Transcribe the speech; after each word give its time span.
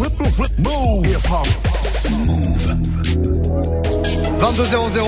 Move. 0.00 0.08
22-0-0. 4.40 5.06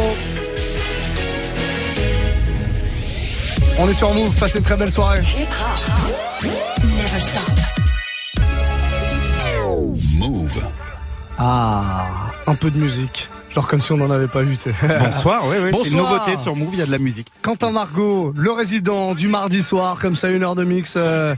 On 3.79 3.89
est 3.89 3.95
sur 3.95 4.13
Move, 4.13 4.35
passez 4.39 4.59
une 4.59 4.65
très 4.65 4.77
belle 4.77 4.93
soirée. 4.93 5.23
Never 6.83 7.21
stop. 7.21 7.43
Move. 10.19 10.63
Ah, 11.39 12.07
un 12.47 12.55
peu 12.55 12.71
de 12.71 12.79
musique. 12.79 13.31
Genre 13.49 13.67
comme 13.67 13.81
si 13.81 13.93
on 13.93 13.97
n'en 13.97 14.11
avait 14.11 14.29
pas 14.29 14.43
eu. 14.43 14.59
Bonsoir, 15.01 15.43
oui, 15.47 15.57
oui, 15.63 15.71
c'est 15.75 15.89
une 15.91 15.97
nouveauté 15.97 16.37
sur 16.37 16.55
Move, 16.55 16.71
il 16.75 16.81
y 16.81 16.83
a 16.83 16.87
de 16.87 16.91
la 16.91 16.99
musique. 16.99 17.29
Quentin 17.41 17.71
Margot, 17.71 18.35
le 18.37 18.53
résident 18.53 19.15
du 19.15 19.29
mardi 19.29 19.63
soir, 19.63 19.97
comme 19.99 20.17
ça, 20.17 20.31
une 20.31 20.43
heure 20.43 20.55
de 20.55 20.65
mix. 20.65 20.95
Euh, 20.99 21.35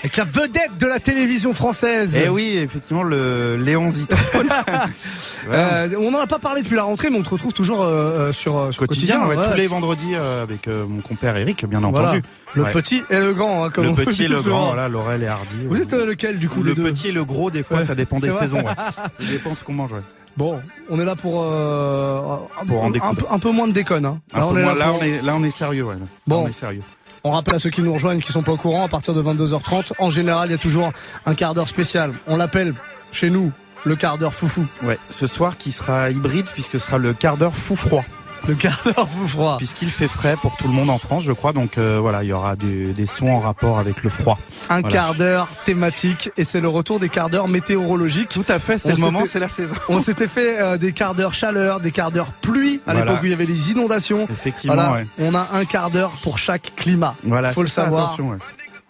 avec 0.00 0.16
la 0.16 0.24
vedette 0.24 0.78
de 0.78 0.86
la 0.86 1.00
télévision 1.00 1.52
française. 1.52 2.16
Eh 2.22 2.28
oui, 2.28 2.56
effectivement, 2.56 3.02
le 3.02 3.56
Léon 3.56 3.90
Zito. 3.90 4.16
euh, 5.50 5.88
on 5.98 6.12
n'en 6.12 6.20
a 6.20 6.26
pas 6.26 6.38
parlé 6.38 6.62
depuis 6.62 6.76
la 6.76 6.84
rentrée, 6.84 7.10
mais 7.10 7.18
on 7.18 7.22
te 7.22 7.30
retrouve 7.30 7.52
toujours 7.52 7.82
euh, 7.82 8.32
sur, 8.32 8.56
euh, 8.56 8.72
sur 8.72 8.86
quotidien, 8.86 9.20
tous 9.28 9.56
les 9.56 9.66
vendredis 9.66 10.14
euh, 10.14 10.42
avec 10.42 10.68
mon 10.68 11.00
compère 11.00 11.36
Eric, 11.36 11.66
bien 11.66 11.82
entendu. 11.82 12.22
Le 12.54 12.64
petit 12.64 13.02
et 13.10 13.18
le 13.18 13.32
grand, 13.32 13.64
hein, 13.64 13.70
comme 13.70 13.86
Le 13.86 13.94
petit 13.94 14.24
et 14.24 14.28
le 14.28 14.40
grand, 14.40 14.66
voilà, 14.66 14.88
Laurel 14.88 15.22
et 15.22 15.26
Hardy. 15.26 15.66
Vous 15.66 15.80
êtes 15.80 15.92
lequel 15.92 16.38
du 16.38 16.48
coup 16.48 16.62
Le 16.62 16.74
petit 16.74 17.08
et 17.08 17.12
le 17.12 17.24
gros, 17.24 17.50
des 17.50 17.62
fois, 17.62 17.82
ça 17.82 17.94
dépend 17.94 18.16
des 18.16 18.30
saisons. 18.30 18.64
Ça 18.64 19.10
dépend 19.30 19.54
ce 19.54 19.64
qu'on 19.64 19.72
mange. 19.72 19.92
Bon, 20.36 20.60
on 20.88 21.00
est 21.00 21.04
là 21.04 21.16
pour, 21.16 21.42
pour 21.42 22.84
un, 22.84 22.92
peu, 22.92 23.24
un, 23.28 23.38
peu, 23.40 23.50
moins 23.50 23.66
de 23.66 23.72
déconne. 23.72 24.06
Hein. 24.06 24.20
Là, 24.32 24.46
on 24.46 24.56
est 24.56 24.62
là, 24.62 24.74
là, 24.74 24.92
on 24.92 25.02
est, 25.02 25.20
là, 25.20 25.34
on 25.34 25.42
est 25.42 25.50
sérieux. 25.50 25.82
Ouais. 25.82 25.96
Bon, 26.28 26.44
on 26.44 26.48
est 26.48 26.52
sérieux. 26.52 26.82
On 27.24 27.30
rappelle 27.32 27.54
à 27.54 27.58
ceux 27.58 27.70
qui 27.70 27.82
nous 27.82 27.92
rejoignent, 27.92 28.20
qui 28.20 28.32
sont 28.32 28.42
pas 28.42 28.52
au 28.52 28.56
courant, 28.56 28.84
à 28.84 28.88
partir 28.88 29.14
de 29.14 29.22
22h30, 29.22 29.92
en 29.98 30.10
général, 30.10 30.48
il 30.48 30.52
y 30.52 30.54
a 30.54 30.58
toujours 30.58 30.92
un 31.26 31.34
quart 31.34 31.54
d'heure 31.54 31.68
spécial. 31.68 32.12
On 32.26 32.36
l'appelle 32.36 32.74
chez 33.12 33.30
nous 33.30 33.52
le 33.84 33.96
quart 33.96 34.18
d'heure 34.18 34.34
foufou. 34.34 34.66
Ouais, 34.82 34.98
ce 35.10 35.26
soir 35.26 35.56
qui 35.56 35.72
sera 35.72 36.10
hybride 36.10 36.46
puisque 36.52 36.72
ce 36.72 36.78
sera 36.78 36.98
le 36.98 37.12
quart 37.12 37.36
d'heure 37.36 37.54
fou 37.54 37.76
froid. 37.76 38.04
Le 38.46 38.54
quart 38.54 38.80
d'heure 38.84 39.08
froid. 39.26 39.56
Puisqu'il 39.58 39.90
fait 39.90 40.08
frais 40.08 40.36
pour 40.40 40.56
tout 40.56 40.68
le 40.68 40.72
monde 40.74 40.90
en 40.90 40.98
France, 40.98 41.24
je 41.24 41.32
crois. 41.32 41.52
Donc 41.52 41.78
euh, 41.78 41.98
voilà, 42.00 42.22
il 42.22 42.28
y 42.28 42.32
aura 42.32 42.56
des 42.56 43.06
sons 43.06 43.28
en 43.28 43.40
rapport 43.40 43.78
avec 43.78 44.02
le 44.02 44.10
froid. 44.10 44.38
Un 44.70 44.82
quart 44.82 45.14
d'heure 45.14 45.48
thématique 45.64 46.30
et 46.36 46.44
c'est 46.44 46.60
le 46.60 46.68
retour 46.68 47.00
des 47.00 47.08
quarts 47.08 47.30
d'heure 47.30 47.48
météorologiques. 47.48 48.28
Tout 48.28 48.44
à 48.48 48.58
fait, 48.58 48.78
c'est 48.78 48.92
le 48.92 49.00
moment, 49.00 49.24
c'est 49.24 49.40
la 49.40 49.48
saison. 49.48 49.74
On 49.88 49.98
s'était 49.98 50.28
fait 50.28 50.60
euh, 50.60 50.78
des 50.78 50.92
quarts 50.92 51.14
d'heure 51.14 51.34
chaleur, 51.34 51.80
des 51.80 51.90
quarts 51.90 52.10
d'heure 52.10 52.32
pluie 52.32 52.80
à 52.86 52.94
l'époque 52.94 53.18
où 53.22 53.26
il 53.26 53.30
y 53.30 53.34
avait 53.34 53.46
les 53.46 53.70
inondations. 53.70 54.26
Effectivement, 54.30 54.96
on 55.18 55.34
a 55.34 55.48
un 55.52 55.64
quart 55.64 55.90
d'heure 55.90 56.12
pour 56.22 56.38
chaque 56.38 56.72
climat. 56.76 57.14
Voilà, 57.24 57.52
faut 57.52 57.62
le 57.62 57.68
savoir. 57.68 58.04
Attention, 58.04 58.38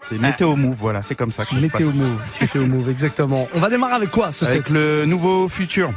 c'est 0.01 0.19
météo 0.19 0.55
move, 0.55 0.75
voilà, 0.79 1.01
c'est 1.01 1.15
comme 1.15 1.31
ça 1.31 1.45
que 1.45 1.55
météo 1.55 1.69
se 1.69 1.71
passe. 1.71 1.93
Move, 1.93 2.21
météo 2.41 2.65
move, 2.65 2.89
exactement. 2.89 3.47
On 3.53 3.59
va 3.59 3.69
démarrer 3.69 3.95
avec 3.95 4.11
quoi 4.11 4.31
ce 4.31 4.45
Avec 4.45 4.69
le 4.69 5.05
nouveau 5.05 5.47
futur. 5.47 5.91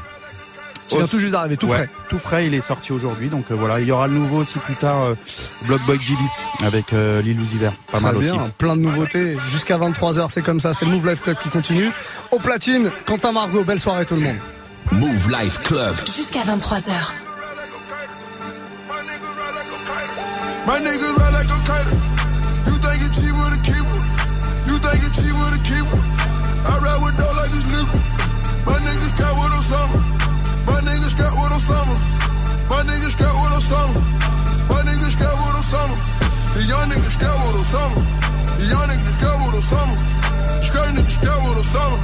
Il 0.93 0.99
vient 0.99 1.07
tout 1.07 1.19
juste 1.19 1.33
d'arriver, 1.33 1.57
tout 1.57 1.69
frais. 1.69 1.89
Tout 2.09 2.19
frais, 2.19 2.47
il 2.47 2.55
est 2.55 2.61
sorti 2.61 2.93
aujourd'hui. 2.93 3.29
Donc 3.29 3.45
euh, 3.51 3.55
voilà, 3.55 3.81
il 3.81 3.87
y 3.87 3.93
aura 3.93 4.07
le 4.07 4.15
nouveau 4.15 4.39
aussi 4.39 4.59
plus 4.59 4.75
tard, 4.75 5.03
euh, 5.03 5.15
Blockboy 5.63 5.99
Gilly 6.01 6.19
avec 6.65 6.93
euh, 6.93 7.23
Lil 7.23 7.39
Pas 7.91 8.01
mal 8.01 8.17
bien, 8.17 8.35
aussi. 8.35 8.53
Plein 8.59 8.77
de 8.77 8.83
nouveautés. 8.83 9.37
Jusqu'à 9.51 9.79
23h, 9.79 10.27
c'est 10.29 10.43
comme 10.43 10.61
ça. 10.61 10.73
C'est 10.73 10.85
le 10.85 10.93
Move 10.93 11.09
Life 11.09 11.23
Club 11.23 11.37
qui 11.43 11.49
continue. 11.49 11.91
Au 12.31 12.39
platine, 12.39 12.91
Quentin 13.07 13.33
Margot, 13.33 13.65
belle 13.65 13.81
soirée 13.81 14.07
tout 14.07 14.15
le 14.15 14.23
monde. 14.23 14.37
Move 14.93 15.31
Life 15.31 15.61
Club. 15.63 15.97
Jusqu'à 16.07 16.41
23h. 16.41 16.91
My 20.65 20.79
niggas 20.79 21.17
ride 21.17 21.33
like 21.33 21.51
a 21.51 22.13
You 22.67 22.79
think 22.79 23.03
it's 23.03 23.21
cheap 23.21 23.35
with 23.35 23.53
a 23.53 23.61
keeper? 23.65 24.01
You 24.69 24.79
think 24.79 25.03
it's 25.03 25.19
cheap 25.21 25.35
with 25.35 25.59
a 25.59 25.63
keeper? 25.65 26.01
I 26.65 26.79
ride 26.79 27.03
with 27.03 27.19
like 27.19 27.51
it's. 27.51 27.63
My 28.65 28.79
niggas 28.79 29.19
got 29.19 29.37
what 29.37 29.53
I'm 29.53 29.63
summer. 29.63 30.22
My 30.67 30.79
niggas 30.81 31.11
scrap 31.11 31.33
with 31.35 31.53
Osama. 31.53 31.95
My 32.71 32.83
niggas 32.83 33.13
scrap 33.13 33.35
with 33.43 33.59
Osama. 33.59 34.01
My 34.69 34.81
niggas 34.87 35.13
scrap 35.13 35.35
with 35.43 35.59
Osama. 35.59 35.97
The 36.55 36.63
young 36.65 36.89
niggas 36.91 37.15
scrap 37.17 37.37
with 37.47 37.63
Osama. 37.63 38.01
The 38.59 38.67
young 38.67 38.87
niggas 38.89 39.15
scrap 39.19 39.37
with 39.43 39.59
Osama. 39.59 39.97
Scrap 40.63 40.87
niggas 40.95 41.17
scrap 41.19 41.39
with 41.49 41.65
Osama. 41.65 41.99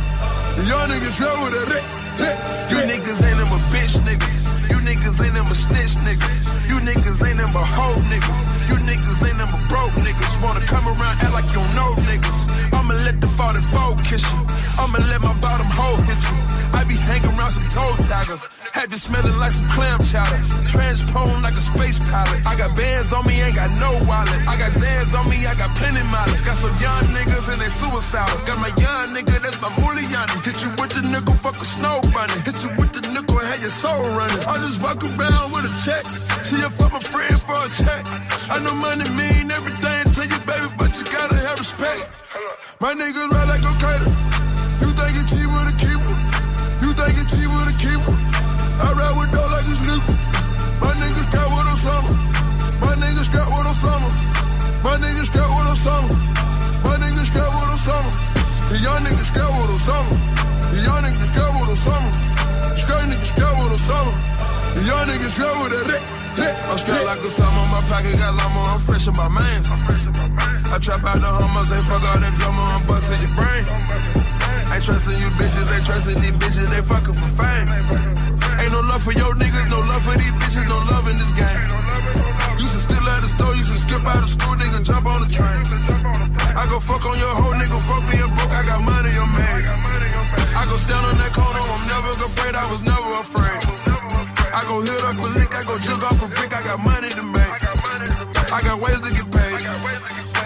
The 0.57 0.65
young 0.67 0.89
niggas 0.91 1.15
scrap 1.15 1.37
with 1.43 1.55
that. 1.55 1.99
You 2.19 2.79
niggas 2.85 3.23
ain't 3.23 3.39
them 3.39 3.53
a 3.55 3.59
bitch 3.71 3.95
niggas. 4.03 4.37
You 4.71 4.79
niggas 4.83 5.23
ain't 5.25 5.35
them 5.35 5.47
a 5.47 5.55
snitch 5.55 5.97
niggas. 6.03 6.37
You 6.69 6.77
niggas 6.83 7.23
ain't 7.27 7.39
them 7.39 7.55
a 7.55 7.65
hoe 7.65 7.95
niggas. 8.11 8.43
You 8.69 8.77
niggas 8.83 9.23
ain't 9.27 9.39
them 9.39 9.49
a 9.55 9.61
broke 9.71 9.95
niggas. 10.03 10.43
Wanna 10.43 10.65
come 10.67 10.87
around 10.87 11.17
act 11.23 11.33
like 11.33 11.47
you 11.55 11.63
don't 11.63 11.75
know 11.79 11.91
niggas. 12.11 12.75
I'ma 12.75 12.95
let 13.07 13.21
the 13.21 13.29
44 13.29 13.97
kiss 14.03 14.27
you. 14.33 14.41
I'ma 14.79 14.99
let 15.11 15.21
my 15.21 15.35
bottom 15.43 15.67
hole 15.75 15.99
hit 16.07 16.23
you. 16.31 16.37
I 16.71 16.85
be 16.87 16.95
hanging 16.95 17.35
around 17.35 17.51
some 17.51 17.67
toe 17.67 17.99
taggers. 18.07 18.47
Had 18.71 18.91
you 18.95 18.99
smelling 18.99 19.37
like 19.43 19.51
some 19.51 19.67
clam 19.75 19.99
chowder. 20.07 20.39
Transprone 20.71 21.43
like 21.43 21.59
a 21.59 21.65
space 21.65 21.99
pilot. 21.99 22.39
I 22.47 22.55
got 22.55 22.77
bands 22.79 23.13
on 23.13 23.27
me, 23.27 23.43
ain't 23.43 23.59
got 23.59 23.75
no 23.83 23.91
wallet. 24.07 24.39
I 24.47 24.55
got 24.55 24.71
Zans 24.71 25.19
on 25.19 25.27
me, 25.27 25.43
I 25.43 25.55
got 25.59 25.75
plenty 25.75 26.05
mileage. 26.07 26.45
Got 26.47 26.55
some 26.63 26.75
young 26.79 27.11
niggas 27.11 27.51
and 27.51 27.59
they 27.59 27.73
suicidal. 27.75 28.39
Got 28.47 28.63
my 28.63 28.71
young 28.79 29.11
nigga, 29.11 29.43
that's 29.43 29.59
my 29.59 29.69
Muliani. 29.83 30.39
Hit 30.47 30.63
you 30.63 30.71
with 30.79 30.95
the 30.95 31.03
nickel, 31.11 31.35
fuck 31.35 31.59
a 31.59 31.67
snow 31.67 31.99
bunny. 32.15 32.39
Hit 32.47 32.63
you 32.63 32.71
with 32.79 32.95
the 32.95 33.03
nickel 33.11 33.43
have 33.43 33.61
your 33.61 33.75
soul 33.75 33.99
running. 34.15 34.43
I 34.47 34.55
just 34.63 34.79
walk 34.79 35.03
around 35.03 35.47
with 35.51 35.67
a 35.67 35.75
check. 35.83 36.07
See 36.47 36.63
if 36.63 36.79
I'm 36.79 36.95
a 36.95 37.03
friend 37.03 37.35
for 37.43 37.59
a 37.59 37.69
check. 37.83 38.07
I 38.47 38.63
know 38.63 38.75
money 38.79 39.09
mean 39.19 39.51
everything 39.51 40.05
to 40.15 40.23
you, 40.23 40.39
baby, 40.47 40.71
but 40.79 40.95
you 40.95 41.05
gotta 41.11 41.39
have 41.49 41.59
respect. 41.59 42.07
My 42.79 42.95
niggas 42.95 43.27
ride 43.27 43.49
like 43.51 43.65
a 43.67 43.75
cater. 43.83 44.28
You 44.99 45.05
think 45.07 45.23
it's 45.23 45.31
cheap 45.31 45.47
with 45.47 45.71
a 45.71 45.75
keeper? 45.79 46.39
think 46.99 47.15
it's 47.23 47.31
cheap 47.31 47.47
with 47.47 47.71
a 47.71 47.77
keeper. 47.79 48.15
I 48.83 48.91
ride 48.99 49.15
with 49.15 49.31
dough 49.31 49.47
like 49.47 49.63
it's 49.71 49.79
legal. 49.87 50.15
My 50.83 50.91
niggas 50.99 51.31
got 51.31 51.47
what 51.55 51.71
I'm 51.71 51.79
summer. 51.79 52.15
My 52.83 52.95
niggas 52.99 53.31
got 53.31 53.47
what 53.47 53.63
I'm 53.63 53.79
summer. 53.79 54.11
My 54.83 54.99
niggas 54.99 55.31
got 55.31 55.47
what 55.55 55.71
I'm 55.71 55.79
summer. 55.79 56.19
My 56.83 56.99
niggas 56.99 57.31
got 57.31 57.47
what 57.55 57.71
I'm 57.71 57.79
summer. 57.79 58.11
The 58.75 58.79
young 58.83 59.07
niggas 59.07 59.31
got 59.31 59.47
what 59.55 59.71
I'm 59.71 59.79
summer. 59.79 60.19
The 60.75 60.81
young 60.83 61.03
niggas 61.07 61.31
got 61.31 61.51
what 61.55 61.71
I'm 61.71 61.79
summer. 61.79 62.13
Straight 62.75 63.07
niggas 63.07 63.33
got 63.39 63.55
what 63.55 63.71
I'm 63.71 63.79
summer. 63.79 64.15
The 64.75 64.83
young 64.83 65.07
niggas 65.07 65.39
got 65.39 65.55
what 65.63 65.71
that. 65.71 66.03
I'm 66.67 66.79
straight 66.79 67.07
like 67.07 67.23
a 67.23 67.31
summer, 67.31 67.63
my 67.71 67.83
pocket 67.87 68.19
got 68.19 68.35
llama, 68.35 68.75
I'm 68.75 68.79
fresh 68.79 69.07
in 69.07 69.15
my 69.15 69.29
man. 69.31 69.63
I 70.71 70.79
trap 70.83 71.03
out 71.03 71.19
the 71.19 71.31
hummers, 71.31 71.71
ain't 71.71 71.87
fuck 71.87 72.03
all 72.03 72.19
that 72.19 72.35
drama, 72.39 72.63
I'm 72.63 72.87
busting 72.87 73.23
your 73.23 73.35
brain. 73.39 74.38
Ain't 74.69 74.85
trusting 74.85 75.17
you 75.17 75.31
bitches, 75.41 75.69
ain't 75.73 75.87
trusting 75.87 76.21
these 76.21 76.37
bitches, 76.37 76.69
they 76.69 76.83
fucking 76.85 77.17
for 77.17 77.31
fame. 77.41 77.69
Ain't 78.61 78.73
no 78.73 78.85
love 78.85 79.03
for 79.03 79.17
your 79.17 79.33
niggas, 79.33 79.71
no 79.73 79.81
love 79.81 80.05
for 80.05 80.13
these 80.13 80.35
bitches, 80.37 80.69
no 80.69 80.77
love 80.93 81.09
in 81.09 81.17
this 81.17 81.33
game. 81.33 81.65
Used 82.61 82.77
to 82.77 82.81
steal 82.85 83.07
out 83.09 83.25
the 83.25 83.31
store, 83.33 83.55
used 83.57 83.73
to 83.73 83.79
skip 83.81 84.05
out 84.05 84.21
of 84.21 84.29
school, 84.29 84.55
nigga, 84.61 84.85
jump 84.85 85.07
on 85.09 85.25
the 85.25 85.31
train. 85.33 85.65
I 86.53 86.69
go 86.69 86.79
fuck 86.85 87.01
on 87.09 87.17
your 87.17 87.33
whole 87.33 87.57
nigga, 87.57 87.81
fuck 87.81 88.05
me 88.13 88.19
being 88.19 88.33
broke, 88.37 88.53
I 88.53 88.63
got 88.67 88.85
money 88.85 89.15
on 89.17 89.31
me. 89.33 89.49
I 90.53 90.63
go 90.69 90.77
stand 90.77 91.07
on 91.07 91.17
that 91.17 91.33
corner, 91.33 91.65
I'm 91.65 91.85
never 91.89 92.13
afraid, 92.29 92.55
I 92.59 92.65
was 92.69 92.83
never 92.85 93.11
afraid. 93.25 93.61
I 94.53 94.61
go 94.69 94.85
hit 94.85 95.01
up 95.01 95.17
a 95.17 95.29
lick, 95.39 95.55
I 95.55 95.63
go 95.65 95.79
jug 95.81 96.03
off 96.05 96.19
a 96.19 96.29
brick, 96.35 96.53
I 96.53 96.61
got 96.67 96.79
money 96.85 97.09
to 97.15 97.25
make. 97.25 97.57
I 98.53 98.59
got 98.61 98.77
ways 98.85 99.01
to 99.01 99.11
get 99.17 99.29
paid. 99.33 99.65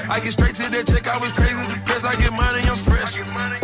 I 0.07 0.21
get 0.21 0.33
straight 0.37 0.55
to 0.61 0.69
that 0.69 0.85
check, 0.87 1.09
I 1.09 1.17
was 1.19 1.33
crazy 1.33 1.65
depressed, 1.65 2.05
I 2.05 2.15
get 2.21 2.31
money, 2.37 2.61
I'm 2.69 2.77
fresh 2.77 3.62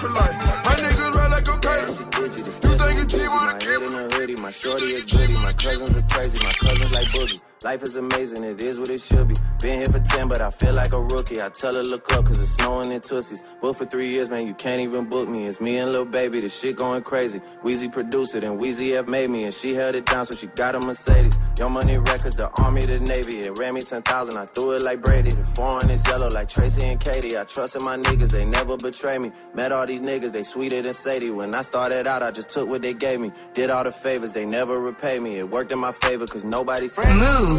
for 0.00 0.08
life. 0.08 0.32
My 0.64 0.74
niggas 0.80 1.14
ride 1.14 1.30
like 1.30 1.48
a 1.48 1.56
cater. 1.60 1.92
You 2.20 2.76
think 2.80 2.98
it's 3.04 3.12
cheap 3.12 3.28
with 3.28 3.52
a 3.52 3.58
keeper? 3.60 4.42
My 4.42 4.50
shorty 4.50 4.84
is 4.86 5.04
goody, 5.04 5.34
my 5.34 5.52
cousins 5.52 5.96
are 5.96 6.02
crazy, 6.08 6.38
my 6.42 6.52
cousins 6.52 6.92
like 6.92 7.06
boogie. 7.08 7.49
Life 7.62 7.82
is 7.82 7.96
amazing, 7.96 8.42
it 8.42 8.62
is 8.62 8.80
what 8.80 8.88
it 8.88 9.02
should 9.02 9.28
be. 9.28 9.34
Been 9.60 9.76
here 9.80 9.86
for 9.86 10.00
10, 10.00 10.28
but 10.28 10.40
I 10.40 10.48
feel 10.48 10.72
like 10.72 10.94
a 10.94 10.98
rookie. 10.98 11.42
I 11.42 11.50
tell 11.50 11.74
her, 11.74 11.82
look 11.82 12.10
up, 12.14 12.24
cause 12.24 12.40
it's 12.40 12.52
snowing 12.52 12.90
in 12.90 13.02
Tussies. 13.02 13.42
Booked 13.60 13.80
for 13.80 13.84
three 13.84 14.08
years, 14.08 14.30
man, 14.30 14.46
you 14.46 14.54
can't 14.54 14.80
even 14.80 15.04
book 15.04 15.28
me. 15.28 15.44
It's 15.44 15.60
me 15.60 15.76
and 15.76 15.92
Lil 15.92 16.06
Baby, 16.06 16.40
the 16.40 16.48
shit 16.48 16.76
going 16.76 17.02
crazy. 17.02 17.40
Weezy 17.62 17.92
produced 17.92 18.34
it, 18.34 18.44
and 18.44 18.58
Weezy 18.58 18.98
F 18.98 19.08
made 19.08 19.28
me, 19.28 19.44
and 19.44 19.52
she 19.52 19.74
held 19.74 19.94
it 19.94 20.06
down, 20.06 20.24
so 20.24 20.34
she 20.34 20.46
got 20.56 20.74
a 20.74 20.80
Mercedes. 20.86 21.36
Your 21.58 21.68
money 21.68 21.98
records, 21.98 22.34
the 22.34 22.48
army, 22.62 22.80
the 22.80 22.98
navy. 23.00 23.44
It 23.44 23.58
ran 23.58 23.74
me 23.74 23.82
10,000, 23.82 24.38
I 24.38 24.46
threw 24.46 24.76
it 24.76 24.82
like 24.82 25.02
Brady. 25.02 25.28
The 25.28 25.44
foreign 25.44 25.90
is 25.90 26.02
yellow 26.08 26.28
like 26.30 26.48
Tracy 26.48 26.86
and 26.86 26.98
Katie. 26.98 27.36
I 27.36 27.44
trusted 27.44 27.82
my 27.82 27.98
niggas, 27.98 28.32
they 28.32 28.46
never 28.46 28.78
betray 28.78 29.18
me. 29.18 29.32
Met 29.52 29.70
all 29.70 29.84
these 29.86 30.00
niggas, 30.00 30.32
they 30.32 30.44
sweeter 30.44 30.80
than 30.80 30.94
Sadie. 30.94 31.30
When 31.30 31.54
I 31.54 31.60
started 31.60 32.06
out, 32.06 32.22
I 32.22 32.30
just 32.30 32.48
took 32.48 32.70
what 32.70 32.80
they 32.80 32.94
gave 32.94 33.20
me. 33.20 33.32
Did 33.52 33.68
all 33.68 33.84
the 33.84 33.92
favors, 33.92 34.32
they 34.32 34.46
never 34.46 34.80
repay 34.80 35.18
me. 35.18 35.36
It 35.36 35.50
worked 35.50 35.72
in 35.72 35.78
my 35.78 35.92
favor, 35.92 36.24
cause 36.24 36.42
nobody 36.42 36.88
said 36.88 37.14
Move 37.14 37.49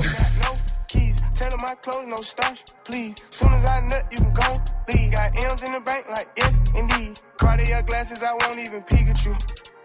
keys. 0.88 1.22
Tell 1.36 1.50
them 1.50 1.60
my 1.62 1.76
clothes, 1.76 2.08
no 2.08 2.18
starch, 2.18 2.64
please. 2.86 3.16
Soon 3.30 3.52
as 3.54 3.66
I 3.66 3.82
nut, 3.82 4.08
you 4.12 4.18
can 4.18 4.34
go 4.34 4.50
leave. 4.94 5.12
Got 5.12 5.36
M's 5.36 5.64
in 5.64 5.74
the 5.74 5.82
bank, 5.82 6.10
like 6.10 6.28
yes, 6.38 6.60
indeed. 6.76 7.20
Cartier 7.42 7.82
glasses, 7.90 8.22
I 8.22 8.38
won't 8.38 8.62
even 8.62 8.86
Pikachu. 8.86 9.34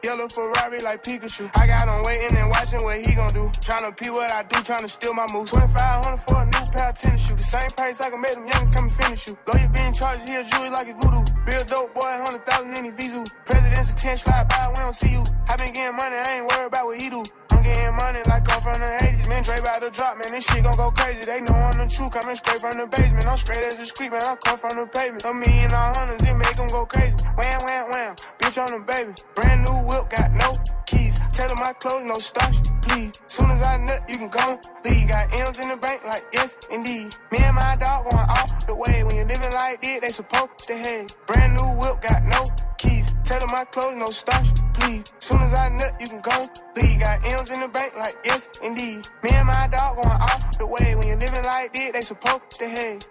Yellow 0.05 0.29
Ferrari 0.29 0.77
like 0.85 1.03
Pikachu. 1.03 1.49
I 1.57 1.67
got 1.67 1.89
him 1.89 2.05
waiting 2.05 2.37
and 2.37 2.53
watching 2.53 2.85
what 2.85 3.01
he 3.01 3.17
gon' 3.17 3.33
do. 3.33 3.49
Tryna 3.65 3.97
pee 3.97 4.13
what 4.13 4.29
I 4.29 4.45
do, 4.45 4.61
tryna 4.61 4.93
steal 4.93 5.15
my 5.17 5.25
moves. 5.33 5.57
2500 5.57 6.21
for 6.21 6.37
a 6.37 6.45
new 6.45 6.65
pair 6.77 6.93
of 6.93 7.01
tennis 7.01 7.25
shoes. 7.25 7.41
The 7.41 7.49
same 7.57 7.73
price 7.73 8.05
I 8.05 8.13
can 8.13 8.21
make 8.21 8.37
them 8.37 8.45
youngins 8.45 8.77
come 8.77 8.85
and 8.85 8.93
finish 8.93 9.27
you. 9.27 9.41
Lawyer 9.49 9.73
being 9.73 9.97
charged, 9.97 10.29
he 10.29 10.37
a 10.37 10.45
jewelry 10.45 10.69
like 10.69 10.93
a 10.93 10.95
voodoo. 11.01 11.25
Real 11.49 11.65
dope 11.65 11.97
boy, 11.97 12.13
100,000 12.29 12.77
in 12.77 12.93
his 12.93 12.95
visu. 12.95 13.25
President's 13.49 13.97
attention 13.97 14.29
slide 14.29 14.47
by, 14.53 14.69
we 14.69 14.77
don't 14.77 14.93
see 14.93 15.17
you. 15.17 15.25
I 15.49 15.57
been 15.57 15.73
getting 15.73 15.97
money, 15.97 16.21
I 16.21 16.29
ain't 16.37 16.47
worried 16.53 16.69
about 16.69 16.85
what 16.93 17.01
he 17.01 17.09
do. 17.09 17.25
I'm 17.57 17.65
getting 17.65 17.97
money 17.97 18.21
like 18.29 18.45
I'm 18.53 18.61
from 18.61 18.77
the 18.77 18.91
80s. 19.01 19.33
Man, 19.33 19.43
Dre 19.43 19.57
about 19.57 19.81
to 19.81 19.89
drop, 19.89 20.21
man. 20.21 20.29
This 20.29 20.45
shit 20.45 20.61
gon' 20.61 20.77
go 20.77 20.93
crazy. 20.93 21.25
They 21.25 21.41
know 21.41 21.57
I'm 21.57 21.73
the 21.81 21.89
truth. 21.89 22.13
Coming 22.13 22.37
straight 22.37 22.61
from 22.61 22.77
the 22.77 22.85
basement. 22.85 23.25
I'm 23.25 23.41
straight 23.41 23.65
as 23.65 23.81
a 23.81 23.87
street, 23.89 24.13
man. 24.13 24.21
I 24.23 24.37
come 24.37 24.61
from 24.61 24.77
the 24.77 24.87
pavement. 24.87 25.25
A 25.25 25.33
million 25.33 25.73
all 25.73 25.89
hundreds, 25.97 26.21
it 26.21 26.37
make 26.37 26.53
them 26.53 26.69
go 26.69 26.85
crazy. 26.85 27.17
Wham, 27.47 27.63
wham, 27.63 27.87
wham. 27.95 28.15
Bitch 28.43 28.59
on 28.59 28.67
the 28.75 28.83
baby. 28.83 29.15
Brand 29.39 29.63
new 29.63 29.79
whip, 29.87 30.11
got 30.11 30.35
no 30.35 30.51
keys. 30.87 31.15
Tell 31.31 31.47
them 31.47 31.63
my 31.63 31.73
clothes, 31.79 32.03
no 32.03 32.19
starch, 32.19 32.59
please. 32.83 33.23
Soon 33.29 33.51
as 33.55 33.63
I 33.63 33.79
nut, 33.87 34.03
you 34.11 34.19
can 34.19 34.31
go 34.35 34.59
leave. 34.83 35.07
Got 35.07 35.31
M's 35.31 35.63
in 35.63 35.71
the 35.71 35.79
bank, 35.79 36.03
like 36.03 36.27
yes, 36.33 36.59
indeed. 36.75 37.15
Me 37.31 37.39
and 37.39 37.55
my 37.55 37.79
dog 37.79 38.11
going 38.11 38.27
all 38.27 38.49
the 38.67 38.75
way. 38.75 39.07
When 39.07 39.15
you're 39.15 39.31
living 39.31 39.55
like 39.55 39.79
this, 39.81 40.01
they 40.03 40.11
supposed 40.11 40.59
to 40.67 40.75
hate. 40.75 41.15
Brand 41.31 41.55
new 41.55 41.71
whip, 41.79 42.03
got 42.03 42.27
no 42.27 42.43
keys. 42.83 43.15
Tell 43.23 43.39
them 43.39 43.55
my 43.55 43.63
clothes, 43.71 43.95
no 43.95 44.11
starch, 44.11 44.51
please. 44.75 45.07
Soon 45.23 45.39
as 45.39 45.55
I 45.55 45.71
nut, 45.71 45.95
you 46.03 46.11
can 46.11 46.23
go 46.27 46.35
leave. 46.75 46.99
Got 46.99 47.23
M's 47.31 47.55
in 47.55 47.63
the 47.63 47.71
bank, 47.71 47.95
like 47.95 48.19
yes, 48.27 48.51
indeed. 48.59 49.07
Me 49.23 49.31
and 49.39 49.47
my 49.47 49.71
dog 49.71 50.03
going 50.03 50.19
all 50.19 50.39
the 50.59 50.67
way. 50.67 50.99
When 50.99 51.07
you're 51.07 51.23
living 51.23 51.47
like 51.47 51.71
this, 51.71 51.95
they 51.95 52.03
supposed 52.03 52.59
to 52.59 52.67
hate. 52.67 53.07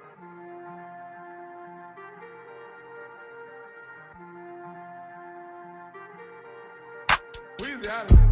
Weezy 7.96 8.12
out 8.12 8.25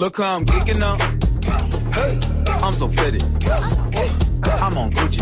Look 0.00 0.16
how 0.16 0.36
I'm 0.36 0.46
geeking 0.46 0.78
now. 0.78 0.96
I'm 2.64 2.72
so 2.72 2.88
fitted. 2.88 3.22
I'm 4.62 4.78
on 4.78 4.90
Gucci. 4.92 5.20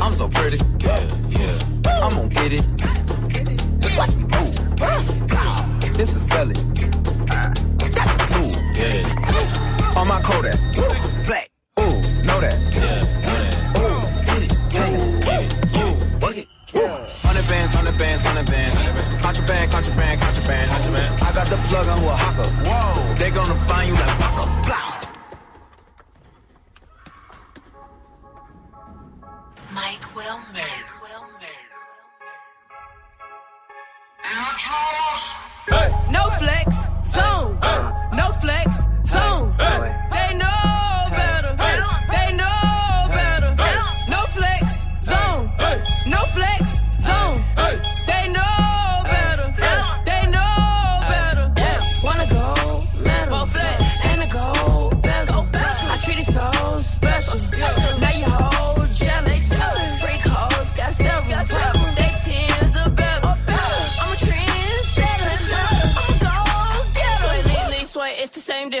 I'm 0.00 0.12
so 0.12 0.28
pretty. 0.28 0.58
Yeah. 0.78 2.04
I'm 2.04 2.14
gonna 2.14 2.28
get 2.28 2.52
it. 2.52 2.64
Watch 3.98 4.14
me 4.14 4.22
move. 4.30 5.96
This 5.96 6.14
is 6.14 6.22
selling. 6.22 6.54
That's 7.78 8.14
a 8.14 8.26
tool. 8.32 8.52
Yeah. 8.76 9.96
On 9.96 10.06
my 10.06 10.20
Kodak. 10.20 11.11
Bands, 17.52 17.74
hundred 17.74 17.98
bands, 17.98 18.24
hundred 18.24 18.46
bands. 18.46 18.76
Contraband, 19.20 19.70
contraband, 19.70 20.20
contraband. 20.20 20.70
Contraband. 20.70 21.20
I 21.20 21.32
got 21.34 21.46
the 21.52 21.58
plug 21.68 21.86
on 21.86 21.98
who 22.00 22.08
a 22.08 22.16
hawker. 22.16 22.48
Whoa. 22.64 23.14
They 23.20 23.30
gonna 23.30 23.58
find 23.68 23.88
you 23.88 23.94
like 23.94 24.18
Paco. 24.18 24.61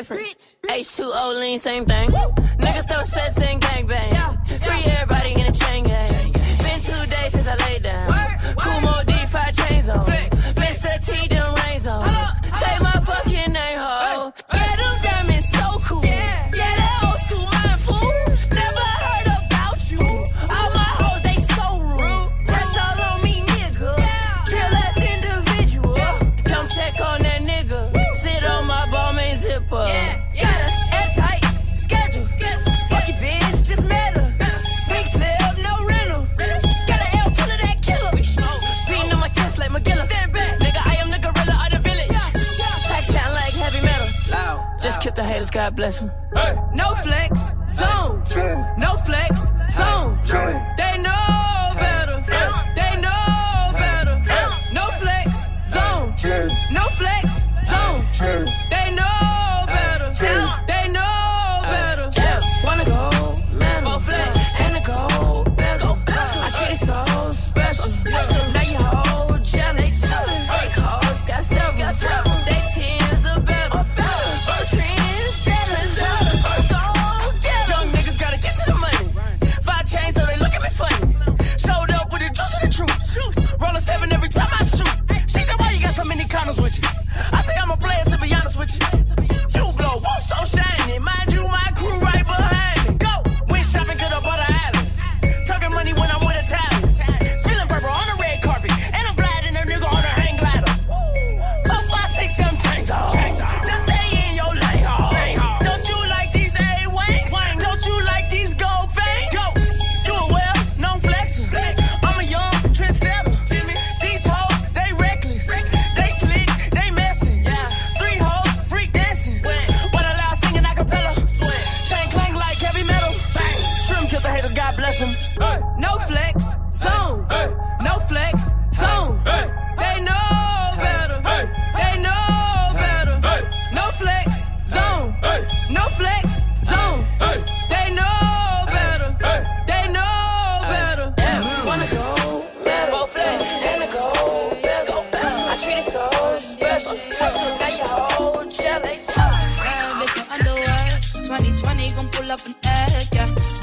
Difference. 0.02 0.56
H2O, 0.62 1.38
lean, 1.38 1.58
same 1.58 1.86
thing. 1.86 2.10
Niggas 2.58 2.88
throw 2.88 3.04
sets 3.04 3.40
and 3.40 3.60
gangbang. 3.60 4.62
Free 4.62 4.82
everybody 4.92 5.32
in 5.32 5.46
a 5.46 5.52
chain 5.52 5.84
gang. 5.84 6.32
Been 6.32 6.80
two 6.80 7.06
days 7.06 7.32
since 7.32 7.46
I 7.46 7.56
laid 7.66 7.84
down. 7.84 8.08
Two 8.62 8.80
more 8.80 9.02
D5 9.06 9.68
chains 9.68 9.88
on. 9.88 10.00
Mr. 10.04 10.92
T, 11.06 11.28
them 11.28 11.54
rains 11.66 11.86
on. 11.86 12.41
Just 45.42 45.52
killed 45.54 45.64
the 45.64 45.72
haters, 45.72 45.72
God 45.72 45.76
bless 45.76 46.00
them. 46.00 46.10
No 46.74 46.94
flex, 46.94 47.54
zone. 47.68 48.22
No 48.78 48.94
flex, 48.94 49.50
zone. 49.70 50.18
Better. 50.24 50.74
They 50.76 51.02
know 51.02 51.41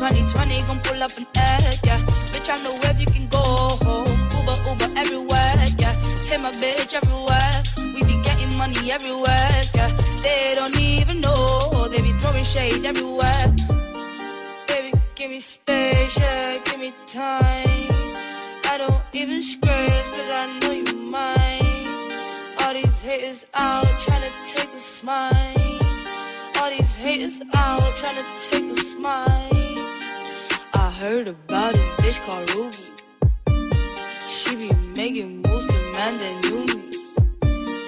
2020 0.00 0.62
gon' 0.62 0.80
pull 0.80 1.02
up 1.02 1.10
an 1.18 1.26
egg, 1.36 1.76
yeah. 1.84 2.00
Bitch, 2.32 2.48
I 2.48 2.56
know 2.64 2.72
where 2.80 2.96
you 2.96 3.04
can 3.04 3.28
go 3.28 3.44
home. 3.84 4.08
Uber, 4.32 4.56
Uber 4.64 4.88
everywhere, 4.96 5.60
yeah. 5.76 5.92
Take 6.24 6.40
my 6.40 6.50
bitch 6.52 6.94
everywhere. 6.94 7.52
We 7.92 8.00
be 8.08 8.16
getting 8.24 8.56
money 8.56 8.90
everywhere, 8.90 9.60
yeah. 9.74 9.92
They 10.24 10.54
don't 10.56 10.74
even 10.80 11.20
know. 11.20 11.86
They 11.92 12.00
be 12.00 12.12
throwing 12.12 12.44
shade 12.44 12.82
everywhere. 12.82 13.54
Baby, 14.66 14.94
give 15.16 15.30
me 15.32 15.38
space, 15.38 16.18
yeah. 16.18 16.56
Give 16.64 16.80
me 16.80 16.94
time. 17.06 17.92
I 18.72 18.76
don't 18.78 19.02
even 19.12 19.42
scratch, 19.42 20.06
cause 20.16 20.30
I 20.32 20.58
know 20.62 20.70
you 20.70 20.96
mine. 20.96 22.64
All 22.64 22.72
these 22.72 23.02
haters 23.02 23.44
out 23.52 23.84
trying 24.00 24.22
to 24.22 24.32
take 24.48 24.72
a 24.72 24.80
smile. 24.80 25.78
All 26.56 26.70
these 26.70 26.94
haters 26.96 27.42
out 27.52 27.94
trying 27.96 28.16
to 28.16 28.24
take 28.48 28.64
a 28.64 28.80
smile. 28.80 29.59
Heard 31.00 31.28
about 31.28 31.72
this 31.72 31.90
bitch 31.96 32.20
called 32.26 32.50
Ruby. 32.50 32.76
She 34.20 34.54
be 34.54 34.70
making 34.94 35.40
moves 35.40 35.66
to 35.66 35.72
man 35.96 36.18
that 36.20 36.34
knew 36.44 36.60
me. 36.68 36.92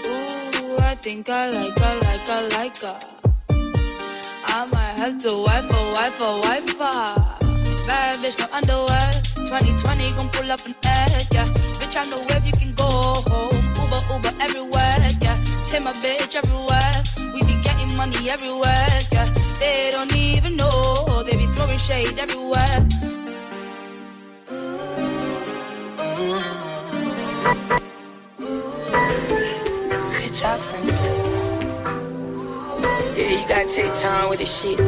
Ooh, 0.09 0.79
I 0.81 0.95
think 0.95 1.29
I 1.29 1.51
like 1.51 1.77
her, 1.77 1.95
like 2.01 2.27
her, 2.33 2.49
like 2.57 2.77
her. 2.79 2.99
I 4.47 4.67
might 4.73 4.95
have 4.97 5.21
to 5.25 5.43
wife 5.45 5.69
her, 5.69 5.93
wife 5.93 6.19
her, 6.21 6.41
wife 6.41 6.79
her. 6.79 7.37
Bad 7.87 8.17
bitch, 8.17 8.39
no 8.41 8.47
underwear. 8.51 9.11
2020 9.45 10.11
gon' 10.17 10.31
pull 10.31 10.51
up 10.51 10.65
an 10.65 10.75
egg, 10.87 11.29
yeah. 11.33 11.45
Bitch, 11.77 11.97
I 12.01 12.09
know 12.09 12.17
where 12.31 12.41
you 12.47 12.53
can 12.53 12.73
go 12.73 12.89
home. 13.29 13.61
Uber, 13.77 14.01
Uber 14.09 14.33
everywhere, 14.41 15.09
yeah. 15.21 15.37
Take 15.69 15.83
my 15.85 15.93
bitch 15.93 16.35
everywhere. 16.35 16.97
We 17.35 17.43
be 17.45 17.61
getting 17.63 17.95
money 17.95 18.31
everywhere, 18.31 18.89
yeah. 19.13 19.32
They 19.63 19.93
don't 19.93 20.13
even 20.17 20.57
know. 20.57 21.23
They 21.23 21.37
be 21.37 21.47
throwing 21.47 21.79
shade 21.79 22.19
everywhere. 22.19 22.79
Good 30.17 30.33
job, 30.35 30.59
friend. 30.59 30.89
Yeah, 33.17 33.41
you 33.41 33.49
gotta 33.49 33.69
take 33.69 33.95
time 33.95 34.31
with 34.31 34.41
this 34.41 34.53
shit. 34.61 34.79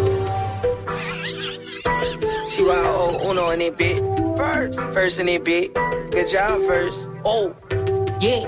TYO 2.50 3.30
Uno 3.30 3.50
in 3.50 3.60
it, 3.60 3.78
bit. 3.78 3.98
First. 4.36 4.80
First 4.92 5.20
in 5.20 5.28
it, 5.28 5.44
bit. 5.44 5.72
Good 6.10 6.26
job, 6.26 6.60
first. 6.62 7.08
Oh, 7.24 7.54
yeah. 8.20 8.42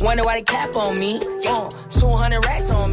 Wonder 0.00 0.22
why 0.22 0.34
they 0.36 0.42
cap 0.42 0.76
on 0.76 0.98
me. 1.00 1.18
Uh, 1.48 1.70
200 1.88 2.44
racks 2.44 2.70
on 2.70 2.85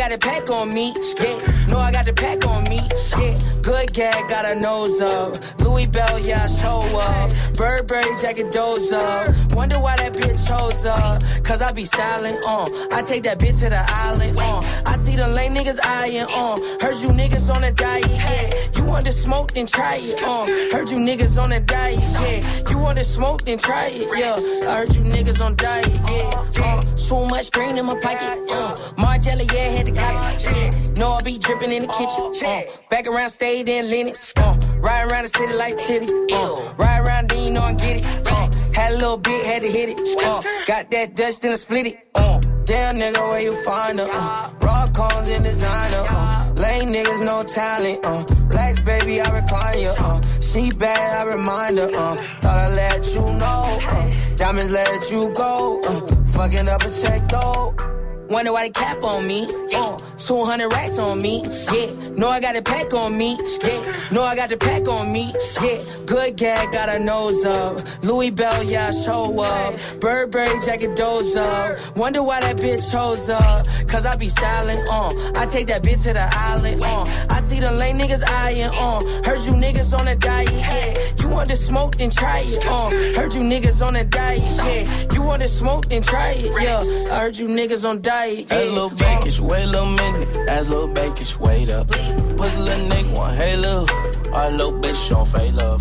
got 0.00 0.12
a 0.12 0.18
pack 0.18 0.48
on 0.50 0.70
me. 0.70 0.94
Yeah. 1.20 1.36
no, 1.68 1.78
I 1.78 1.92
got 1.92 2.06
the 2.06 2.14
pack 2.14 2.46
on 2.46 2.64
me. 2.64 2.80
Yeah. 3.20 3.38
Good 3.60 3.92
gag, 3.92 4.28
got 4.30 4.46
a 4.46 4.58
nose 4.58 4.98
up. 5.02 5.36
Louis 5.60 5.90
Bell, 5.90 6.18
yeah, 6.18 6.44
I 6.44 6.46
show 6.46 6.80
up. 6.96 7.30
Burberry 7.58 8.16
jacket, 8.16 8.50
doze 8.50 8.92
up. 8.92 9.28
Wonder 9.52 9.78
why 9.78 9.96
that 9.96 10.14
bitch 10.14 10.48
chose 10.48 10.86
up. 10.86 11.20
Cause 11.44 11.60
I 11.60 11.74
be 11.74 11.84
styling, 11.84 12.38
uh. 12.46 12.66
I 12.92 13.02
take 13.02 13.24
that 13.24 13.40
bitch 13.40 13.62
to 13.62 13.68
the 13.68 13.84
island, 13.86 14.40
uh. 14.40 14.62
I 14.86 14.94
see 14.94 15.16
the 15.16 15.28
lame 15.28 15.54
niggas 15.54 15.78
eyeing, 15.84 16.24
uh. 16.32 16.56
Heard 16.80 16.96
you 17.04 17.10
niggas 17.12 17.54
on 17.54 17.62
a 17.64 17.72
diet, 17.72 18.08
yeah. 18.08 18.50
You 18.76 18.86
want 18.86 19.04
to 19.04 19.12
smoke, 19.12 19.52
then 19.52 19.66
try 19.66 19.98
it, 20.00 20.22
uh. 20.24 20.46
Heard 20.74 20.88
you 20.88 20.96
niggas 20.96 21.36
on 21.36 21.52
a 21.52 21.60
diet, 21.60 21.98
yeah. 22.20 22.70
You 22.70 22.78
want 22.78 22.96
to 22.96 23.04
smoke, 23.04 23.42
then 23.42 23.58
try 23.58 23.88
it, 23.92 24.08
yeah. 24.16 24.70
I 24.70 24.78
heard 24.78 24.96
you 24.96 25.02
niggas 25.02 25.44
on 25.44 25.56
diet, 25.56 25.86
yeah. 26.08 26.64
Uh. 26.64 26.89
So 27.10 27.26
much 27.26 27.50
green 27.50 27.76
in 27.76 27.86
my 27.86 27.98
pocket, 27.98 28.38
uh. 28.52 28.76
Margiela, 28.96 29.42
yeah, 29.52 29.68
had 29.76 29.86
to 29.86 29.90
cop 29.90 30.32
it, 30.32 30.44
yeah. 30.44 30.92
Know 30.92 31.10
I 31.10 31.22
be 31.24 31.38
dripping 31.38 31.72
in 31.72 31.82
the 31.82 31.88
kitchen, 31.88 32.46
uh. 32.46 32.62
Back 32.88 33.08
around, 33.08 33.30
stayed 33.30 33.68
in 33.68 33.86
Linux, 33.86 34.32
uh. 34.36 34.54
Ride 34.78 35.10
around 35.10 35.24
the 35.24 35.28
city 35.28 35.52
like 35.54 35.76
titty, 35.76 36.06
uh. 36.32 36.54
Ride 36.76 37.00
around, 37.00 37.30
then 37.30 37.42
you 37.42 37.50
know 37.50 37.62
I 37.62 37.72
get 37.72 37.96
it, 37.96 38.30
uh. 38.30 38.48
Had 38.72 38.92
a 38.92 38.94
little 38.94 39.16
bit, 39.16 39.44
had 39.44 39.62
to 39.62 39.68
hit 39.68 39.88
it, 39.88 40.00
uh. 40.24 40.40
Got 40.68 40.92
that 40.92 41.16
Dutch, 41.16 41.40
then 41.40 41.50
I 41.50 41.54
split 41.56 41.86
it, 41.88 41.98
uh. 42.14 42.38
Damn 42.62 42.94
nigga, 42.94 43.28
where 43.28 43.42
you 43.42 43.60
find 43.64 43.98
her, 43.98 44.08
uh. 44.12 44.52
Rock 44.62 44.94
cones 44.94 45.30
and 45.30 45.42
designer, 45.42 46.06
uh. 46.10 46.52
Lame 46.58 46.92
niggas, 46.94 47.24
no 47.26 47.42
talent, 47.42 48.06
uh. 48.06 48.22
Blacks, 48.50 48.78
baby, 48.82 49.20
I 49.20 49.28
recline 49.34 49.80
you, 49.80 49.92
uh. 49.98 50.22
She 50.40 50.70
bad, 50.70 51.24
I 51.24 51.26
remind 51.26 51.76
her, 51.76 51.90
uh. 51.92 52.14
Thought 52.14 52.70
I 52.70 52.72
let 52.72 53.04
you 53.14 53.22
know, 53.32 53.64
uh. 53.90 54.12
Diamonds 54.36 54.70
let 54.70 55.10
you 55.10 55.32
go, 55.34 55.80
uh. 55.88 56.19
Fucking 56.40 56.68
up 56.68 56.82
a 56.84 56.90
check, 56.90 57.28
though. 57.28 57.89
Wonder 58.30 58.52
why 58.52 58.62
they 58.62 58.70
cap 58.70 59.02
on 59.02 59.26
me. 59.26 59.42
Uh, 59.74 59.96
200 60.16 60.68
racks 60.72 61.00
on 61.00 61.18
me. 61.18 61.42
Yeah, 61.72 62.10
know 62.10 62.28
I 62.28 62.38
got 62.38 62.56
a 62.56 62.62
pack 62.62 62.94
on 62.94 63.18
me. 63.18 63.36
Yeah, 63.60 64.08
know 64.12 64.22
I 64.22 64.36
got 64.36 64.50
the 64.50 64.56
pack 64.56 64.86
on 64.86 65.10
me. 65.10 65.34
Yeah, 65.60 65.82
good 66.06 66.36
gag, 66.36 66.70
got 66.70 66.88
a 66.88 67.00
nose 67.00 67.44
up. 67.44 68.04
Louis 68.04 68.30
Bell, 68.30 68.62
yeah, 68.62 68.92
show 68.92 69.42
up. 69.42 69.74
Burberry 70.00 70.60
jacket, 70.64 70.94
doze 70.94 71.34
up. 71.36 71.96
Wonder 71.96 72.22
why 72.22 72.40
that 72.40 72.58
bitch 72.58 72.92
chose 72.92 73.28
up. 73.30 73.66
Cause 73.88 74.06
I 74.06 74.16
be 74.16 74.28
styling, 74.28 74.78
uh. 74.88 75.10
I 75.36 75.46
take 75.46 75.66
that 75.66 75.82
bitch 75.82 76.04
to 76.06 76.12
the 76.12 76.28
island, 76.32 76.84
uh. 76.84 77.04
I 77.30 77.40
see 77.40 77.58
the 77.58 77.72
lame 77.72 77.98
niggas 77.98 78.22
eyeing, 78.30 78.70
uh. 78.78 79.00
Heard 79.26 79.42
you 79.44 79.54
niggas 79.58 79.98
on 79.98 80.06
a 80.06 80.14
diet, 80.14 80.52
yeah. 80.52 80.94
You 81.20 81.30
want 81.30 81.48
to 81.48 81.56
smoke, 81.56 81.96
then 81.96 82.10
try 82.10 82.42
it, 82.44 82.64
uh. 82.68 82.90
Heard 83.20 83.34
you 83.34 83.40
niggas 83.40 83.84
on 83.84 83.96
a 83.96 84.04
diet, 84.04 84.42
yeah. 84.62 85.14
You 85.14 85.22
want 85.22 85.40
to 85.40 85.48
smoke, 85.48 85.86
then 85.86 86.02
try 86.02 86.30
it, 86.36 86.62
yeah. 86.62 87.12
I 87.12 87.22
heard 87.22 87.36
you 87.36 87.48
niggas 87.48 87.88
on 87.88 88.00
diet. 88.02 88.19
As 88.20 88.70
little 88.70 88.90
bakish, 88.90 89.40
wait 89.40 89.62
a 89.62 89.66
little 89.66 89.86
minute. 89.86 90.50
As 90.50 90.68
little 90.68 90.90
bakish, 90.90 91.40
wait 91.40 91.72
up. 91.72 91.88
Pussy 91.88 92.60
little 92.60 92.86
nigga 92.88 93.16
want 93.16 93.40
hey 93.40 93.56
love. 93.56 93.88
Our 94.34 94.50
little 94.50 94.72
bitch 94.72 95.16
on 95.16 95.24
fake 95.24 95.54
love. 95.54 95.80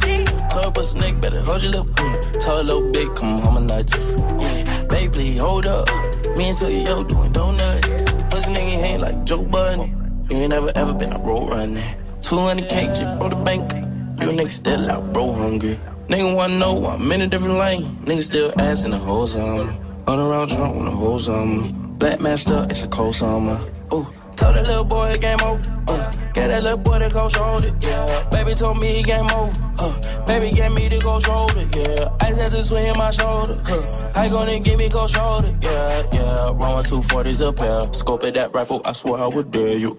Told 0.49 0.63
her, 0.63 0.71
pussy 0.71 0.99
nigga, 0.99 1.19
better 1.19 1.41
hold 1.41 1.63
your 1.63 1.73
lip. 1.73 1.87
Mm. 1.87 2.45
Told 2.45 2.65
little 2.67 2.83
bitch 2.93 3.13
come 3.17 3.39
home 3.41 3.57
and 3.57 3.67
night. 3.67 3.91
Yeah, 4.39 4.85
baby, 4.85 5.09
please 5.09 5.41
hold 5.41 5.67
up. 5.67 5.89
Me 6.37 6.47
and 6.47 6.57
Tell 6.57 6.71
yo 6.71 7.03
doing 7.03 7.33
donuts. 7.33 7.99
Pussy 8.29 8.53
nigga 8.53 8.83
ain't 8.83 9.01
like 9.01 9.25
Joe 9.25 9.43
Budden. 9.43 10.25
You 10.29 10.37
ain't 10.37 10.51
never 10.51 10.71
ever 10.75 10.93
been 10.93 11.11
a 11.11 11.19
road 11.19 11.49
running. 11.49 11.83
200k 12.21 12.95
just 12.95 13.19
bro 13.19 13.27
the 13.27 13.35
bank. 13.43 13.73
You 14.21 14.31
nigga 14.31 14.51
still 14.51 14.89
out, 14.89 15.11
bro, 15.11 15.33
hungry. 15.33 15.77
Nigga 16.07 16.33
wanna 16.33 16.57
know 16.57 16.85
I'm 16.85 17.11
in 17.11 17.19
a 17.19 17.27
different 17.27 17.57
lane. 17.57 17.97
Nigga 18.05 18.23
still 18.23 18.53
asking 18.57 18.91
the 18.91 18.97
hoes 18.97 19.35
on 19.35 19.67
me. 19.67 19.73
On 20.07 20.17
around 20.17 20.47
drunk 20.47 20.77
when 20.77 20.85
the 20.85 20.91
hoes 20.91 21.27
on 21.27 21.57
me. 21.57 21.88
Black 21.99 22.21
master, 22.21 22.65
it's 22.69 22.83
a 22.83 22.87
cold 22.87 23.13
summer. 23.13 23.59
Ooh, 23.93 24.07
told 24.37 24.55
that 24.55 24.65
little 24.67 24.85
boy 24.85 25.09
it 25.09 25.19
game 25.19 25.37
over. 25.43 25.61
Uh, 25.89 26.11
get 26.33 26.47
that 26.47 26.63
little 26.63 26.77
boy 26.77 26.97
to 26.99 27.09
go 27.09 27.27
shoulder, 27.27 27.71
yeah. 27.81 28.29
Baby 28.31 28.53
told 28.55 28.79
me 28.79 28.87
he 28.87 29.03
game 29.03 29.29
over. 29.31 29.51
Uh, 29.79 30.23
baby 30.25 30.49
gave 30.49 30.73
me 30.77 30.87
the 30.87 30.97
go 31.03 31.19
shoulder, 31.19 31.67
yeah. 31.75 32.07
I 32.21 32.33
had 32.33 32.51
to 32.51 32.63
swing 32.63 32.93
my 32.95 33.09
shoulder. 33.11 33.57
Uh, 33.67 34.11
I 34.15 34.29
gonna 34.29 34.59
give 34.61 34.79
me 34.79 34.87
go 34.87 35.07
shoulder, 35.07 35.49
yeah, 35.61 36.03
yeah. 36.13 36.55
Rolling 36.63 36.85
two 36.85 37.01
forties 37.01 37.41
up 37.41 37.59
here. 37.59 37.83
Scope 37.91 38.23
at 38.23 38.33
that 38.35 38.53
rifle, 38.53 38.81
I 38.85 38.93
swear 38.93 39.21
I 39.21 39.27
would 39.27 39.51
dare 39.51 39.77
you. 39.77 39.97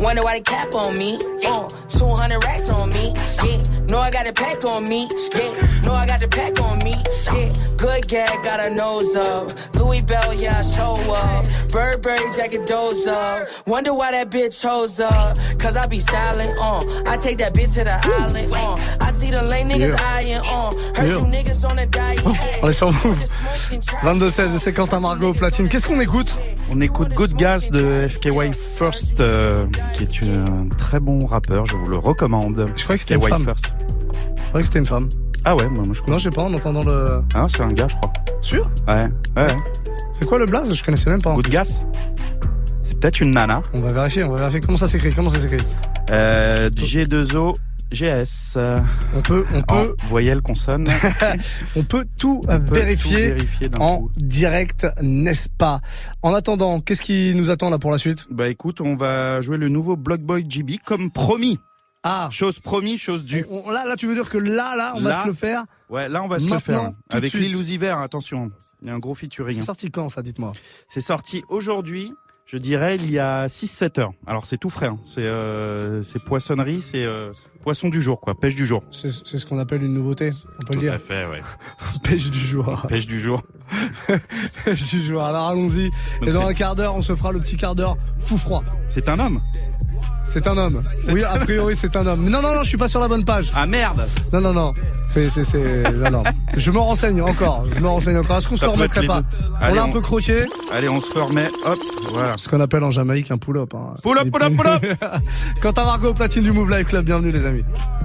Wonder 0.00 0.22
why 0.22 0.34
they 0.34 0.40
cap 0.40 0.74
on 0.74 0.98
me. 0.98 1.16
Uh, 1.46 1.68
200 1.88 2.42
racks 2.42 2.70
on 2.70 2.90
me. 2.90 3.14
Yeah. 3.44 3.75
Know 3.88 3.98
I 3.98 4.10
got 4.10 4.26
a 4.28 4.32
pack 4.32 4.64
on 4.64 4.84
me. 4.84 5.08
Yeah. 5.34 5.80
Know 5.84 5.92
I 5.94 6.06
got 6.06 6.20
the 6.20 6.28
pack 6.28 6.60
on 6.60 6.78
me. 6.78 6.94
Yeah. 7.32 7.52
Good 7.76 8.08
gag, 8.08 8.42
got 8.42 8.58
a 8.60 8.70
nose 8.74 9.14
up. 9.16 9.50
Louis 9.76 10.02
Bell, 10.02 10.34
yeah, 10.34 10.58
I 10.58 10.62
show 10.62 10.94
up. 11.14 11.46
Burberry 11.70 12.30
jacket, 12.34 12.66
doze 12.66 13.06
up. 13.06 13.46
Wonder 13.66 13.92
why 13.94 14.10
that 14.12 14.30
bitch 14.30 14.60
chose 14.62 14.98
up. 14.98 15.36
Cause 15.60 15.76
I 15.76 15.86
be 15.86 16.00
styling, 16.00 16.50
uh. 16.60 16.80
I 17.06 17.16
take 17.16 17.38
that 17.38 17.54
bitch 17.54 17.74
to 17.78 17.84
the 17.84 17.94
island, 18.02 18.52
uh. 18.54 18.76
I 19.02 19.10
see 19.10 19.30
the 19.30 19.42
lame 19.42 19.68
niggas 19.68 19.92
Yeah. 19.92 20.16
eyeing, 20.16 20.40
uh. 20.40 20.72
Heard 20.96 21.08
Yeah. 21.08 21.18
you 21.20 21.26
niggas 21.26 21.64
on 21.70 21.76
the 21.76 21.86
diet. 21.86 22.22
On 22.62 22.68
est 22.68 22.72
sur 22.72 22.90
Move. 22.92 23.18
22-16 24.02 24.54
et 24.54 24.58
c'est 24.58 24.72
Quentin 24.72 25.00
Margot 25.00 25.28
au 25.28 25.32
platine. 25.34 25.68
Qu'est-ce 25.68 25.86
qu'on 25.86 26.00
écoute? 26.00 26.28
On 26.72 26.80
écoute 26.80 27.10
Good 27.10 27.34
Gas 27.34 27.68
de 27.70 28.08
FKY 28.08 28.50
First, 28.76 29.20
euh, 29.20 29.66
qui 29.94 30.04
est 30.04 30.20
une- 30.22 30.66
un 30.72 30.76
très 30.76 30.98
bon 30.98 31.18
rappeur, 31.26 31.66
je 31.66 31.76
vous 31.76 31.86
le 31.86 31.98
recommande. 31.98 32.64
Je 32.76 32.82
croyais 32.82 32.98
que 32.98 33.02
c'était 33.08 33.14
une 33.14 33.22
femme. 33.28 33.44
First. 33.44 33.66
Croyais 34.56 34.62
que 34.62 34.72
c'était 34.72 34.78
une 34.78 34.86
femme. 34.86 35.08
Ah 35.44 35.54
ouais, 35.54 35.68
moi, 35.68 35.82
moi, 35.84 35.92
je 35.94 36.00
crois. 36.00 36.12
Non, 36.12 36.16
je 36.16 36.24
sais 36.24 36.30
pas, 36.30 36.40
en 36.44 36.54
entendant 36.54 36.80
le. 36.80 37.04
Ah, 37.34 37.44
c'est 37.46 37.60
un 37.60 37.68
gars, 37.74 37.88
je 37.88 37.96
crois. 37.96 38.10
Sûr? 38.40 38.70
Ouais, 38.88 39.00
ouais. 39.36 39.54
C'est 40.12 40.24
quoi 40.26 40.38
le 40.38 40.46
blaze? 40.46 40.74
Je 40.74 40.82
connaissais 40.82 41.10
même 41.10 41.20
pas. 41.20 41.34
Good 41.34 41.50
Gas? 41.50 41.84
C'est 42.80 42.98
peut-être 42.98 43.20
une 43.20 43.32
nana. 43.32 43.60
On 43.74 43.80
va 43.80 43.92
vérifier, 43.92 44.24
on 44.24 44.30
va 44.30 44.36
vérifier. 44.36 44.60
Comment 44.60 44.78
ça 44.78 44.86
s'écrit? 44.86 45.12
Comment 45.12 45.28
ça 45.28 45.40
s'écrit? 45.40 45.62
Euh, 46.10 46.70
G2O 46.70 47.52
GS. 47.92 48.58
On 49.14 49.20
peut, 49.20 49.44
on 49.52 49.58
En 49.58 49.62
peut, 49.62 49.94
voyelle, 50.08 50.40
consonne. 50.40 50.88
on 51.76 51.82
peut 51.82 52.06
tout 52.18 52.40
On 52.48 52.58
peut 52.58 52.76
vérifier. 52.76 53.16
tout 53.16 53.34
vérifier 53.34 53.68
en 53.78 53.98
coup. 53.98 54.10
direct, 54.16 54.86
n'est-ce 55.02 55.50
pas? 55.50 55.82
En 56.22 56.32
attendant, 56.32 56.80
qu'est-ce 56.80 57.02
qui 57.02 57.34
nous 57.34 57.50
attend 57.50 57.68
là 57.68 57.78
pour 57.78 57.90
la 57.90 57.98
suite? 57.98 58.26
Bah 58.30 58.48
écoute, 58.48 58.80
on 58.80 58.96
va 58.96 59.42
jouer 59.42 59.58
le 59.58 59.68
nouveau 59.68 59.96
Block 59.96 60.22
Boy 60.22 60.46
GB 60.48 60.78
comme 60.82 61.10
promis. 61.10 61.58
Ah, 62.08 62.28
Chose 62.30 62.60
promis, 62.60 62.98
chose 62.98 63.24
due. 63.24 63.44
on- 63.50 63.70
là, 63.70 63.84
là, 63.84 63.96
tu 63.96 64.06
veux 64.06 64.14
dire 64.14 64.28
que 64.30 64.38
là, 64.38 64.76
là, 64.76 64.92
on 64.94 65.00
va 65.00 65.22
se 65.22 65.26
le 65.26 65.32
faire 65.32 65.64
Ouais, 65.90 66.08
là 66.08 66.22
on 66.22 66.28
va 66.28 66.38
se 66.38 66.48
le 66.48 66.58
faire. 66.58 66.90
de 66.90 66.94
Avec 67.10 67.32
Vert, 67.78 67.98
attention. 68.00 68.50
Il 68.82 68.88
y 68.88 68.90
a 68.90 68.94
un 68.94 68.98
gros 68.98 69.14
featuring. 69.14 69.54
C'est 69.56 69.62
sorti 69.64 69.90
quand 69.90 70.08
ça 70.08 70.22
Dites-moi? 70.22 70.52
C'est 70.88 71.00
sorti 71.00 71.42
aujourd'hui, 71.48 72.12
je 72.46 72.56
dirais 72.58 72.94
il 72.96 73.10
y 73.10 73.18
a 73.18 73.46
6-7 73.46 74.00
heures. 74.00 74.12
Alors 74.26 74.46
c'est 74.46 74.56
tout 74.56 74.70
frais, 74.70 74.86
hein. 74.86 74.98
c'est 75.04 75.24
euh, 75.24 76.00
c'est 76.02 76.24
poissonnerie, 76.24 76.80
c'est 76.80 77.04
euh, 77.04 77.32
poisson 77.62 77.88
du 77.88 78.00
jour, 78.00 78.20
quoi, 78.20 78.38
pêche 78.38 78.54
du 78.54 78.64
jour. 78.64 78.84
C'est 78.92 79.10
c'est 79.10 79.38
ce 79.38 79.44
qu'on 79.46 79.58
appelle 79.58 79.82
une 79.82 79.94
nouveauté, 79.94 80.30
on 80.60 80.64
peut 80.64 80.74
le 80.74 80.80
dire. 80.80 81.00
fait, 81.00 81.26
ouais. 81.26 81.42
Pêche 82.04 82.30
du 82.30 82.38
jour. 82.38 82.86
Pêche 82.88 83.06
du 83.06 83.20
jour. 83.20 83.42
Pêche 84.64 84.90
du 84.90 85.02
jour. 85.02 85.24
Alors 85.24 85.48
allons-y. 85.48 85.90
Et 86.22 86.30
dans 86.30 86.46
un 86.46 86.54
quart 86.54 86.76
d'heure, 86.76 86.94
on 86.94 87.02
se 87.02 87.14
fera 87.16 87.32
le 87.32 87.40
petit 87.40 87.56
quart 87.56 87.74
d'heure 87.74 87.96
fou 88.20 88.38
froid. 88.38 88.62
C'est 88.88 89.08
un 89.08 89.18
homme. 89.18 89.40
C'est 90.24 90.46
un 90.48 90.58
homme. 90.58 90.82
Oui, 91.08 91.22
a 91.22 91.38
priori, 91.38 91.76
c'est 91.76 91.96
un 91.96 92.06
homme. 92.06 92.22
Mais 92.24 92.30
non, 92.30 92.42
non, 92.42 92.54
non, 92.54 92.62
je 92.62 92.68
suis 92.68 92.76
pas 92.76 92.88
sur 92.88 93.00
la 93.00 93.06
bonne 93.06 93.24
page. 93.24 93.50
Ah 93.54 93.64
merde 93.66 94.04
Non, 94.32 94.40
non, 94.40 94.52
non. 94.52 94.74
C'est, 95.06 95.30
c'est, 95.30 95.44
c'est. 95.44 95.82
Non, 95.92 96.10
non. 96.10 96.22
Je 96.56 96.70
me 96.70 96.78
renseigne 96.78 97.20
encore. 97.22 97.64
Je 97.64 97.80
me 97.80 97.88
renseigne 97.88 98.16
encore. 98.18 98.38
Est-ce 98.38 98.48
qu'on 98.48 98.56
se 98.56 98.64
le 98.64 98.70
remettrait 98.70 99.06
pas 99.06 99.20
deux. 99.22 99.36
On 99.60 99.64
Allez, 99.64 99.76
l'a 99.76 99.82
un 99.82 99.86
on- 99.86 99.92
peu 99.92 100.00
croqué. 100.00 100.44
Allez, 100.72 100.88
on 100.88 101.00
se 101.00 101.12
remet, 101.18 101.48
hop, 101.64 101.78
voilà. 102.12 102.34
Ce 102.38 102.48
qu'on 102.48 102.60
appelle 102.60 102.84
en 102.84 102.90
Jamaïque 102.90 103.30
un 103.30 103.38
pull-up. 103.38 103.74
Hein. 103.74 103.94
Pull 104.02 104.18
up, 104.18 104.30
pull 104.30 104.42
up, 104.42 104.52
pull 104.56 104.66
up 104.66 104.82
Quentin 105.60 105.84
Margot 105.84 106.10
au 106.10 106.14
platine 106.14 106.42
du 106.42 106.52
Move 106.52 106.70
Life 106.70 106.88
Club. 106.88 107.04
Bienvenue, 107.04 107.30
les 107.30 107.44
amis. 107.46 107.64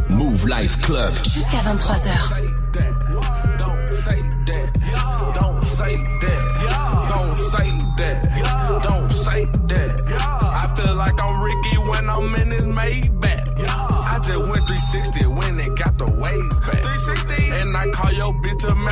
Move 0.09 0.47
Life 0.49 0.79
Club. 0.81 1.13
Jusqu'à 1.23 1.57
23h. 1.59 2.90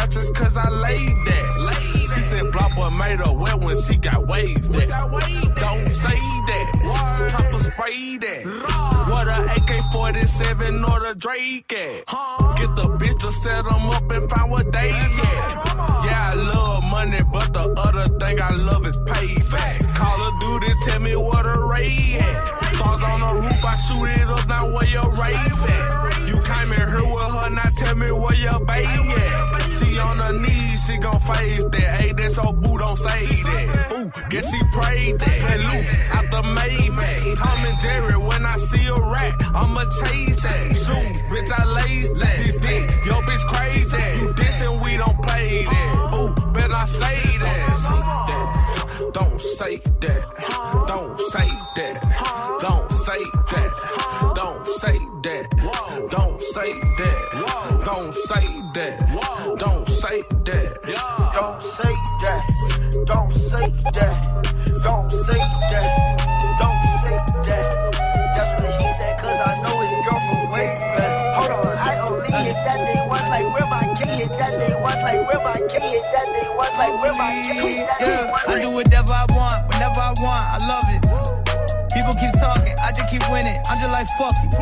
Bitch 0.10 0.18
a 0.18 0.34
cause 0.34 0.58
I 0.58 0.70
laid 0.70 1.16
that. 1.26 2.00
She 2.00 2.22
said 2.22 2.42
Blopper 2.52 2.92
made 2.98 3.20
her 3.20 3.34
wet 3.34 3.60
when 3.60 3.78
she 3.78 3.98
got 3.98 4.28
waves 4.28 4.70
that. 4.70 4.90
Don't 5.56 5.88
say 5.88 6.18
that. 6.50 7.30
Chopper 7.32 7.60
spray 7.60 8.18
that. 8.18 8.46
What 9.10 9.28
a 9.28 9.54
AK-47 9.54 10.90
or 10.90 11.00
the 11.08 11.16
Drake 11.18 11.72
at. 11.74 12.06
Get 12.58 12.76
the 12.76 12.98
bitch 13.00 13.20
to 13.20 13.32
set 13.32 13.66
'em 13.66 13.90
up 13.90 14.12
and 14.12 14.30
find 14.30 14.52
what 14.52 14.72
they 14.72 14.90
at. 14.92 15.69
She 30.90 30.98
gon' 30.98 31.20
face 31.20 31.64
that. 31.64 32.02
Hey, 32.02 32.12
that's 32.14 32.36
so 32.36 32.52
boo, 32.52 32.78
don't 32.78 32.98
say 32.98 33.26
that. 33.44 33.94
Ooh, 33.94 34.12
guess 34.30 34.50
she 34.52 34.60
prayed 34.74 35.20
that. 35.20 35.40
And 35.52 35.64
loose 35.70 35.98
out 36.16 36.30
the 36.32 36.42
Maybach. 36.42 37.36
Tom 37.36 37.66
and 37.66 37.80
Jerry, 37.80 38.18
when 38.18 38.46
I 38.46 38.54
see 38.54 38.88
a 38.88 38.96
rat, 38.96 39.36
I'ma 39.54 39.84
chase 40.02 40.42
that. 40.44 40.74
Shoot, 40.74 41.14
bitch, 41.30 41.52
I 41.54 41.64
lace 41.78 42.12
that. 42.12 42.38
This 42.40 42.58
dick, 42.58 42.90
yo, 43.06 43.22
bitch, 43.22 43.46
crazy. 43.48 43.98
You 44.20 44.34
dissing, 44.34 44.84
we 44.84 44.98
don't 44.98 45.22
play 45.22 45.66
that. 45.66 46.16
Ooh, 46.18 46.52
bet 46.54 46.72
I 46.72 46.86
say 46.86 47.22
that. 47.22 47.70
Say 47.70 48.00
that. 48.30 49.14
Don't 49.14 49.42
say 49.42 49.78
that. 49.78 50.86
Don't 50.88 51.20
say 51.20 51.50
that. 51.76 52.58
Don't 52.62 52.92
say 52.92 53.18
that 53.18 53.39
say 54.80 54.98
that. 55.24 55.46
Whoa. 55.60 56.08
Don't 56.08 56.42
say 56.42 56.72
that. 56.72 57.20
Whoa. 57.36 57.84
Don't 57.84 58.16
say 58.16 58.48
that. 58.76 58.96
Whoa. 59.12 59.56
Don't 59.58 59.86
say 59.86 60.22
that. 60.48 60.72
Yeah. 60.88 61.32
Don't 61.36 61.60
say 61.62 61.92
that. 62.24 62.44
Don't 63.04 63.30
say 63.30 63.68
that. 63.92 64.16
Don't 64.80 65.12
say 65.12 65.42
that. 65.68 65.92
Don't 66.64 66.84
say 67.04 67.18
that. 67.44 67.68
That's 68.32 68.56
what 68.56 68.72
he 68.80 68.88
said, 68.96 69.20
cause 69.20 69.40
I 69.44 69.52
know 69.68 69.84
his 69.84 69.92
girl 70.00 70.20
from 70.32 70.48
way 70.48 70.72
back. 70.96 71.36
Hold 71.36 71.60
on, 71.60 71.76
I 71.84 72.00
only 72.08 72.32
hit 72.40 72.56
that 72.64 72.80
day 72.88 73.04
was 73.04 73.28
like 73.28 73.52
where 73.52 73.68
my 73.68 73.84
kid 74.00 74.16
hit 74.16 74.32
that 74.32 74.64
day 74.64 74.80
was 74.80 75.00
like 75.04 75.28
where 75.28 75.44
my 75.44 75.60
kid 75.68 75.84
hit 75.92 76.08
that 76.08 76.28
day 76.32 76.48
was 76.56 76.72
like 76.80 76.96
where 77.04 77.16
my 77.20 77.36
kid 77.36 77.60
hit 77.68 77.84
that 77.84 78.08
day 78.08 78.32
was 78.32 78.40
Like, 78.40 78.48
yeah. 78.48 78.48
I 78.48 78.64
do 78.64 78.72
whatever 78.72 79.12
I 79.12 79.26
want, 79.36 79.60
whenever 79.76 80.00
I 80.00 80.16
want, 80.24 80.44
I 80.56 80.58
love 80.72 80.88
it. 80.88 81.04
People 81.92 82.14
keep 82.16 82.32
talking, 82.40 82.76
I 82.80 82.89
keep 83.10 83.26
winning. 83.30 83.58
I'm 83.68 83.78
just 83.82 83.92
like, 83.92 84.08
fuck 84.18 84.34
it. 84.46 84.54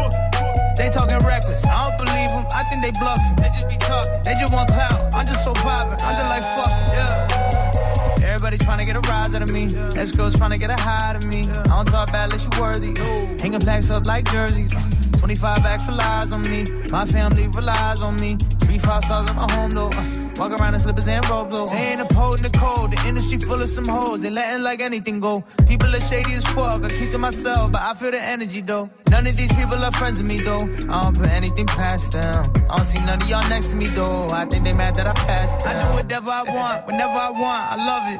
They 0.80 0.90
talking 0.90 1.20
reckless, 1.28 1.66
I 1.66 1.90
don't 1.90 1.98
believe 1.98 2.30
them, 2.32 2.46
I 2.56 2.64
think 2.70 2.82
they 2.82 2.92
bluffing. 3.00 3.36
They 3.38 3.50
just 3.50 3.68
be 3.68 3.78
talking, 3.78 4.14
they 4.24 4.34
just 4.40 4.54
want 4.54 4.70
clout. 4.70 5.14
I'm 5.14 5.26
just 5.28 5.44
so 5.44 5.54
poppin', 5.54 6.00
I'm 6.00 6.14
just 6.16 6.30
like, 6.32 6.46
fuck 6.56 6.72
it, 6.72 6.88
yeah. 6.94 8.28
Everybody 8.28 8.58
trying 8.58 8.80
to 8.80 8.86
get 8.86 8.96
a 8.96 9.02
rise 9.10 9.34
out 9.34 9.42
of 9.42 9.52
me. 9.52 9.66
Ex 9.98 10.12
girls 10.16 10.38
trying 10.38 10.52
to 10.52 10.58
get 10.58 10.70
a 10.70 10.80
high 10.80 11.10
out 11.10 11.16
of 11.16 11.28
me. 11.28 11.42
I 11.42 11.76
don't 11.76 11.88
talk 11.88 12.12
bad 12.12 12.26
unless 12.32 12.46
you 12.46 12.62
worthy. 12.62 12.94
Hanging 13.42 13.60
plaques 13.60 13.90
up 13.90 14.06
like 14.06 14.26
jerseys. 14.32 14.72
25 15.18 15.66
extra 15.66 15.96
lies 15.96 16.32
on 16.32 16.42
me. 16.44 16.64
My 16.92 17.06
family 17.06 17.48
relies 17.56 18.02
on 18.02 18.16
me. 18.18 18.36
Three 18.62 18.78
five 18.78 19.04
stars 19.06 19.30
at 19.30 19.36
my 19.36 19.52
home 19.54 19.72
though. 19.72 20.27
Walk 20.40 20.52
around 20.60 20.76
in 20.76 20.80
slippers 20.80 21.08
and 21.08 21.28
robes 21.30 21.52
though. 21.52 21.66
They 21.66 21.94
ain't 21.94 22.02
upholding 22.02 22.44
the 22.44 22.56
code. 22.58 22.92
The 22.92 23.08
industry 23.08 23.40
full 23.40 23.62
of 23.62 23.70
some 23.70 23.86
hoes. 23.88 24.22
They 24.22 24.30
letting 24.30 24.64
like 24.64 24.82
anything 24.82 25.20
go. 25.20 25.44
People 25.68 25.94
are 25.96 26.02
shady 26.02 26.34
as 26.34 26.46
fuck. 26.48 26.70
I 26.84 26.90
keep 26.90 27.10
to 27.12 27.18
myself, 27.18 27.72
but 27.72 27.82
I 27.82 27.94
feel 27.96 28.12
the 28.12 28.22
energy 28.22 28.62
though. 28.62 28.90
None 29.10 29.26
of 29.26 29.38
these 29.38 29.54
people 29.56 29.80
are 29.84 29.92
friends 29.92 30.22
with 30.22 30.28
me 30.28 30.38
though. 30.38 30.68
I 30.92 31.02
don't 31.02 31.16
put 31.18 31.30
anything 31.30 31.66
past 31.66 32.12
them. 32.12 32.44
I 32.70 32.76
don't 32.76 32.86
see 32.86 33.00
none 33.06 33.22
of 33.22 33.28
y'all 33.30 33.48
next 33.50 33.70
to 33.70 33.76
me 33.76 33.86
though. 33.86 34.28
I 34.32 34.46
think 34.46 34.64
they 34.64 34.74
mad 34.74 34.96
that 34.96 35.08
I 35.08 35.14
passed 35.14 35.64
them. 35.64 35.72
I 35.72 35.82
do 35.82 35.98
whatever 35.98 36.30
I 36.30 36.44
want, 36.44 36.86
whenever 36.88 37.14
I 37.16 37.32
want. 37.32 37.64
I 37.72 37.76
love 37.80 38.06
it. 38.12 38.20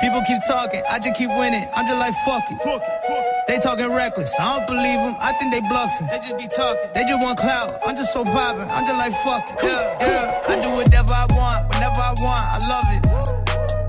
People 0.00 0.20
keep 0.28 0.38
talking, 0.46 0.82
I 0.90 0.98
just 0.98 1.16
keep 1.16 1.30
winning. 1.30 1.64
I'm 1.74 1.86
just 1.86 1.96
like 1.96 2.14
fuck 2.28 2.44
it. 2.50 2.60
They 3.48 3.58
talking 3.58 3.90
reckless. 3.90 4.34
I 4.38 4.58
don't 4.58 4.66
believe 4.66 5.00
them. 5.00 5.16
I 5.18 5.32
think 5.40 5.54
they 5.54 5.60
bluffing. 5.60 6.06
They 6.08 6.18
just 6.18 6.36
be 6.36 6.46
talking. 6.48 6.90
They 6.92 7.02
just 7.08 7.22
want 7.22 7.38
clout. 7.38 7.80
I'm 7.86 7.96
just 7.96 8.12
so 8.12 8.24
poppin'. 8.24 8.68
I'm 8.68 8.84
just 8.84 8.98
like 9.00 9.14
fuck 9.24 9.48
it. 9.48 9.64
Yeah, 9.64 9.96
yeah. 10.00 10.52
I 10.52 10.60
do 10.60 10.76
whatever 10.76 11.14
I 11.14 11.26
want, 11.32 11.72
whenever 11.72 12.00
I 12.04 12.12
want. 12.20 12.44
I 12.52 12.58
love 12.68 12.88
it. 12.92 13.02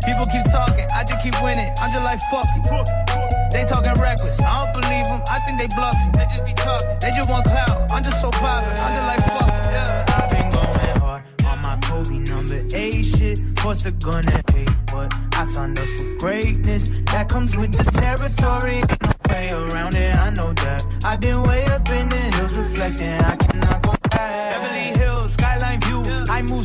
People 0.08 0.24
keep 0.32 0.48
talking. 0.48 0.88
I 0.96 1.04
just 1.04 1.20
keep 1.20 1.36
winning. 1.44 1.68
I'm 1.84 1.92
just 1.92 2.06
like 2.06 2.20
fuck 2.32 2.48
it. 2.56 3.17
They 3.58 3.66
talking 3.66 3.98
reckless. 4.00 4.40
I 4.40 4.54
don't 4.62 4.74
believe 4.82 5.06
them. 5.06 5.20
I 5.32 5.40
think 5.40 5.58
they 5.58 5.66
bluffing. 5.74 6.12
They 6.14 6.26
just 6.30 6.46
be 6.46 6.54
talking. 6.54 6.94
They 7.02 7.10
just 7.10 7.28
want 7.28 7.44
clout. 7.44 7.92
I'm 7.92 8.04
just 8.04 8.22
so 8.22 8.30
poppin'. 8.30 8.70
I'm 8.70 8.92
just 8.94 9.06
like 9.10 9.22
fuck 9.26 9.50
it. 9.50 9.66
Yeah. 9.74 10.06
I've 10.14 10.30
been 10.30 10.48
going 10.54 11.02
hard 11.02 11.24
on 11.44 11.58
my 11.66 11.76
Kobe 11.82 12.22
number 12.22 12.60
eight 12.78 13.02
shit. 13.02 13.42
Course 13.58 13.82
they're 13.82 13.98
gonna 13.98 14.38
hate, 14.54 14.70
but 14.94 15.12
I 15.34 15.44
signed 15.44 15.80
up 15.80 15.86
for 15.86 16.20
greatness. 16.20 16.92
That 17.10 17.30
comes 17.30 17.58
with 17.58 17.72
the 17.74 17.90
territory. 17.98 18.86
No 19.02 19.12
way 19.34 19.50
around 19.74 19.96
it. 19.96 20.16
I 20.16 20.30
know 20.38 20.54
that. 20.62 20.86
I've 21.04 21.20
been 21.20 21.42
way 21.42 21.66
up 21.66 21.90
in 21.90 22.10
the 22.10 22.22
hills, 22.38 22.60
reflecting. 22.60 23.18
I 23.26 23.38
cannot 23.38 23.82
go 23.82 23.94
back. 24.12 24.52
Beverly 24.54 24.86
Hills, 24.86 24.94
skyline 24.94 24.94
view. 24.94 24.97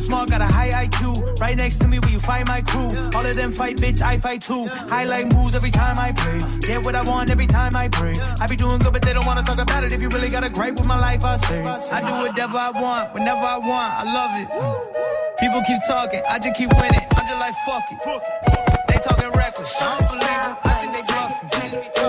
Small, 0.03 0.25
got 0.25 0.41
a 0.41 0.45
high 0.45 0.69
IQ. 0.69 1.39
Right 1.39 1.57
next 1.57 1.77
to 1.77 1.87
me, 1.87 1.99
where 1.99 2.11
you 2.11 2.19
find 2.19 2.47
my 2.47 2.61
crew. 2.61 2.89
All 3.15 3.25
of 3.25 3.35
them 3.35 3.51
fight, 3.51 3.77
bitch. 3.77 4.01
I 4.01 4.17
fight 4.17 4.41
too. 4.41 4.67
Highlight 4.67 5.33
moves 5.33 5.55
every 5.55 5.71
time 5.71 5.97
I 5.97 6.11
play. 6.11 6.39
Get 6.59 6.83
what 6.85 6.95
I 6.95 7.03
want 7.03 7.31
every 7.31 7.47
time 7.47 7.75
I 7.75 7.87
pray. 7.87 8.13
I 8.41 8.47
be 8.47 8.55
doing 8.55 8.79
good, 8.79 8.91
but 8.91 9.01
they 9.01 9.13
don't 9.13 9.25
wanna 9.25 9.43
talk 9.43 9.59
about 9.59 9.83
it. 9.83 9.93
If 9.93 10.01
you 10.01 10.09
really 10.09 10.29
got 10.29 10.43
a 10.43 10.49
gripe 10.49 10.73
with 10.73 10.87
my 10.87 10.97
life, 10.97 11.23
I 11.23 11.37
say. 11.37 11.63
I 11.63 11.99
do 12.01 12.27
whatever 12.27 12.57
I 12.57 12.71
want, 12.71 13.13
whenever 13.13 13.39
I 13.39 13.57
want. 13.57 13.91
I 14.01 14.03
love 14.03 14.31
it. 14.41 14.47
People 15.39 15.61
keep 15.65 15.79
talking, 15.87 16.21
I 16.29 16.37
just 16.39 16.55
keep 16.55 16.69
winning. 16.75 17.07
I'm 17.17 17.25
just 17.25 17.39
like 17.39 17.55
fuck 17.65 17.83
it. 17.91 17.99
They 18.87 18.99
talking 18.99 19.31
reckless, 19.35 19.81
I 19.81 19.85
don't 19.87 20.07
believe 20.09 20.43
them. 20.43 20.57
I 20.63 20.73
think 20.79 20.93
they 20.93 21.03
bluffing. 21.07 22.02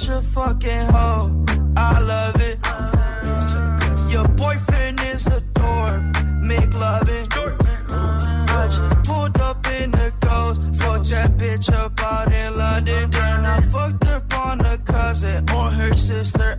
Such 0.00 0.16
a 0.16 0.22
fucking 0.22 0.86
hoe. 0.92 1.44
I 1.76 2.00
love 2.00 2.36
it. 2.40 2.58
Your 4.10 4.26
boyfriend 4.28 5.00
is 5.02 5.26
a 5.26 5.40
dork. 5.52 6.02
Make 6.42 6.72
loving. 6.74 7.26
I 8.48 8.66
just 8.66 9.02
pulled 9.04 9.40
up 9.40 9.66
in 9.80 9.90
the 9.90 10.12
ghost. 10.20 10.60
Fucked 10.80 11.10
that 11.10 11.36
bitch 11.36 11.72
up 11.72 12.00
out 12.02 12.32
in 12.32 12.56
London. 12.56 13.10
Then 13.10 13.44
I 13.44 13.60
fucked 13.60 14.06
up 14.06 14.38
on 14.38 14.58
the 14.58 14.80
cousin 14.84 15.44
or 15.54 15.70
her 15.70 15.92
sister. 15.92 16.58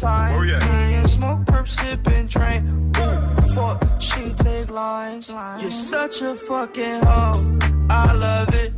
Time? 0.00 0.38
Oh, 0.38 0.42
yeah. 0.42 0.58
Me 0.58 0.94
and 0.94 1.10
smoke, 1.10 1.40
perp, 1.44 1.68
sipping, 1.68 2.26
drain. 2.26 2.92
Ooh, 2.96 3.42
fuck. 3.54 4.00
She 4.00 4.32
take 4.34 4.70
lines. 4.70 5.30
You're 5.60 5.70
such 5.70 6.22
a 6.22 6.34
fucking 6.34 7.00
hoe. 7.02 7.58
I 7.90 8.12
love 8.14 8.48
it. 8.54 8.70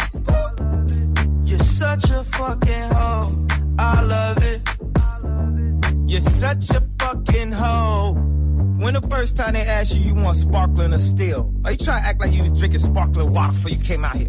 You're 1.48 1.58
such 1.58 2.10
a 2.10 2.24
fucking 2.24 2.88
hoe. 2.96 3.46
I 3.78 4.02
love 4.02 4.38
it. 4.42 4.60
You're 6.10 6.20
such 6.20 6.70
a 6.70 6.80
fucking 6.98 7.52
hoe. 7.52 8.14
When 8.82 8.94
the 8.94 9.06
first 9.08 9.36
time 9.36 9.54
they 9.54 9.60
asked 9.60 9.96
you, 9.96 10.02
you 10.04 10.14
want 10.20 10.36
sparkling 10.36 10.92
or 10.92 10.98
still? 10.98 11.54
Are 11.64 11.70
you 11.70 11.78
trying 11.78 12.02
to 12.02 12.08
act 12.08 12.20
like 12.20 12.32
you 12.32 12.42
was 12.42 12.58
drinking 12.58 12.80
sparkling 12.80 13.32
water 13.32 13.52
before 13.52 13.70
you 13.70 13.78
came 13.84 14.04
out 14.04 14.16
here? 14.16 14.28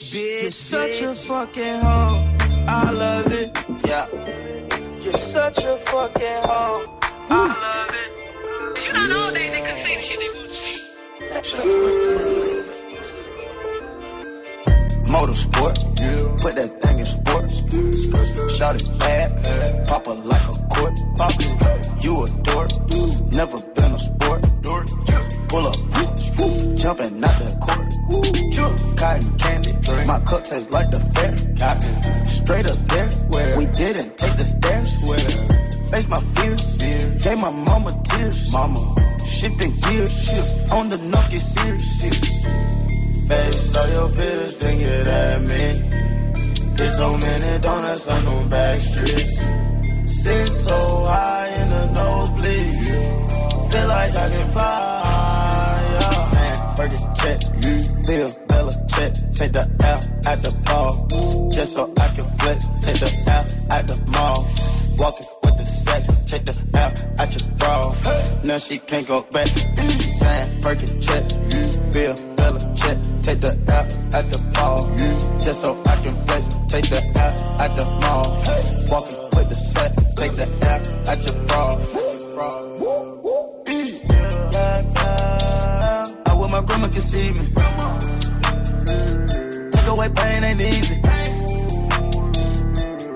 bitch. 0.00 0.42
You're 0.42 0.50
such 0.50 1.02
a 1.02 1.14
fucking 1.14 1.80
hoe. 1.80 2.36
I 2.68 2.90
love 2.90 3.32
it. 3.32 3.64
Yeah. 3.86 4.06
You're 5.00 5.12
such 5.12 5.58
a 5.58 5.76
fucking 5.76 6.42
hoe. 6.44 6.98
I 7.30 7.46
love 7.46 7.94
it. 7.94 8.86
You 8.86 8.92
not 8.92 9.12
all 9.12 9.32
day 9.32 9.50
they 9.50 9.60
can 9.60 9.76
say 9.76 9.94
the 9.96 10.00
shit 10.00 10.18
they 10.20 10.40
would 10.40 10.50
say. 10.50 10.76
Motorsport, 15.10 15.76
put 16.40 16.56
that 16.56 16.70
thing 16.82 16.98
in 16.98 17.06
sports. 17.06 17.60
Shot 18.56 18.76
it 18.76 18.86
bad, 18.98 19.86
pop 19.86 20.06
it 20.06 20.18
like 20.24 20.42
a 20.42 20.52
court. 20.74 20.94
Pop 21.16 21.32
You 22.02 22.22
a 22.22 22.26
dork, 22.42 22.70
never 23.32 23.58
been 23.74 23.92
a 23.92 23.98
sport. 23.98 24.42
Pull 25.48 25.66
up, 25.66 25.76
jumping 26.76 27.22
out 27.24 27.36
the 27.40 27.50
court. 27.60 27.90
Cotton 28.96 29.38
candy, 29.38 29.72
My 30.06 30.18
cup 30.28 30.44
tastes 30.44 30.70
like 30.70 30.90
the 30.90 31.00
fair. 31.14 31.36
Straight 32.24 32.66
up 32.66 32.80
there, 32.92 33.10
where 33.32 33.50
we 33.58 33.64
didn't 33.76 34.16
take 34.16 34.36
the 34.36 34.42
stairs. 34.42 34.90
Face 35.90 36.08
my 36.08 36.20
fears, 36.36 36.76
gave 37.22 37.38
my 37.38 37.52
mama 37.52 37.90
tears. 38.04 38.52
Mama, 38.52 38.80
shifting 39.24 39.72
gears, 39.82 40.12
shift 40.12 40.72
on 40.72 40.88
the 40.88 40.98
knock, 41.08 41.30
get 41.30 41.40
serious. 41.40 42.46
Face 43.28 43.76
all 43.76 43.88
your 43.94 44.08
fears, 44.08 44.56
then 44.56 44.78
get 44.78 45.06
at 45.06 45.42
me. 45.42 46.00
There's 46.76 46.96
so 46.96 47.12
many 47.12 47.58
donuts 47.60 48.08
on 48.08 48.24
them 48.24 48.48
back 48.48 48.80
streets. 48.80 49.38
Sit 50.06 50.48
so 50.48 51.04
high 51.04 51.48
in 51.60 51.68
the 51.70 51.84
nosebleeds. 51.94 53.72
Feel 53.72 53.88
like 53.88 54.10
I 54.16 54.28
can 54.28 54.48
fly. 54.52 54.99
Check, 56.80 57.40
Bill, 58.06 58.28
Bella 58.48 58.72
check. 58.88 59.12
Take 59.36 59.52
the 59.52 59.68
L 59.84 60.00
at 60.24 60.38
the 60.40 60.48
ball. 60.64 61.06
Just 61.52 61.76
so 61.76 61.92
I 62.00 62.08
can 62.08 62.24
flex. 62.40 62.68
Take 62.80 63.00
the 63.00 63.10
L 63.28 63.44
at 63.76 63.86
the 63.86 64.00
mall. 64.08 64.48
Walking 64.96 65.28
with 65.44 65.58
the 65.58 65.66
sex. 65.66 66.08
Take 66.24 66.46
the 66.46 66.56
L 66.80 66.88
at 67.20 67.28
your 67.36 67.44
bra. 67.60 67.84
Now 68.44 68.56
she 68.56 68.78
can't 68.78 69.06
go 69.06 69.20
back. 69.28 69.48
Saying, 69.48 70.62
Perkin 70.62 70.88
check. 71.04 71.20
Bill, 71.92 72.16
Bella 72.40 72.60
check. 72.72 72.96
Take 73.28 73.40
the 73.44 73.52
L 73.68 73.84
at 74.16 74.24
the 74.32 74.40
ball. 74.56 74.88
Just 75.44 75.60
so 75.60 75.76
I 75.84 75.96
can 76.00 76.16
flex. 76.24 76.56
Take 76.72 76.88
the 76.88 77.04
L 77.20 77.60
at 77.60 77.76
the 77.76 77.84
mall. 78.00 78.24
Walking 78.88 79.19
me. 87.20 87.32
Take 89.72 89.88
away 89.88 90.08
pain 90.14 90.44
ain't 90.44 90.62
easy. 90.62 90.96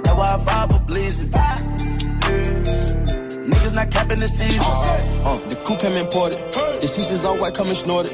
That's 0.03 0.17
why 0.19 0.35
I 0.35 0.39
fire 0.45 0.69
for 0.69 0.81
bleeding. 0.87 1.74
Not 3.75 3.91
capping 3.91 4.21
the 4.21 4.29
season. 4.29 4.61
Uh, 4.63 5.39
the 5.49 5.57
coup 5.67 5.77
came 5.77 5.97
imported. 5.99 6.39
The 6.81 6.87
seasons 6.87 7.25
all 7.25 7.37
white, 7.39 7.55
coming 7.55 7.75
snorted. 7.75 8.13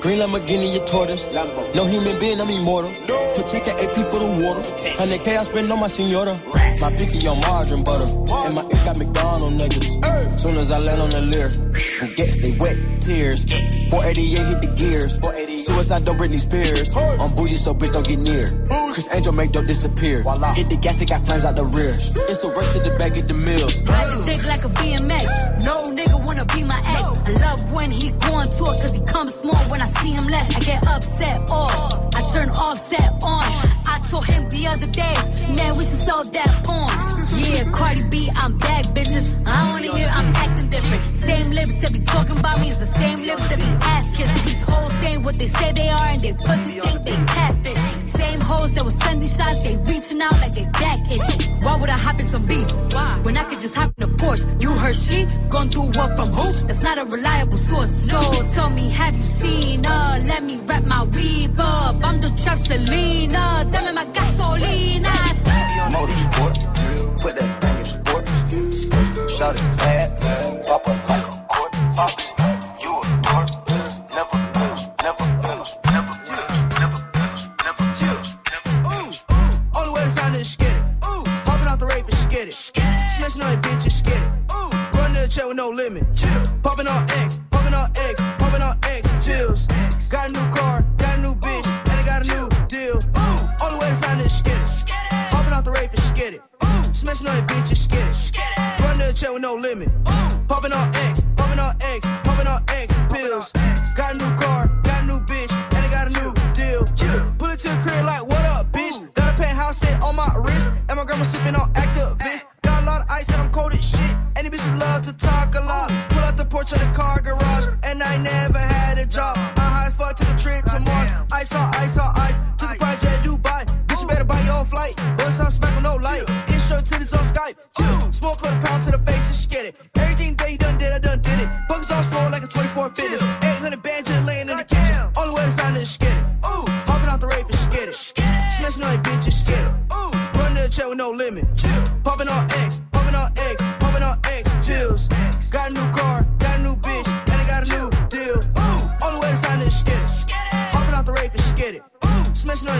Green 0.00 0.18
Lamborghini, 0.18 0.74
your 0.74 0.84
tortoise. 0.84 1.28
No 1.74 1.86
human 1.86 2.18
being, 2.18 2.40
I'm 2.40 2.50
immortal. 2.50 2.90
Protect 3.36 3.68
an 3.68 3.76
AP 3.78 3.94
for 4.10 4.18
the 4.18 4.26
water. 4.42 4.62
100K 4.62 5.38
I 5.38 5.42
spend 5.44 5.70
on 5.70 5.78
my 5.78 5.86
senora. 5.86 6.34
My 6.80 6.90
picky 6.90 7.26
on 7.28 7.40
margarine 7.40 7.84
butter. 7.84 8.18
And 8.46 8.54
my 8.54 8.62
ink 8.62 8.84
got 8.84 8.98
McDonald 8.98 9.52
niggas. 9.54 10.38
Soon 10.40 10.56
as 10.56 10.70
I 10.72 10.78
land 10.78 11.00
on 11.00 11.10
the 11.10 11.22
lyre, 11.22 11.50
who 12.00 12.14
gets 12.16 12.36
they 12.38 12.52
wet 12.58 12.76
tears. 13.00 13.44
488 13.90 14.38
hit 14.38 14.60
the 14.60 14.70
gears. 14.74 15.66
Suicide 15.66 16.04
don't 16.04 16.18
Britney 16.18 16.40
Spears. 16.40 16.94
I'm 16.96 17.34
bougie, 17.34 17.56
so 17.56 17.74
bitch 17.74 17.92
don't 17.92 18.06
get 18.06 18.18
near. 18.18 18.46
Criss 18.96 19.12
Angel 19.12 19.32
make 19.34 19.52
dope 19.52 19.66
disappear. 19.66 20.24
Hit 20.56 20.72
the 20.72 20.78
gas, 20.80 21.02
it 21.02 21.10
got 21.12 21.20
flames 21.20 21.44
out 21.44 21.52
the 21.52 21.68
rear. 21.68 21.92
It's 22.32 22.40
a 22.40 22.48
race 22.48 22.72
to 22.72 22.80
the 22.80 22.96
back 22.96 23.12
of 23.12 23.28
the 23.28 23.36
mills. 23.36 23.84
Ride 23.84 24.08
the 24.08 24.24
dick 24.24 24.40
like 24.48 24.64
a 24.64 24.72
BMX. 24.72 25.28
No 25.68 25.84
nigga 25.92 26.16
wanna 26.24 26.48
be 26.56 26.64
my 26.64 26.80
ex. 26.96 27.20
I 27.28 27.36
love 27.44 27.60
when 27.76 27.92
he 27.92 28.08
go 28.24 28.40
to 28.40 28.48
tour 28.56 28.72
cause 28.72 28.96
he 28.96 29.04
comes 29.04 29.36
small 29.36 29.60
when 29.68 29.84
I 29.84 29.88
see 30.00 30.16
him 30.16 30.24
less. 30.32 30.48
I 30.48 30.64
get 30.64 30.80
upset 30.88 31.44
off. 31.52 31.92
I 32.16 32.24
turn 32.32 32.48
offset 32.56 33.12
on. 33.20 33.44
I 33.84 34.00
told 34.08 34.24
him 34.32 34.48
the 34.48 34.64
other 34.64 34.88
day, 34.88 35.16
man, 35.52 35.76
we 35.76 35.84
should 35.84 36.00
solve 36.00 36.32
that 36.32 36.48
porn. 36.64 36.88
Yeah, 37.36 37.68
Cardi 37.76 38.00
B, 38.08 38.32
I'm 38.32 38.56
back, 38.56 38.96
bitches. 38.96 39.36
I 39.44 39.76
wanna 39.76 39.92
hear 39.92 40.08
I'm 40.08 40.32
acting 40.40 40.72
different. 40.72 41.04
Same 41.12 41.52
lips 41.52 41.84
that 41.84 41.92
be 41.92 42.00
talking 42.00 42.40
about 42.40 42.56
me 42.64 42.72
is 42.72 42.80
the 42.80 42.88
same 42.88 43.20
lips 43.28 43.44
that 43.52 43.60
be 43.60 43.68
ass 43.92 44.08
kissing. 44.16 44.40
These 44.48 44.64
hoes 44.64 44.92
saying 45.04 45.20
what 45.20 45.36
they 45.36 45.52
say 45.52 45.76
they 45.76 45.92
are 45.92 46.08
and 46.16 46.20
they 46.24 46.32
pussy 46.32 46.80
gone 55.56 55.68
through 55.68 55.90
what 55.98 56.10
from 56.16 56.30
who? 56.36 56.48
That's 56.68 56.82
not 56.82 56.98
a 56.98 57.04
reliable 57.04 57.56
source. 57.56 57.92
So 58.10 58.18
tell 58.54 58.70
me, 58.70 58.90
have 58.90 59.16
you 59.16 59.26
seen 59.40 59.84
her? 59.84 60.08
Let 60.30 60.42
me 60.44 60.56
wrap 60.66 60.84
my 60.84 61.04
weave 61.14 61.58
up. 61.58 61.96
I'm 62.04 62.20
the 62.20 62.30
trap 62.42 62.58
Selena. 62.58 63.44
Dame 63.72 63.95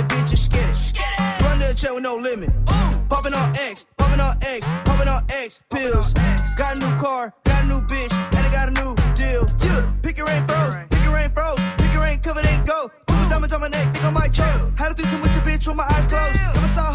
bitch 0.09 0.31
and 0.31 0.38
skid 0.38 0.66
it. 0.66 1.42
Run 1.42 1.57
to 1.59 1.69
the 1.69 1.75
chair 1.77 1.95
with 1.95 2.03
no 2.03 2.16
limit. 2.16 2.51
Popping 3.09 3.35
on 3.35 3.51
X, 3.57 3.87
popping 3.97 4.21
on 4.21 4.37
X, 4.42 4.66
popping 4.85 5.09
on 5.09 5.23
X 5.31 5.61
pills. 5.71 6.12
Got 6.57 6.77
a 6.77 6.79
new 6.81 6.97
car, 6.97 7.33
got 7.45 7.64
a 7.64 7.66
new 7.66 7.81
bitch, 7.83 8.12
and 8.12 8.42
I 8.42 8.51
got 8.51 8.69
a 8.69 8.75
new 8.75 8.95
deal. 9.14 9.45
Yeah, 9.62 9.92
pick 10.03 10.16
your 10.16 10.27
rain 10.27 10.47
froze, 10.47 10.75
pick 10.90 11.03
your 11.03 11.14
rain 11.14 11.31
froze, 11.31 11.59
pick 11.79 11.92
your 11.92 12.03
rain 12.03 12.19
covered 12.21 12.47
and 12.47 12.66
go. 12.66 12.90
Put 13.07 13.16
the 13.23 13.27
diamonds 13.29 13.55
on 13.55 13.61
my 13.61 13.69
neck, 13.69 13.95
think 13.95 14.05
I 14.05 14.11
might 14.11 14.33
choke. 14.33 14.79
Had 14.79 14.92
a 14.92 14.95
threesome 14.95 15.21
with 15.21 15.35
your 15.35 15.45
bitch 15.45 15.66
with 15.66 15.77
my 15.77 15.85
eyes 15.85 16.07
closed. 16.07 16.38
Never 16.55 16.69
saw 16.69 16.88
a 16.88 16.92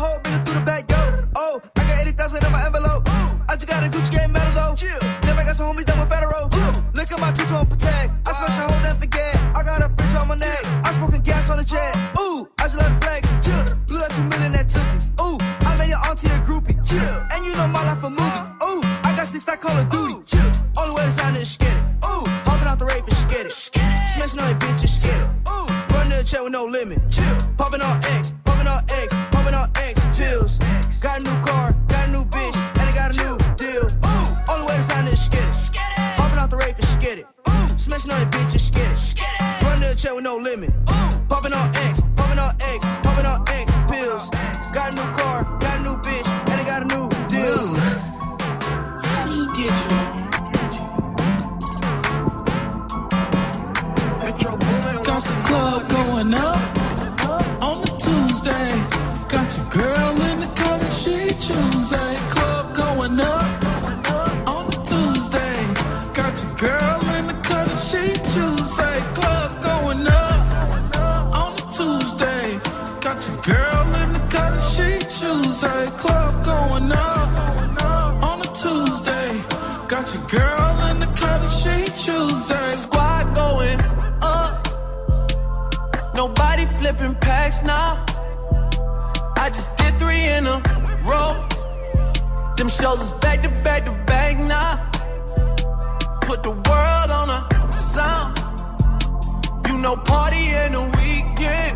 Know, 99.91 99.97
party 100.03 100.37
in 100.37 100.71
the 100.71 100.83
weekend. 100.99 101.75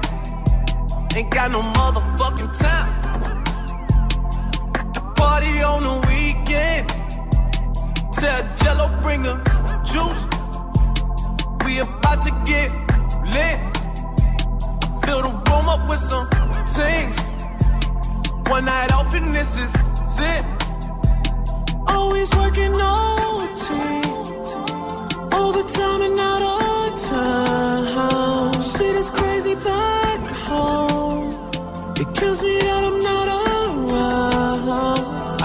Ain't 1.17 1.31
got 1.31 1.51
no 1.51 1.59
motherfucking 1.59 2.51
time. 2.63 2.91
The 4.93 5.01
party 5.19 5.53
on 5.71 5.81
the 5.83 5.95
weekend. 6.07 6.87
Tell 8.15 8.41
Jello 8.61 8.87
bring 9.01 9.21
the 9.21 9.35
juice. 9.83 10.21
We 11.65 11.79
about 11.79 12.21
to 12.23 12.31
get 12.47 12.71
lit. 13.35 13.59
Fill 15.03 15.21
the 15.27 15.33
room 15.49 15.67
up 15.67 15.89
with 15.89 15.99
some 15.99 16.27
things. 16.67 17.19
One 18.49 18.63
night 18.63 18.93
off 18.93 19.13
and 19.13 19.33
this 19.33 19.57
is 19.57 19.73
it. 20.21 20.45
Always 21.87 22.33
working 22.35 22.71
OT. 22.79 23.65
Overtime 25.35 26.01
and 26.01 26.19
out 26.19 26.41
of 26.41 26.74
Shit 27.05 28.95
is 28.95 29.11
crazy 29.11 29.53
back 29.53 30.25
home. 30.49 31.29
It 32.01 32.07
kills 32.17 32.41
me 32.41 32.57
that 32.57 32.83
I'm 32.83 32.99
not 33.03 33.27
around. 33.37 34.69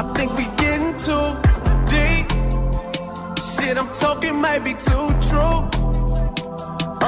I 0.00 0.02
think 0.14 0.32
we're 0.38 0.56
getting 0.56 0.96
too 0.96 1.28
deep. 1.92 2.26
Shit 3.38 3.76
I'm 3.76 3.92
talking 3.92 4.40
might 4.40 4.64
be 4.64 4.72
too 4.72 5.08
true. 5.28 5.58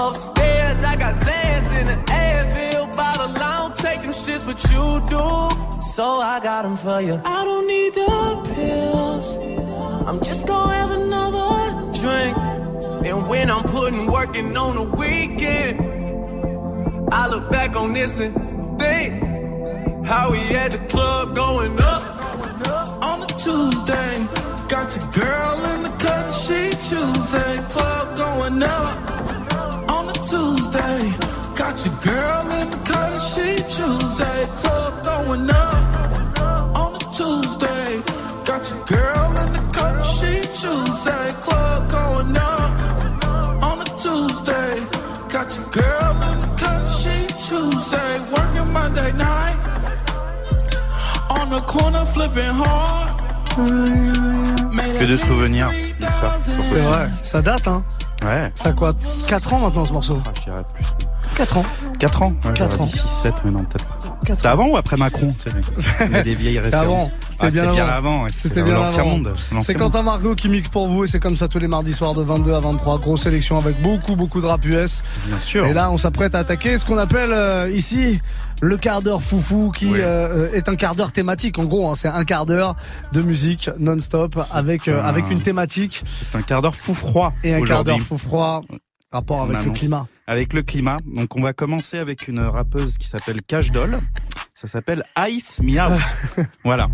Upstairs, 0.05 0.85
I 0.85 0.97
got 0.99 1.15
Zans 1.15 1.81
in 1.81 1.87
the 1.87 1.99
Advil 2.13 2.95
bottle. 2.95 3.35
I 3.35 3.57
don't 3.63 3.77
take 3.77 4.01
them 4.03 4.11
shits, 4.11 4.45
but 4.45 4.63
you 4.71 5.01
do. 5.09 5.83
So 5.83 6.21
I 6.21 6.41
got 6.43 6.63
them 6.63 6.77
for 6.77 7.01
you. 7.01 7.19
I 7.25 7.45
don't 7.45 7.67
need 7.67 7.95
the 7.95 8.53
pills. 8.55 9.39
I'm 10.07 10.19
just 10.23 10.47
gonna 10.47 10.75
have 10.75 10.91
another 10.91 11.93
drink. 11.95 12.72
And 13.13 13.29
when 13.29 13.51
I'm 13.51 13.63
putting 13.65 14.11
working 14.11 14.57
on 14.57 14.75
the 14.75 14.85
weekend, 14.97 15.79
I 17.13 17.29
look 17.29 17.51
back 17.51 17.77
on 17.77 17.93
this 17.93 18.19
and 18.21 18.33
think 18.81 19.23
how 20.07 20.31
we 20.31 20.39
at 20.57 20.71
the 20.71 20.79
club 20.89 21.37
going 21.37 21.79
up. 21.79 22.03
On 23.05 23.23
a 23.23 23.27
Tuesday, 23.27 24.15
got 24.67 24.97
your 24.97 25.11
girl 25.13 25.57
in 25.73 25.83
the 25.83 25.95
cut, 25.99 26.31
she 26.31 26.71
Tuesday, 26.89 27.57
club 27.69 28.17
going 28.17 28.63
up. 28.63 29.11
On 29.91 30.09
a 30.09 30.15
Tuesday, 30.15 31.13
got 31.55 31.85
your 31.85 31.97
girl 32.01 32.51
in 32.61 32.71
the 32.71 32.81
cut, 32.83 33.13
she 33.21 33.57
Tuesday, 33.77 34.43
club 34.63 35.05
going 35.05 35.51
up. 35.51 36.81
On 36.81 36.95
a 36.95 36.99
Tuesday, 37.13 38.03
got 38.47 38.63
your 38.71 38.85
girl 38.87 39.39
in 39.45 39.53
the 39.53 39.71
cut, 39.71 40.01
she 40.01 40.41
Tuesday, 40.61 41.52
Monday 48.95 49.13
night. 49.13 49.57
On 51.31 51.49
the 51.51 51.63
corner 51.65 52.05
flipping 52.05 52.51
hard. 52.51 53.21
Que 53.57 55.05
de 55.07 55.17
souvenirs. 55.17 55.71
de 55.99 56.05
ça. 56.05 56.37
C'est 56.63 56.77
vrai, 56.81 57.09
ça 57.23 57.41
date, 57.41 57.67
hein. 57.69 57.83
Ouais. 58.23 58.53
Ça 58.55 58.69
a 58.69 58.73
quoi 58.73 58.93
4 59.29 59.55
ans 59.55 59.59
maintenant 59.61 59.85
ce 59.87 59.93
morceau 59.93 60.21
Je 60.37 60.43
dirais 60.43 60.63
plus. 60.75 60.85
4 61.37 61.57
ans. 61.57 61.65
4 61.99 62.23
ans 62.23 62.29
ouais, 62.45 62.53
Quatre 62.55 62.73
j'aurais 62.73 62.83
ans. 62.83 62.85
dit 62.85 62.93
6, 62.99 63.09
7, 63.09 63.35
mais 63.45 63.51
non, 63.51 63.65
peut-être 63.65 63.87
pas. 63.89 64.02
C'était 64.27 64.47
avant 64.47 64.69
ou 64.69 64.77
après 64.77 64.97
Macron 64.97 65.29
tu 65.43 65.51
sais, 65.51 65.91
Il 66.07 66.13
y 66.13 66.17
a 66.17 66.23
des 66.23 66.35
vieilles 66.35 66.55
C'était 66.63 66.77
références. 66.77 66.87
avant. 67.09 67.11
C'était 67.31 67.47
Ah, 67.47 67.51
bien, 67.73 67.85
avant. 67.85 67.93
avant. 68.23 68.27
C'était 68.31 68.63
bien 68.63 68.75
l'ancien 68.75 69.01
avant. 69.03 69.11
monde. 69.11 69.33
C'est 69.37 69.55
l'ancien 69.55 69.75
monde. 69.75 69.83
Quentin 69.83 70.03
Margot 70.03 70.35
qui 70.35 70.49
mixe 70.49 70.69
pour 70.69 70.87
vous 70.89 71.05
et 71.05 71.07
c'est 71.07 71.21
comme 71.21 71.37
ça 71.37 71.49
tous 71.49 71.59
les 71.59 71.69
mardis 71.69 71.93
soirs 71.93 72.15
de 72.15 72.23
22 72.23 72.53
à 72.55 72.61
23. 72.61 72.99
Grosse 72.99 73.23
sélection 73.23 73.59
avec 73.59 73.81
beaucoup 73.83 74.17
beaucoup 74.17 74.41
de 74.41 74.47
rap 74.47 74.65
US. 74.67 75.03
Bien 75.27 75.39
sûr. 75.41 75.67
Et 75.67 75.73
là 75.73 75.91
on 75.91 75.99
s'apprête 75.99 76.35
à 76.35 76.41
attaquer 76.41 76.77
ce 76.79 76.85
qu'on 76.85 76.99
appelle 76.99 77.31
euh, 77.33 77.71
ici 77.71 78.21
le 78.61 78.77
quart 78.77 79.03
d'heure 79.03 79.23
foufou 79.23 79.73
qui 79.73 79.91
euh, 79.95 80.49
est 80.53 80.69
un 80.69 80.77
quart 80.77 80.95
d'heure 80.95 81.11
thématique. 81.11 81.59
En 81.59 81.65
gros, 81.65 81.91
hein, 81.91 81.95
c'est 81.97 82.07
un 82.09 82.25
quart 82.25 82.47
d'heure 82.47 82.77
de 83.13 83.21
musique 83.23 83.69
non-stop 83.81 84.39
avec 84.53 84.87
euh, 84.87 85.03
un- 85.03 85.05
avec 85.05 85.31
une 85.31 85.41
thématique 85.41 86.05
C'est 86.31 86.39
un 86.39 86.43
quart 86.43 86.63
d'heure 86.63 86.77
fou 86.77 86.95
froid. 86.95 87.33
et 87.43 87.55
un 87.55 87.63
quart 87.63 87.83
d'heure 87.83 87.99
fou 87.99 88.17
froid. 88.19 88.61
Rapport 89.13 89.43
avec 89.43 89.65
le 89.65 89.73
climat. 89.73 90.07
Avec 90.27 90.53
le 90.53 90.63
climat. 90.63 90.97
Donc 91.07 91.37
on 91.37 91.43
va 91.43 91.53
commencer 91.53 91.99
avec 91.99 92.29
une 92.29 92.41
rappeuse 92.41 92.97
qui 92.99 93.07
s'appelle 93.07 93.43
Cash 93.43 93.71
Doll. 93.71 93.99
Ça 94.55 94.67
s'appelle 94.69 95.03
Ice 95.29 95.61
Me 95.63 95.73
Out. 95.81 96.01
voilà. 96.65 96.89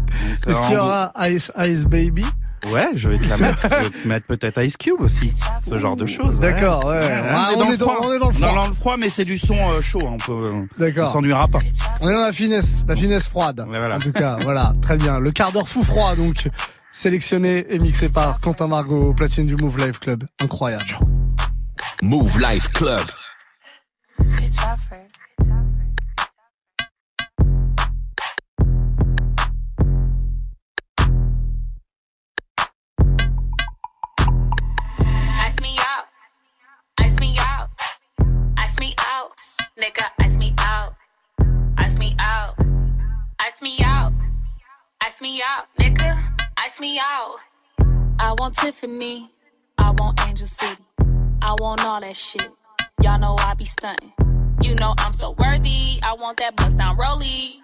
Est-ce 0.46 0.60
qu'il 0.62 0.72
y 0.72 0.76
aura 0.76 1.12
Ice 1.28 1.52
Ice 1.64 1.84
Baby? 1.84 2.24
Ouais, 2.72 2.88
je 2.94 3.08
vais 3.08 3.18
te 3.18 3.28
la 3.28 3.36
mettre. 3.36 3.68
Je 3.70 3.84
vais 3.84 3.90
te 4.02 4.08
mettre 4.08 4.26
peut-être 4.26 4.60
Ice 4.64 4.76
Cube 4.76 5.00
aussi. 5.00 5.32
Ce 5.64 5.78
genre 5.78 5.94
de 5.94 6.06
choses. 6.06 6.40
D'accord, 6.40 6.84
ouais. 6.86 6.98
Ah, 7.30 7.50
on 7.54 7.60
on, 7.60 7.70
est 7.70 7.76
dans- 7.76 7.86
on 8.02 8.12
est 8.12 8.18
dans 8.18 8.26
le 8.28 8.32
froid. 8.32 8.54
Dans 8.54 8.66
le 8.66 8.72
froid, 8.72 8.96
mais 8.98 9.10
c'est 9.10 9.24
du 9.24 9.38
son 9.38 9.54
euh, 9.54 9.80
chaud. 9.80 10.00
On 10.02 10.16
peut. 10.16 10.52
D'accord. 10.76 11.08
On 11.08 11.12
s'ennuiera 11.12 11.46
pas. 11.46 11.60
On 12.00 12.08
est 12.08 12.12
dans 12.12 12.24
la 12.24 12.32
finesse, 12.32 12.84
la 12.88 12.96
finesse 12.96 13.28
froide. 13.28 13.64
voilà. 13.68 13.96
En 13.96 14.00
tout 14.00 14.10
cas, 14.12 14.38
voilà, 14.42 14.72
très 14.82 14.96
bien. 14.96 15.20
Le 15.20 15.30
quart 15.30 15.52
d'heure 15.52 15.68
fou 15.68 15.84
froid, 15.84 16.16
donc, 16.16 16.48
sélectionné 16.90 17.64
et 17.70 17.78
mixé 17.78 18.08
par 18.08 18.40
Quentin 18.40 18.66
Margot, 18.66 19.14
platine 19.14 19.46
du 19.46 19.54
Move 19.54 19.78
Life 19.78 20.00
Club. 20.00 20.24
Incroyable. 20.42 20.84
Mouv' 22.00 22.38
Live 22.40 22.72
Club. 22.74 23.10
Ice 24.20 24.60
me 35.60 35.76
out. 35.80 36.06
Ice 36.98 37.18
me 37.18 37.36
out. 37.40 37.70
Ice 38.56 38.78
me 38.78 38.94
out. 39.00 39.32
Nigga, 39.76 40.06
ice 40.20 40.38
me 40.38 40.54
out. 40.60 40.94
Ice 41.78 41.98
me 41.98 42.14
out. 42.20 42.54
Ice 43.40 43.60
me 43.60 43.76
out. 43.82 44.12
Ice 45.00 45.20
me 45.20 45.42
out. 45.42 45.66
Nigga, 45.80 46.16
ice 46.58 46.80
me 46.80 47.00
out. 47.00 47.38
I 48.20 48.34
want 48.38 48.54
Tiffany. 48.54 49.32
I 49.76 49.90
want 49.98 50.20
Angel 50.28 50.46
City. 50.46 50.87
I 51.48 51.54
want 51.62 51.82
all 51.82 51.98
that 51.98 52.14
shit. 52.14 52.46
Y'all 53.02 53.18
know 53.18 53.34
I 53.38 53.54
be 53.54 53.64
stunting. 53.64 54.12
You 54.60 54.74
know 54.74 54.94
I'm 54.98 55.14
so 55.14 55.30
worthy. 55.38 55.98
I 56.02 56.12
want 56.12 56.36
that 56.40 56.54
bust 56.56 56.76
down 56.76 56.98
rollie. 56.98 57.54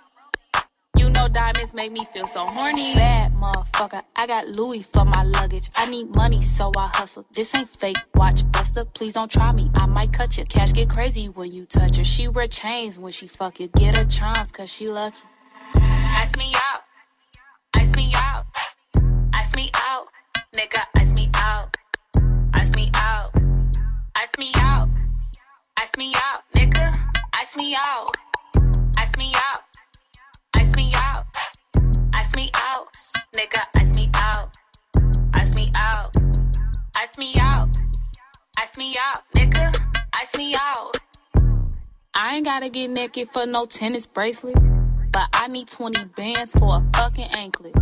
You 0.96 1.10
know 1.10 1.28
diamonds 1.28 1.74
make 1.74 1.92
me 1.92 2.06
feel 2.06 2.26
so 2.26 2.46
horny. 2.46 2.94
Bad 2.94 3.34
motherfucker. 3.34 4.00
I 4.16 4.26
got 4.26 4.56
Louis 4.56 4.82
for 4.84 5.04
my 5.04 5.24
luggage. 5.24 5.68
I 5.76 5.84
need 5.84 6.16
money, 6.16 6.40
so 6.40 6.72
I 6.74 6.88
hustle. 6.94 7.26
This 7.34 7.54
ain't 7.54 7.68
fake. 7.68 7.98
Watch 8.14 8.50
Buster. 8.52 8.86
Please 8.86 9.12
don't 9.12 9.30
try 9.30 9.52
me. 9.52 9.70
I 9.74 9.84
might 9.84 10.14
cut 10.14 10.38
you. 10.38 10.44
Cash 10.44 10.72
get 10.72 10.88
crazy 10.88 11.28
when 11.28 11.52
you 11.52 11.66
touch 11.66 11.98
her. 11.98 12.04
She 12.04 12.26
wear 12.26 12.46
chains 12.46 12.98
when 12.98 13.12
she 13.12 13.26
fuck 13.26 13.60
you. 13.60 13.68
Get 13.68 13.98
her 13.98 14.04
charms, 14.04 14.50
cause 14.50 14.72
she 14.72 14.88
lucky. 14.88 15.24
Ice 15.76 16.34
me 16.38 16.54
out. 16.54 16.80
Ice 17.74 17.94
me 17.94 18.12
out. 18.16 18.46
Ice 19.34 19.54
me 19.54 19.70
out. 19.74 20.06
Nigga, 20.56 20.84
ice 20.96 21.12
me 21.12 21.28
out. 21.34 21.76
Ice 22.54 22.74
me 22.74 22.90
out. 22.94 23.34
Ice 24.16 24.30
me 24.38 24.52
out. 24.58 24.88
Ice 25.76 25.90
me 25.98 26.12
out. 26.14 26.42
Nigga, 26.54 26.92
ice 27.34 27.56
me 27.56 27.74
out. 27.74 28.16
Ice 28.96 29.16
me 29.18 29.32
out. 29.34 29.62
Ice 30.56 30.76
me 30.76 30.92
out. 30.94 31.26
Ice 32.14 32.36
me 32.36 32.50
out. 32.54 32.88
Nigga, 33.36 33.62
ice 33.76 33.94
me 33.96 34.10
out. 34.14 34.56
Ice 35.34 35.56
me 35.56 35.72
out. 35.76 36.16
Ice 36.96 37.18
me 37.18 37.32
out. 37.40 37.68
Ice 38.60 38.78
me 38.78 38.94
out. 39.00 39.24
Nigga, 39.34 39.76
ice 40.14 40.38
me 40.38 40.54
out. 40.60 40.96
I 42.14 42.36
ain't 42.36 42.44
gotta 42.44 42.68
get 42.68 42.90
naked 42.90 43.28
for 43.30 43.46
no 43.46 43.66
tennis 43.66 44.06
bracelet. 44.06 44.56
But 45.10 45.28
I 45.32 45.48
need 45.48 45.66
20 45.66 46.04
bands 46.16 46.52
for 46.52 46.76
a 46.76 46.86
fucking 46.96 47.30
anklet. 47.34 47.74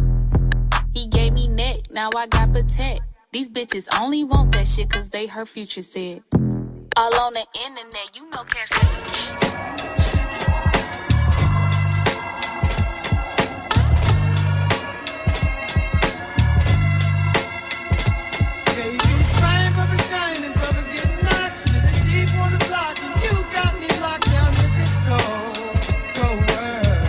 He 0.94 1.08
gave 1.08 1.34
me 1.34 1.46
neck, 1.46 1.90
now 1.90 2.08
I 2.16 2.26
got 2.26 2.52
protect. 2.52 3.02
These 3.32 3.48
bitches 3.48 3.88
only 3.98 4.24
want 4.24 4.52
that 4.52 4.66
shit 4.66 4.90
cause 4.90 5.08
they 5.08 5.26
her 5.26 5.46
future 5.46 5.80
said. 5.80 6.22
All 6.34 7.14
on 7.18 7.32
the 7.32 7.46
internet, 7.64 8.14
you 8.14 8.28
know 8.28 8.44
cash 8.44 8.68
got 8.68 8.92
the 8.92 8.98
fees. 9.08 9.54
Baby's 18.76 19.32
fine, 19.40 19.72
Bubba's 19.72 20.10
dining, 20.10 20.52
Bubba's 20.52 20.88
getting 20.88 21.24
knocked. 21.24 21.56
Shit 21.72 21.84
is 21.88 22.00
deep 22.04 22.28
on 22.38 22.52
the 22.52 22.58
block, 22.68 23.00
and 23.00 23.16
you 23.24 23.32
got 23.48 23.72
me 23.80 23.88
locked 24.02 24.26
down 24.26 24.52
with 24.60 24.72
this 24.76 24.94
cold, 25.08 25.80
cold 26.20 26.44
world. 26.52 27.08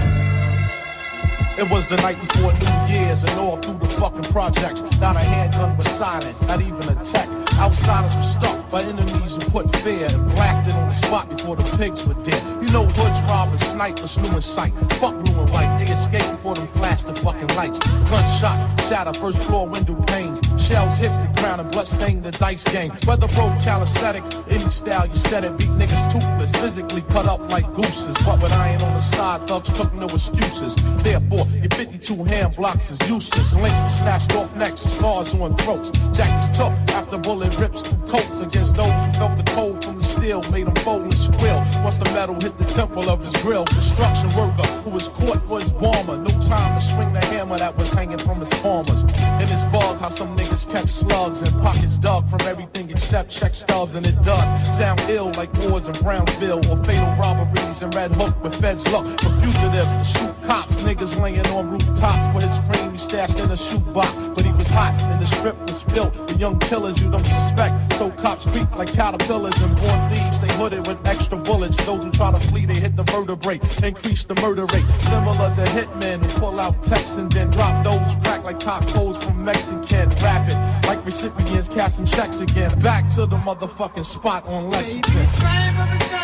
It 1.60 1.68
was 1.70 1.86
the 1.88 1.98
night 1.98 2.18
before 2.18 2.54
New 2.54 2.94
Year's, 2.96 3.24
and 3.26 3.38
all 3.38 3.58
through 3.58 3.80
the 3.80 3.93
fucking 4.04 4.34
projects. 4.34 4.82
Not 5.00 5.16
a 5.16 5.20
handgun 5.20 5.78
was 5.78 5.88
silent, 5.88 6.36
not 6.46 6.60
even 6.60 6.84
a 6.92 6.96
tech. 7.06 7.30
Outsiders 7.56 8.14
were 8.18 8.30
stuck 8.36 8.70
by 8.70 8.82
enemies 8.82 9.36
who 9.36 9.42
put 9.50 9.74
fear 9.78 10.08
and 10.12 10.26
blasted 10.36 10.74
on 10.74 10.90
the 10.90 10.94
spot 10.94 11.30
before 11.30 11.56
the 11.56 11.64
pigs 11.78 12.06
were 12.06 12.20
dead. 12.22 12.42
You 12.62 12.70
know 12.76 12.84
hoods, 12.84 13.22
robbers, 13.32 13.62
snipers, 13.62 14.18
new 14.18 14.36
in 14.36 14.42
sight. 14.42 14.74
Fuck 15.00 15.16
blue 15.24 15.40
and 15.40 15.50
white, 15.52 15.78
they 15.78 15.86
escape 15.86 16.28
before 16.36 16.56
them 16.56 16.68
flash 16.68 17.04
the 17.04 17.16
fucking 17.16 17.56
lights. 17.56 17.80
Gunshots 18.12 18.66
shatter 18.90 19.14
first 19.14 19.38
floor 19.48 19.68
window 19.68 19.96
panes. 20.12 20.42
Shells 20.60 20.98
hit 20.98 21.14
the 21.24 21.32
ground 21.40 21.62
and 21.62 21.72
blood 21.72 21.88
stain 21.88 22.22
the 22.24 22.32
dice 22.32 22.66
game. 22.66 22.92
Whether 23.06 23.30
broke 23.40 23.56
calisthenic, 23.64 24.24
any 24.50 24.70
style 24.70 25.08
you 25.08 25.16
said 25.16 25.46
it, 25.46 25.58
beat 25.58 25.72
niggas 25.80 26.12
toothless, 26.12 26.52
physically 26.60 27.04
cut 27.14 27.26
up 27.26 27.40
like 27.50 27.72
gooses. 27.74 28.18
What 28.26 28.44
with 28.44 28.52
iron 28.52 28.82
on 28.82 28.96
the 28.96 29.02
side, 29.02 29.48
thugs 29.48 29.72
took 29.72 29.94
no 29.94 30.08
excuses. 30.08 30.76
Therefore, 31.04 31.48
your 31.64 31.72
52 31.72 32.24
hand 32.26 32.56
blocks 32.58 32.92
is 32.92 33.00
useless. 33.10 33.56
Links 33.56 33.93
snatched 33.94 34.36
off 34.36 34.56
necks, 34.56 34.82
scars 34.82 35.36
on 35.36 35.56
throats. 35.58 35.92
Jackets 36.12 36.50
took 36.50 36.74
after 36.98 37.18
bullet 37.18 37.58
rips 37.60 37.82
coats 38.08 38.42
against 38.42 38.76
those 38.76 39.06
who 39.06 39.14
felt 39.14 39.38
the 39.38 39.44
cold 39.52 39.84
from 39.86 39.93
steel, 40.14 40.42
made 40.52 40.68
him 40.68 40.76
fold 40.86 41.04
and 41.04 41.14
squill. 41.14 41.60
Once 41.84 41.98
the 41.98 42.06
metal 42.14 42.36
hit 42.36 42.58
the 42.58 42.66
temple 42.66 43.10
of 43.10 43.22
his 43.22 43.34
grill, 43.42 43.66
construction 43.66 44.30
worker 44.38 44.68
who 44.86 44.92
was 44.92 45.08
caught 45.10 45.42
for 45.42 45.60
his 45.60 45.72
bomber. 45.72 46.18
No 46.18 46.32
time 46.40 46.72
to 46.78 46.82
swing 46.82 47.12
the 47.14 47.24
hammer 47.34 47.58
that 47.58 47.76
was 47.78 47.92
hanging 47.94 48.18
from 48.18 48.40
his 48.40 48.50
palmers. 48.62 49.04
In 49.42 49.48
this 49.52 49.66
bug, 49.66 50.00
how 50.00 50.10
some 50.10 50.36
niggas 50.38 50.70
catch 50.70 50.88
slugs 50.88 51.42
and 51.42 51.52
pockets 51.62 51.98
dug 51.98 52.26
from 52.28 52.42
everything 52.42 52.90
except 52.90 53.30
check 53.30 53.54
stubs, 53.54 53.96
and 53.96 54.06
it 54.06 54.16
does 54.24 54.48
sound 54.76 55.00
ill 55.10 55.32
like 55.34 55.52
wars 55.66 55.88
in 55.88 55.96
Brownsville 56.04 56.62
or 56.70 56.78
fatal 56.86 57.14
robberies 57.18 57.82
in 57.82 57.90
Red 57.92 58.12
Hook 58.12 58.34
with 58.44 58.56
feds 58.62 58.86
look 58.92 59.06
for 59.22 59.32
fugitives 59.42 59.98
to 59.98 60.06
shoot 60.06 60.36
cops. 60.46 60.78
Niggas 60.84 61.20
laying 61.22 61.46
on 61.48 61.70
rooftops 61.70 62.26
for 62.32 62.42
his 62.42 62.60
cream 62.70 62.92
he 62.92 62.98
stashed 62.98 63.40
in 63.40 63.50
a 63.50 63.58
shoebox, 63.58 64.30
but 64.36 64.46
he 64.46 64.52
was 64.54 64.70
hot 64.70 64.94
and 65.12 65.22
the 65.22 65.26
strip 65.26 65.58
was 65.62 65.84
filled 65.84 66.14
with 66.20 66.40
young 66.40 66.60
killers 66.60 67.02
you 67.02 67.10
don't 67.10 67.26
suspect. 67.26 67.76
So 67.94 68.10
cops 68.12 68.46
creep 68.46 68.70
like 68.76 68.92
caterpillars 68.94 69.60
and 69.62 69.76
born 69.78 70.03
thieves. 70.10 70.40
They 70.40 70.52
hooded 70.54 70.88
with 70.88 71.06
extra 71.08 71.38
bullets. 71.38 71.78
Those 71.86 72.04
who 72.04 72.12
try 72.12 72.32
to 72.32 72.40
flee, 72.40 72.66
they 72.66 72.76
hit 72.76 72.96
the 72.96 73.04
vertebrae, 73.04 73.60
increase 73.84 74.24
the 74.24 74.36
murder 74.42 74.66
rate. 74.66 74.88
Similar 75.02 75.50
to 75.56 75.66
hitmen 75.76 76.24
who 76.24 76.40
pull 76.40 76.60
out 76.60 76.82
texts 76.84 77.18
and 77.18 77.32
then 77.32 77.50
drop 77.50 77.84
those 77.84 78.16
crack 78.24 78.44
like 78.44 78.60
tacos 78.60 79.24
from 79.24 79.44
Mexican. 79.44 80.10
Rapid 80.22 80.58
like 80.88 81.04
recipients 81.06 81.70
casting 81.70 82.06
checks 82.06 82.42
again. 82.42 82.78
Back 82.80 83.10
to 83.10 83.26
the 83.26 83.38
motherfucking 83.38 84.06
spot 84.06 84.46
on 84.48 84.70
Lexington. 84.70 86.23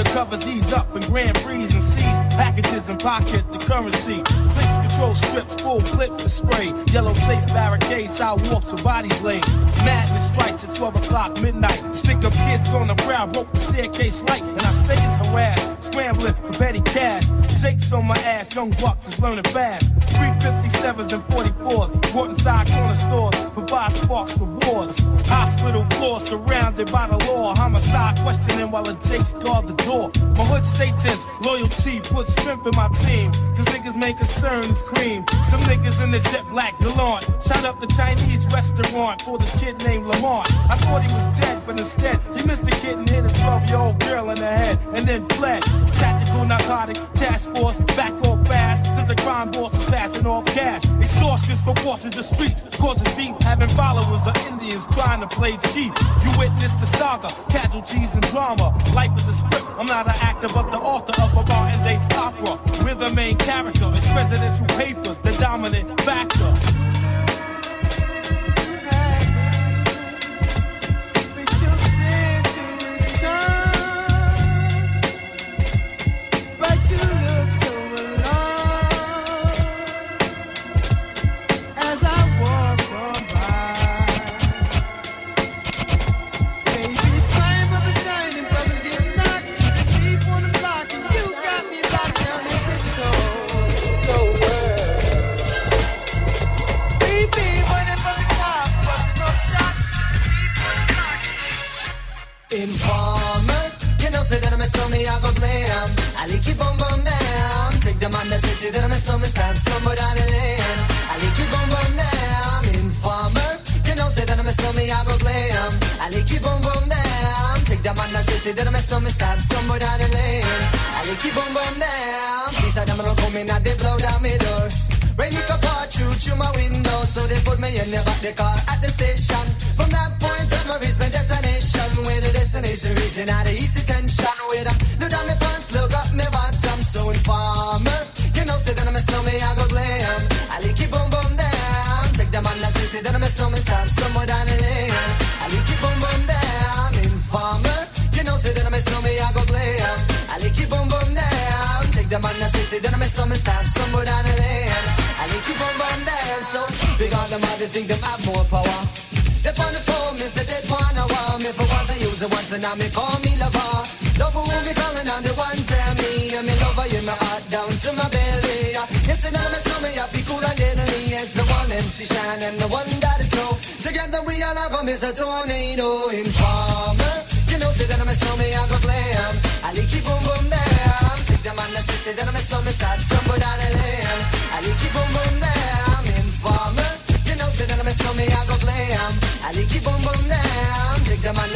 Undercovers 0.00 0.46
ease 0.46 0.72
up 0.72 0.94
and 0.94 1.04
grand 1.06 1.36
freeze 1.38 1.74
and 1.74 1.82
seize 1.82 2.04
packages 2.36 2.88
and 2.88 2.98
pocket 3.00 3.44
the 3.52 3.58
currency. 3.58 4.22
Clicks 4.24 4.69
control 5.00 5.14
strips, 5.14 5.54
full 5.54 5.80
clips 5.80 6.22
to 6.22 6.28
spray. 6.28 6.72
Yellow 6.92 7.14
tape 7.14 7.46
barricades, 7.48 8.16
sidewalks 8.16 8.70
with 8.70 8.84
bodies 8.84 9.22
laid. 9.22 9.46
Madness 9.84 10.28
strikes 10.28 10.68
at 10.68 10.74
12 10.74 10.96
o'clock 10.96 11.40
midnight. 11.40 11.94
Stick 11.94 12.22
up 12.24 12.32
kids 12.34 12.74
on 12.74 12.88
the 12.88 12.94
ground, 13.06 13.34
rope 13.34 13.50
the 13.52 13.58
staircase 13.58 14.22
light, 14.24 14.42
and 14.42 14.60
I 14.60 14.70
stay 14.70 14.96
as 14.96 15.16
harassed, 15.16 15.84
scrambling 15.84 16.34
for 16.34 16.52
petty 16.52 16.82
cash. 16.82 17.24
Jakes 17.62 17.92
on 17.92 18.06
my 18.06 18.16
ass, 18.24 18.54
young 18.54 18.70
bucks 18.82 19.08
is 19.08 19.20
learning 19.20 19.44
fast. 19.44 19.94
357s 20.20 21.12
and 21.12 21.22
44s, 21.32 22.12
brought 22.12 22.30
inside 22.30 22.66
corner 22.68 22.94
stores, 22.94 23.40
provide 23.52 23.92
sparks 23.92 24.36
for 24.36 24.44
wars. 24.44 24.98
Hospital 25.28 25.84
floor 25.96 26.20
surrounded 26.20 26.92
by 26.92 27.06
the 27.06 27.16
law, 27.32 27.54
homicide 27.54 28.18
questioning 28.18 28.70
while 28.70 28.84
the 28.84 28.94
Jakes 29.08 29.32
guard 29.32 29.66
the 29.66 29.76
door. 29.84 30.10
My 30.36 30.44
hood 30.44 30.66
stay 30.66 30.90
tense, 30.92 31.24
loyalty 31.40 32.00
puts 32.00 32.32
strength 32.32 32.66
in 32.66 32.76
my 32.76 32.88
team. 32.88 33.32
Cause 33.56 33.66
niggas 33.66 33.96
make 33.96 34.18
concerns 34.18 34.82
cream. 34.94 35.24
Some 35.42 35.60
niggas 35.62 36.02
in 36.02 36.10
the 36.10 36.20
jet 36.20 36.44
black 36.50 36.78
gallant. 36.78 37.24
Shot 37.42 37.64
up 37.64 37.80
the 37.80 37.86
Chinese 37.86 38.46
restaurant 38.48 39.22
for 39.22 39.38
this 39.38 39.52
kid 39.60 39.82
named 39.84 40.06
Lamont. 40.06 40.46
I 40.70 40.76
thought 40.76 41.02
he 41.02 41.12
was 41.14 41.26
dead, 41.38 41.62
but 41.66 41.78
instead 41.78 42.18
he 42.34 42.46
missed 42.46 42.66
a 42.66 42.74
kid 42.82 42.98
and 42.98 43.08
hit 43.08 43.24
a 43.24 43.32
12 43.40 43.68
year 43.68 43.78
old 43.78 43.98
girl 44.00 44.30
in 44.30 44.36
the 44.36 44.46
head 44.46 44.78
and 44.94 45.06
then 45.06 45.24
fled. 45.36 45.62
Tactical 46.02 46.44
narcotic 46.44 46.96
task 47.14 47.50
force, 47.54 47.78
back 47.96 48.12
off 48.24 48.46
fast. 48.46 48.89
The 49.10 49.16
crime 49.22 49.50
boss 49.50 49.76
is 49.76 49.84
passing 49.86 50.24
off 50.24 50.46
cash. 50.46 50.84
Extortions 51.02 51.60
for 51.60 51.74
bosses 51.82 52.12
the 52.12 52.22
streets. 52.22 52.62
Causes 52.76 53.12
beef, 53.16 53.34
having 53.40 53.68
followers 53.70 54.24
of 54.24 54.36
Indians 54.46 54.86
trying 54.94 55.20
to 55.20 55.26
play 55.26 55.56
cheap. 55.74 55.92
You 56.22 56.30
witness 56.38 56.74
the 56.74 56.86
saga, 56.86 57.26
casualties 57.50 58.14
and 58.14 58.22
drama. 58.30 58.70
Life 58.94 59.10
is 59.16 59.26
a 59.26 59.32
script. 59.32 59.66
I'm 59.80 59.88
not 59.88 60.06
an 60.06 60.14
actor, 60.22 60.46
but 60.54 60.70
the 60.70 60.78
author 60.78 61.20
of 61.20 61.32
a 61.32 61.42
Martin 61.42 61.82
Day 61.82 61.98
opera. 62.14 62.60
We're 62.84 62.94
the 62.94 63.10
main 63.12 63.36
character. 63.36 63.90
It's 63.92 64.06
presidential 64.12 64.66
papers, 64.78 65.18
the 65.18 65.32
dominant 65.40 66.00
factor. 66.02 66.99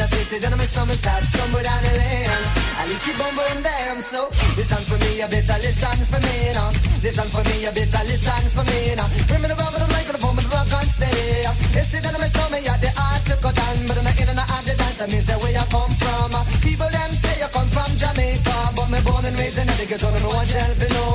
Say 0.07 0.39
that 0.39 0.51
I'm 0.51 0.59
a 0.59 0.65
snowman, 0.65 0.95
start 0.95 1.23
somewhere 1.25 1.63
down 1.63 1.81
the 1.81 1.93
lane. 1.97 2.43
I 2.77 2.83
like 2.85 3.07
it 3.07 3.15
boom 3.17 3.33
boom 3.33 3.57
them. 3.63 3.97
So 4.01 4.29
listen 4.59 4.83
for 4.85 4.97
me, 5.01 5.21
you 5.21 5.27
better 5.27 5.57
listen 5.63 5.99
for 6.05 6.21
me 6.21 6.35
now. 6.53 6.69
Listen 7.01 7.27
for 7.31 7.43
me, 7.47 7.55
you 7.65 7.71
better 7.71 8.03
listen 8.05 8.45
for 8.53 8.65
me 8.69 8.93
now. 8.95 9.07
Bring 9.29 9.41
me 9.41 9.47
the 9.49 9.57
rubber, 9.57 9.79
the 9.79 9.89
microphone, 9.95 10.35
the 10.35 10.43
rock 10.51 10.69
and 10.69 10.91
stay. 10.91 11.47
You 11.75 11.83
see 11.85 12.01
that 12.03 12.13
my 12.17 12.27
stomach, 12.27 12.63
yeah, 12.65 12.77
the 12.77 12.91
art 12.93 13.23
to 13.29 13.35
cut 13.39 13.55
down, 13.55 13.77
but 13.87 13.97
I'm 13.97 14.05
not 14.05 14.19
in 14.19 14.29
and 14.29 14.41
out 14.41 14.63
the 14.67 14.73
dance. 14.77 14.99
I 15.01 15.05
mean, 15.09 15.23
say 15.23 15.37
where 15.41 15.53
you 15.53 15.65
come 15.71 15.93
from. 15.95 16.31
People 16.61 16.89
them 16.91 17.11
say 17.15 17.35
you 17.41 17.49
come 17.49 17.69
from 17.71 17.91
Jamaica, 17.95 18.57
but 18.75 18.87
me 18.91 18.99
born 19.05 19.25
and 19.25 19.35
raised 19.39 19.57
in 19.57 19.67
the 19.67 19.85
ghetto, 19.87 20.09
no 20.11 20.29
one 20.29 20.47
tell 20.47 20.73
for 20.75 20.89
no. 20.93 21.05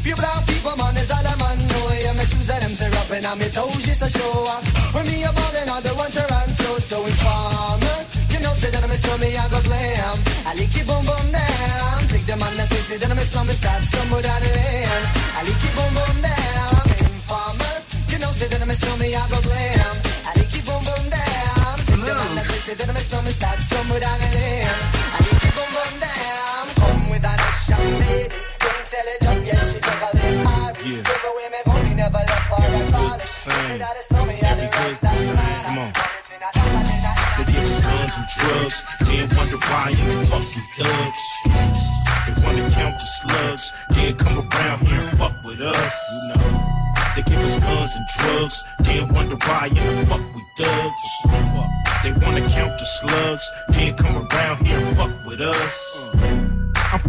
People 0.00 0.24
down 0.24 0.40
people, 0.48 0.74
man, 0.80 0.96
is 0.96 1.10
all 1.12 1.26
a 1.26 1.34
man 1.36 1.58
know. 1.60 1.92
Yeah, 1.92 2.16
my 2.16 2.24
shoes 2.24 2.48
and 2.48 2.62
them 2.64 2.72
say 2.72 2.88
up 2.88 3.10
and 3.12 3.26
my 3.36 3.48
toes 3.52 3.84
just 3.84 4.00
a 4.00 4.08
show. 4.08 4.48
When 4.96 5.04
me 5.04 5.24
a 5.28 5.30
ballin', 5.34 5.68
all 5.68 5.82
the 5.84 5.92
one 5.92 6.10
Toronto, 6.10 6.78
so 6.80 7.04
informer. 7.04 7.49
You 7.49 7.49
say 13.50 13.58
that 13.58 13.70
I'm 13.70 13.80
a 13.80 13.80
stormy, 13.80 13.82
somewhere 13.82 14.22
down 14.22 14.40
the 14.40 14.50
lane. 14.56 15.04
I 15.36 15.40
lick 15.42 15.60
you 15.64 15.72
boom 15.76 15.92
boom 15.98 16.16
down. 16.22 16.84
Informer. 17.10 17.74
You 18.10 18.18
know, 18.18 18.30
say 18.32 18.48
that 18.48 18.62
I'm 18.62 18.70
a 18.70 18.74
stormy, 18.74 19.14
I 19.14 19.22
go 19.28 19.40
glam. 19.42 19.94
I 20.26 20.32
lick 20.38 20.52
you 20.54 20.62
boom 20.62 20.82
boom 20.86 21.04
down. 21.10 21.76
Take 21.88 22.00
the 22.00 22.14
man 22.14 22.34
that 22.36 22.46
says, 22.46 22.62
say 22.64 22.74
that 22.74 22.88
I'm 22.88 22.96
a 22.96 23.00
stormy, 23.00 23.30
stab 23.30 23.58
somewhere 23.60 24.00
down 24.00 24.18
the 24.18 24.24
lane. 24.24 24.29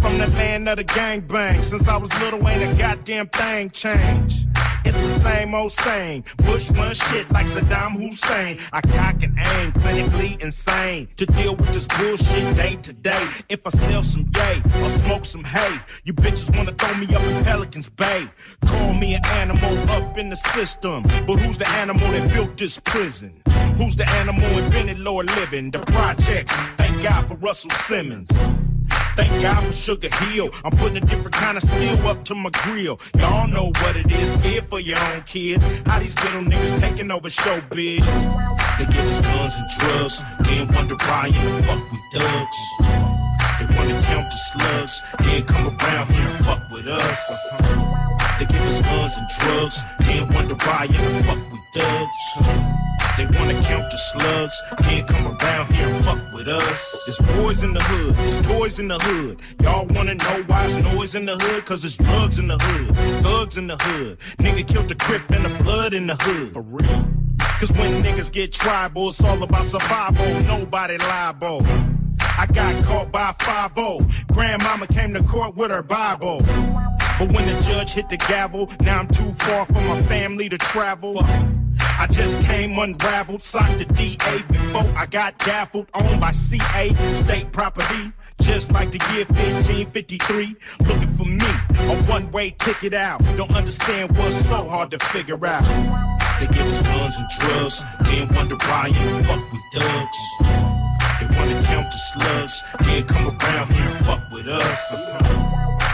From 0.02 0.18
the 0.18 0.28
land 0.28 0.68
of 0.68 0.78
the 0.78 0.84
gangbang. 0.84 1.64
Since 1.64 1.88
I 1.88 1.98
was 1.98 2.12
little, 2.22 2.46
ain't 2.48 2.74
a 2.74 2.76
goddamn 2.78 3.28
thing 3.28 3.70
changed. 3.70 4.48
It's 4.84 4.98
the 4.98 5.10
same 5.10 5.54
old 5.54 5.72
same. 5.72 6.24
Bush 6.38 6.72
run 6.72 6.94
shit 6.96 7.30
like 7.32 7.46
Saddam 7.46 7.92
Hussein. 7.92 8.58
I 8.74 8.82
cock 8.82 9.22
and 9.22 9.38
aim, 9.38 9.72
clinically 9.74 10.42
insane. 10.42 11.08
To 11.18 11.26
deal 11.28 11.56
with 11.56 11.72
this 11.72 11.86
bullshit 11.86 12.56
day 12.56 12.78
to 12.82 12.92
day. 12.92 13.24
If 13.48 13.66
I 13.68 13.70
sell 13.70 14.02
some 14.02 14.28
yay 14.36 14.62
or 14.82 14.90
smoke 14.90 15.26
some 15.26 15.44
hay, 15.44 15.78
you 16.04 16.14
bitches 16.14 16.56
wanna 16.58 16.72
throw 16.72 16.98
me 16.98 17.14
up 17.14 17.22
in 17.22 17.44
Pelican's 17.44 17.90
Bay. 17.90 18.26
Call 18.66 18.94
me 18.96 19.14
an 19.14 19.26
animal 19.36 19.78
up 19.92 20.18
in 20.18 20.30
the 20.30 20.36
system. 20.36 21.04
But 21.28 21.38
who's 21.38 21.60
the 21.60 21.70
animal 21.70 22.12
that 22.12 22.34
built 22.34 22.58
this 22.58 22.80
prison? 22.80 23.42
Who's 23.78 23.96
the 23.96 24.10
animal 24.22 24.50
invented 24.58 25.00
lower 25.00 25.24
living? 25.24 25.70
The 25.70 25.80
projects. 25.80 26.56
Thank 26.78 27.04
God 27.04 27.28
for 27.28 27.36
Russell 27.36 27.70
Simmons. 27.72 28.32
Thank 29.22 29.40
God 29.44 29.64
for 29.68 29.72
Sugar 29.72 30.10
Hill. 30.26 30.50
I'm 30.66 30.72
putting 30.72 30.98
a 30.98 31.02
different 31.02 31.34
kind 31.34 31.56
of 31.56 31.62
steel 31.62 32.08
up 32.08 32.24
to 32.26 32.34
my 32.34 32.50
grill. 32.64 33.00
Y'all 33.20 33.48
know 33.48 33.66
what 33.66 33.96
it 33.96 34.12
is. 34.12 34.34
Scared 34.34 34.64
for 34.64 34.80
your 34.80 34.98
own 35.14 35.22
kids. 35.28 35.64
How 35.86 36.00
these 36.00 36.16
little 36.24 36.42
niggas 36.42 36.80
taking 36.80 37.12
over 37.12 37.30
showbiz. 37.30 38.02
They 38.80 38.86
give 38.86 39.06
us 39.06 39.20
guns 39.20 39.58
and 39.60 39.70
drugs. 39.78 40.24
Then 40.40 40.74
wonder 40.74 40.96
why 40.96 41.28
in 41.28 41.56
the 41.56 41.64
fuck 41.68 41.92
we 41.92 42.00
thugs. 42.14 42.58
They 43.60 43.76
wanna 43.78 44.02
count 44.02 44.32
the 44.32 44.38
slugs. 44.38 45.04
Then 45.20 45.46
come 45.46 45.68
around 45.68 46.08
here 46.08 46.28
and 46.28 46.46
fuck 46.46 46.64
with 46.72 46.88
us. 46.88 47.62
They 48.40 48.48
give 48.48 48.66
us 48.66 48.80
guns 48.82 49.18
and 49.18 49.28
drugs. 49.40 49.84
Then 50.00 50.34
wonder 50.34 50.56
why 50.56 50.86
in 50.86 50.94
the 50.94 51.24
fuck 51.26 51.40
we 51.52 51.60
thugs. 51.76 52.91
They 53.22 53.38
wanna 53.38 53.62
count 53.62 53.92
the 53.92 53.98
slugs, 53.98 54.64
can't 54.82 55.08
come 55.08 55.28
around 55.28 55.72
here 55.72 55.88
and 55.88 56.04
fuck 56.04 56.34
with 56.34 56.48
us. 56.48 57.08
It's 57.08 57.20
boys 57.38 57.62
in 57.62 57.72
the 57.72 57.80
hood, 57.80 58.16
it's 58.26 58.40
toys 58.40 58.80
in 58.80 58.88
the 58.88 58.98
hood. 58.98 59.40
Y'all 59.62 59.86
wanna 59.92 60.16
know 60.16 60.44
why 60.48 60.66
it's 60.66 60.76
noise 60.76 61.14
in 61.14 61.28
the 61.28 61.38
hood? 61.38 61.64
Cause 61.64 61.86
it's 61.86 61.96
drugs 61.96 62.40
in 62.40 62.48
the 62.48 62.58
hood, 62.58 63.24
thugs 63.24 63.58
in 63.58 63.68
the 63.68 63.78
hood. 63.78 64.18
Nigga 64.40 64.68
killed 64.68 64.88
the 64.88 64.96
crip 64.96 65.22
and 65.30 65.46
the 65.46 65.64
blood 65.64 65.94
in 65.94 66.08
the 66.08 66.16
hood. 66.16 66.54
For 66.54 66.64
real. 66.64 67.06
Cause 67.60 67.72
when 67.74 68.02
niggas 68.02 68.32
get 68.32 68.54
tribal, 68.54 69.10
it's 69.10 69.24
all 69.24 69.44
about 69.44 69.66
survival, 69.66 70.42
nobody 70.46 70.98
liable. 70.98 71.64
I 72.40 72.48
got 72.48 72.84
caught 72.86 73.12
by 73.12 73.34
5 73.34 74.32
Grandmama 74.32 74.88
came 74.88 75.14
to 75.14 75.22
court 75.22 75.56
with 75.56 75.70
her 75.70 75.84
Bible. 75.84 76.40
But 77.20 77.32
when 77.32 77.46
the 77.46 77.62
judge 77.62 77.94
hit 77.94 78.10
the 78.10 78.18
gavel, 78.18 78.68
now 78.80 78.98
I'm 78.98 79.08
too 79.08 79.32
far 79.34 79.68
from 79.68 79.86
my 79.86 80.02
family 80.02 80.50
to 80.50 80.58
travel. 80.58 81.24
I 82.02 82.08
just 82.08 82.42
came 82.42 82.80
unraveled, 82.80 83.44
socked 83.44 83.78
the 83.78 83.86
DA 83.86 84.42
before 84.52 84.92
I 84.98 85.06
got 85.06 85.38
gaffled, 85.38 85.88
owned 85.94 86.20
by 86.20 86.32
CA, 86.32 86.96
state 87.14 87.52
property. 87.52 88.12
Just 88.42 88.72
like 88.72 88.90
the 88.90 88.98
year 89.14 89.26
1553, 89.26 90.56
looking 90.80 91.14
for 91.14 91.26
me, 91.26 91.46
a 91.94 92.02
one-way 92.10 92.56
ticket 92.58 92.96
out. 92.96 93.20
Don't 93.38 93.56
understand 93.56 94.18
what's 94.18 94.36
so 94.36 94.68
hard 94.68 94.90
to 94.90 94.98
figure 94.98 95.46
out. 95.46 95.62
They 96.40 96.48
give 96.48 96.66
us 96.66 96.82
guns 96.82 97.18
and 97.20 97.30
drugs, 97.38 97.84
then 98.00 98.34
wonder 98.34 98.56
why 98.56 98.90
the 98.90 99.24
fuck 99.28 99.52
we 99.52 99.60
thugs. 99.72 100.20
They 101.20 101.38
wanna 101.38 101.62
count 101.62 101.92
the 101.92 102.00
slugs, 102.00 102.64
then 102.80 103.06
come 103.06 103.28
around 103.28 103.72
here 103.74 103.88
and 103.88 104.06
fuck 104.08 104.24
with 104.32 104.48
us. 104.48 105.22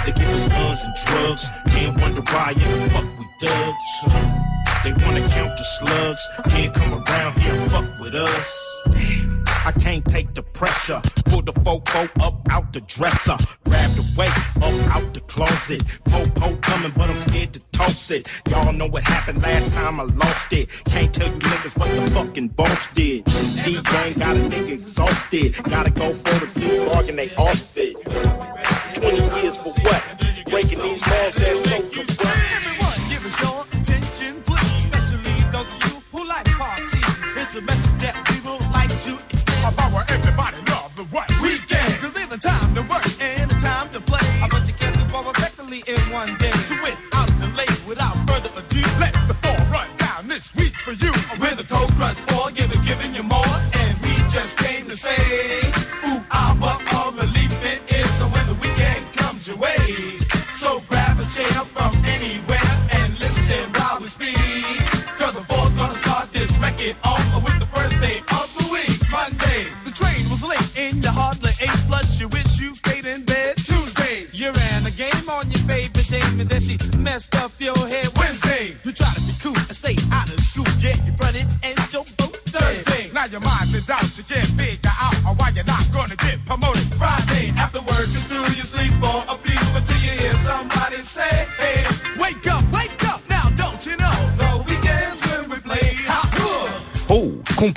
They 0.05 0.13
give 0.13 0.29
us 0.29 0.47
guns 0.47 0.83
and 0.85 0.95
drugs, 1.05 1.49
then 1.65 1.99
wonder 1.99 2.21
why 2.21 2.53
the 2.53 2.89
fuck 2.93 3.07
we 3.19 3.25
thugs. 3.45 4.56
They 4.87 4.93
wanna 5.03 5.27
count 5.27 5.57
the 5.57 5.65
slugs, 5.65 6.29
then 6.45 6.71
come 6.71 6.93
around 6.93 7.37
here 7.41 7.53
and 7.53 7.71
fuck 7.71 7.99
with 7.99 8.15
us. 8.15 8.87
I 9.65 9.73
can't 9.73 10.05
take 10.05 10.33
the 10.33 10.43
pressure. 10.43 11.01
Pull 11.25 11.41
the 11.41 11.51
fofo 11.51 12.09
up 12.21 12.47
out 12.49 12.71
the 12.71 12.79
dresser. 12.79 13.35
Grab 13.65 13.89
the 13.99 14.05
weight 14.17 14.31
up 14.63 14.95
out 14.95 15.13
the 15.13 15.19
closet. 15.19 15.83
Popo 16.05 16.55
coming, 16.61 16.93
but 16.95 17.09
I'm 17.09 17.17
scared 17.17 17.51
to 17.55 17.59
toss 17.73 18.11
it. 18.11 18.29
Y'all 18.49 18.71
know 18.71 18.87
what 18.87 19.03
happened 19.03 19.43
last 19.43 19.73
time 19.73 19.99
I 19.99 20.03
lost 20.03 20.53
it. 20.53 20.69
Can't 20.85 21.13
tell 21.13 21.27
you 21.33 21.39
niggas 21.39 21.77
what 21.77 21.89
the 21.93 22.09
fucking 22.11 22.47
boss 22.59 22.87
did. 22.95 23.25
D 23.25 23.81
gang 23.91 24.13
got 24.13 24.37
a 24.37 24.39
nigga 24.39 24.71
exhausted. 24.71 25.53
Gotta 25.69 25.91
go 25.91 26.13
for 26.13 26.45
the 26.45 26.47
big 26.57 26.89
bargain, 26.89 27.17
they 27.17 27.35
off 27.35 27.75
it. 27.75 27.95
20 28.95 29.41
years 29.41 29.57
for 29.57 29.81
what? 29.81 30.01
Breaking 30.49 30.79
these 30.81 31.05
laws 31.05 31.35
that's 31.35 31.69
so 31.69 32.06
a 37.57 37.61
message 37.61 38.01
that 38.01 38.15
we 38.29 38.49
would 38.49 38.61
like 38.71 38.89
to 38.89 39.17
extend. 39.31 39.73
About 39.73 40.09
everybody 40.11 40.46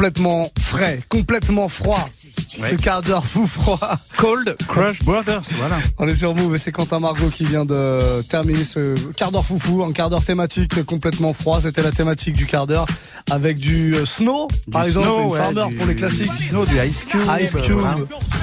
complètement 0.01 0.51
frais, 0.59 1.01
complètement 1.11 1.69
froid. 1.69 2.09
Ce 2.11 2.75
quart 2.77 3.03
d'heure 3.03 3.27
fou 3.27 3.47
froid. 3.47 3.99
Cold 4.21 4.55
Crush 4.69 5.03
Brothers, 5.03 5.41
voilà. 5.57 5.79
On 5.99 6.07
est 6.07 6.15
sur 6.15 6.35
Move 6.35 6.55
et 6.55 6.59
c'est 6.59 6.73
Quentin 6.73 7.01
Margot 7.01 7.29
qui 7.31 7.45
vient 7.45 7.65
de 7.65 8.21
terminer 8.29 8.65
ce 8.65 8.95
quart 9.13 9.33
d'heure 9.33 9.45
foufou, 9.47 9.83
un 9.83 9.93
quart 9.93 10.11
d'heure 10.11 10.23
thématique 10.23 10.85
complètement 10.85 11.33
froid. 11.33 11.61
C'était 11.63 11.81
la 11.83 11.91
thématique 11.91 12.35
du 12.37 12.45
quart 12.45 12.67
d'heure 12.67 12.85
avec 13.31 13.59
du 13.59 13.95
euh, 13.95 14.05
snow, 14.05 14.49
par 14.71 14.83
Du 14.83 14.89
exemple, 14.89 15.07
Snow, 15.07 15.21
une 15.23 15.27
ouais, 15.31 15.39
Farmer 15.43 15.65
du- 15.71 15.77
pour 15.77 15.87
les 15.87 15.95
classiques. 15.95 16.37
du 16.37 16.49
Snow, 16.49 16.67
du 16.67 16.75
Ice 16.87 17.05
Cube. 17.05 17.21
Ice 17.41 17.57
Cube. 17.65 17.79
voilà. 17.79 17.97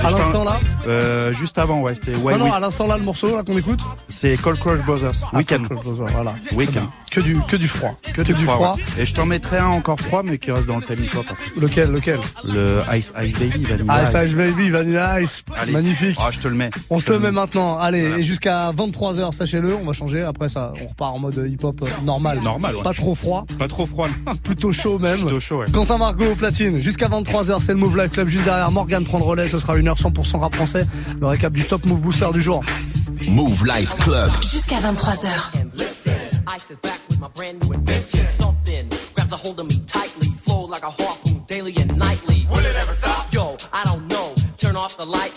À 0.03 0.09
l'instant 0.11 0.43
là 0.43 0.59
euh, 0.87 1.31
Juste 1.33 1.59
avant, 1.59 1.81
ouais, 1.81 1.93
c'était 1.93 2.13
Non, 2.13 2.37
non, 2.39 2.45
We- 2.45 2.53
à 2.53 2.59
l'instant 2.59 2.87
là, 2.87 2.97
le 2.97 3.03
morceau 3.03 3.35
là 3.37 3.43
qu'on 3.43 3.57
écoute 3.57 3.79
C'est 4.07 4.35
Cold 4.37 4.59
Crush 4.59 4.79
Brothers. 4.81 5.11
Ah, 5.31 5.37
Weekend. 5.37 5.67
Cold 5.67 5.79
Crush 5.81 5.93
Brothers, 5.95 6.13
voilà. 6.15 6.33
Weekend. 6.53 6.87
Que 7.11 7.19
du, 7.21 7.37
que 7.47 7.55
du 7.55 7.67
froid. 7.67 7.99
Que, 8.13 8.21
du 8.23 8.33
froid. 8.33 8.75
ouais. 8.77 9.03
Et 9.03 9.05
je 9.05 9.13
t'en 9.13 9.25
mettrai 9.27 9.57
un 9.59 9.67
encore 9.67 9.99
froid, 9.99 10.23
mais 10.23 10.39
qui 10.39 10.51
reste 10.51 10.65
dans 10.65 10.77
le 10.77 10.83
thème 10.83 11.03
hip-hop. 11.03 11.25
Lequel, 11.55 11.91
lequel? 11.91 12.19
Le 12.43 12.79
Ice 12.95 13.13
Ice 13.23 13.33
Baby, 13.39 13.63
Vanilla 13.63 14.03
Ice 14.03 14.15
Ice 14.25 14.35
Baby, 14.35 14.69
Vanilla 14.71 15.21
Ice. 15.21 15.43
Allez. 15.55 15.66
Magnifique. 15.71 16.17
Ah, 16.19 16.29
je 16.31 16.39
te 16.39 16.47
le 16.47 16.55
mets. 16.55 16.69
On 16.89 16.99
se 16.99 17.07
te 17.07 17.13
le 17.13 17.19
met 17.19 17.31
maintenant. 17.31 17.77
Allez, 17.77 18.01
et 18.01 18.23
jusqu'à 18.23 18.71
23h, 18.71 19.31
sachez-le, 19.31 19.75
on 19.75 19.85
va 19.85 19.93
changer. 19.93 20.21
Après 20.23 20.49
ça, 20.49 20.73
on 20.81 20.87
repart 20.87 21.15
en 21.15 21.19
mode 21.19 21.47
hip-hop 21.49 21.81
euh, 21.81 22.03
normal. 22.03 22.39
Normal, 22.43 22.75
ouais. 22.75 22.83
Pas 22.83 22.93
trop 22.93 23.15
froid. 23.15 23.45
Pas 23.59 23.67
trop 23.67 23.85
froid. 23.85 24.07
Plutôt 24.43 24.71
chaud 24.71 24.99
même. 24.99 25.21
Plutôt 25.21 25.39
chaud, 25.39 25.59
ouais. 25.59 25.71
Quentin 25.71 25.97
Margot 25.97 26.31
au 26.31 26.35
platine. 26.35 26.75
Jusqu'à 26.77 27.07
23h, 27.07 27.61
c'est 27.61 27.73
le 27.73 27.79
Move 27.79 27.97
Life 27.97 28.11
Club. 28.11 28.27
Juste 28.27 28.45
derrière 28.45 28.71
Morgan 28.71 29.03
prend 29.03 29.17
le 29.17 29.23
relais. 29.23 29.47
Ce 29.47 29.59
sera 29.59 29.77
une 29.77 29.87
heure 29.87 29.97
100% 29.97 30.39
rap 30.39 30.55
français. 30.55 30.85
Le 31.19 31.27
récap 31.27 31.53
du 31.53 31.63
top 31.63 31.85
Move 31.85 32.01
Booster 32.01 32.27
du 32.33 32.41
jour. 32.41 32.63
Move 33.29 33.65
Life 33.65 33.95
Club. 33.99 34.31
Jusqu'à 34.43 34.77
23h. 34.77 35.51
Ice 36.55 36.71
is 36.71 36.77
back 36.81 36.99
with 37.09 37.19
my 37.19 37.27
brand 37.35 37.61
new 37.61 37.73
invention. 37.73 38.25
Something 38.29 38.89
grabs 39.13 39.33
a 39.33 39.35
hold 39.35 39.59
of 39.59 39.67
me 39.67 39.79
tightly, 39.85 40.29
flow 40.29 40.65
like 40.65 40.83
a 40.83 40.89
harpoon 40.89 41.43
daily 41.47 41.75
and 41.77 41.97
nightly. 41.97 42.47
Will 42.49 42.65
it 42.65 42.75
ever 42.75 42.93
stop? 42.93 43.31
Yo, 43.33 43.57
I 43.73 43.83
don't 43.83 44.07
know. 44.07 44.33
Turn 44.57 44.75
off 44.77 44.95
the 44.97 45.05
lights 45.05 45.36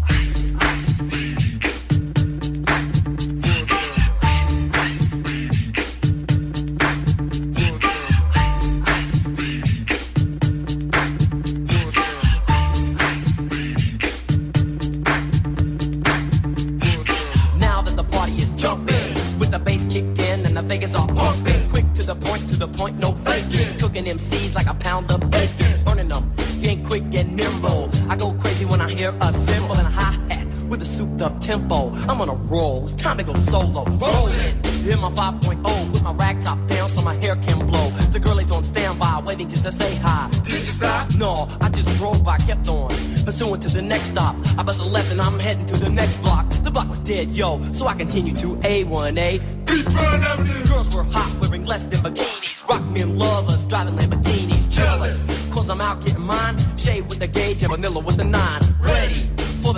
Tempo. 31.51 31.91
I'm 32.07 32.21
on 32.21 32.29
a 32.29 32.33
roll, 32.33 32.85
it's 32.85 32.93
time 32.93 33.17
to 33.17 33.25
go 33.25 33.33
solo. 33.33 33.83
Rolling, 33.83 34.55
hit 34.87 34.97
my 35.01 35.11
5.0 35.11 35.91
with 35.91 36.01
my 36.01 36.13
rag 36.13 36.41
top 36.41 36.65
down 36.67 36.87
so 36.87 37.01
my 37.01 37.15
hair 37.15 37.35
can 37.35 37.59
blow. 37.67 37.89
The 38.13 38.21
girl 38.21 38.39
is 38.39 38.49
on 38.51 38.63
standby, 38.63 39.21
waiting 39.25 39.49
just 39.49 39.65
to 39.65 39.71
say 39.73 39.93
hi. 40.01 40.29
Did 40.43 40.53
you 40.53 40.59
stop? 40.59 41.13
No, 41.17 41.49
I 41.59 41.67
just 41.67 41.97
drove 41.97 42.23
by, 42.23 42.37
kept 42.37 42.69
on. 42.69 42.87
Pursuing 43.25 43.59
to 43.59 43.67
the 43.67 43.81
next 43.81 44.11
stop. 44.11 44.33
I 44.57 44.63
bust 44.63 44.79
a 44.79 44.85
left 44.85 45.11
and 45.11 45.19
I'm 45.19 45.39
heading 45.39 45.65
to 45.65 45.75
the 45.75 45.89
next 45.89 46.21
block. 46.21 46.47
The 46.63 46.71
block 46.71 46.89
was 46.89 46.99
dead, 46.99 47.31
yo, 47.31 47.59
so 47.73 47.85
I 47.85 47.95
continue 47.95 48.33
to 48.35 48.55
A1A. 48.55 49.39
Beachfront 49.65 50.23
Avenue. 50.23 50.67
Girls 50.69 50.95
were 50.95 51.03
hot, 51.03 51.35
wearing 51.41 51.65
less 51.65 51.83
than 51.83 51.99
bikinis. 51.99 52.65
Rock 52.69 52.85
men 52.85 53.17
lovers, 53.19 53.65
driving 53.65 53.95
Lamborghinis. 53.95 54.73
Jealous, 54.73 55.51
cause 55.53 55.69
I'm 55.69 55.81
out 55.81 55.99
getting 55.99 56.21
mine. 56.21 56.55
Shade 56.77 57.09
with 57.09 57.19
the 57.19 57.27
gauge 57.27 57.61
and 57.61 57.71
vanilla 57.71 57.99
with 57.99 58.15
the 58.15 58.23
nine. 58.23 58.61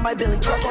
Might 0.00 0.16
Billy 0.16 0.38
truck. 0.38 0.67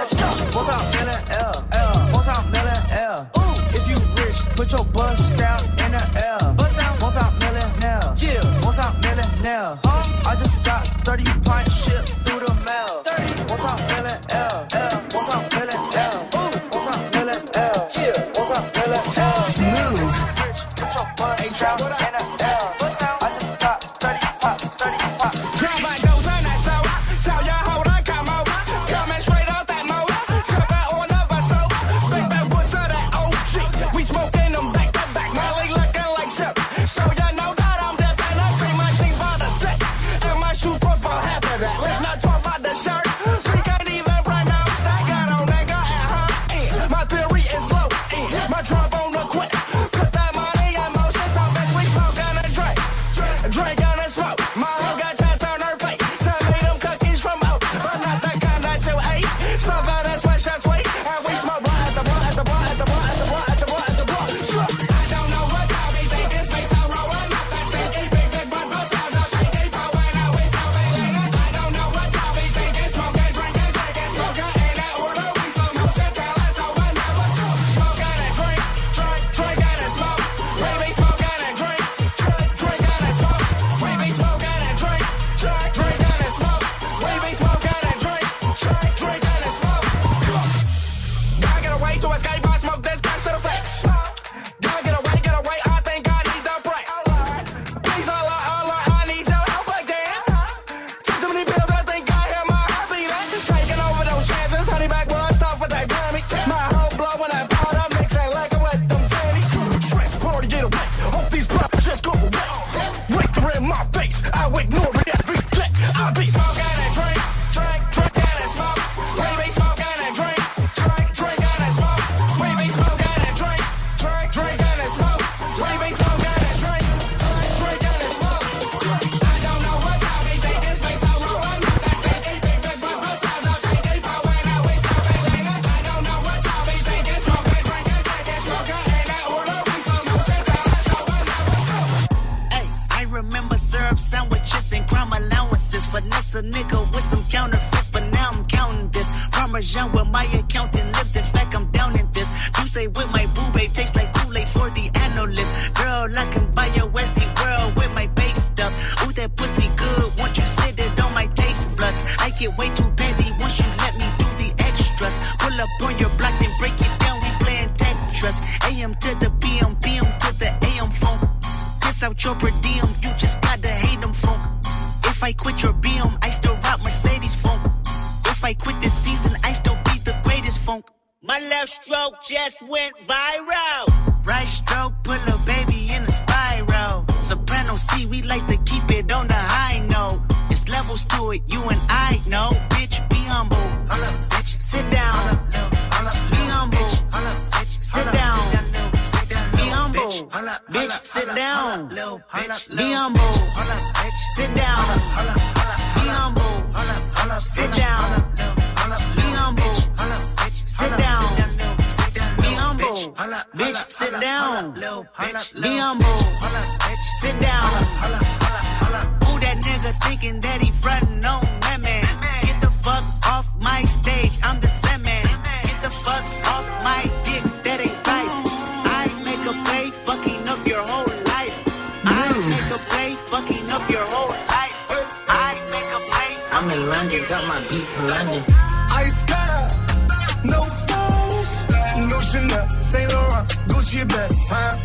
Laurent, 243.87 244.07
Gucci 244.07 244.07
bag, 244.09 244.31
huh? 244.49 244.77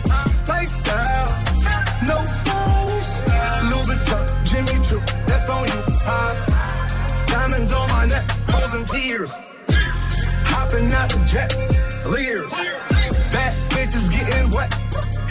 Lifestyle, 0.49 1.29
no 2.07 2.17
stylish, 2.27 3.13
Louis 3.71 4.01
Jimmy 4.45 4.85
Choo, 4.85 5.01
that's 5.27 5.51
on 5.51 5.67
you, 5.67 5.83
huh? 6.05 7.27
Diamonds 7.27 7.73
on 7.73 7.89
my 7.89 8.07
neck, 8.07 8.31
frozen 8.49 8.85
tears, 8.85 9.33
hopping 10.45 10.93
out 10.93 11.11
the 11.11 11.25
jet, 11.27 11.55
leers, 12.07 12.51
bad 13.33 13.53
bitches 13.71 14.11
getting 14.11 14.51
wet, 14.51 14.73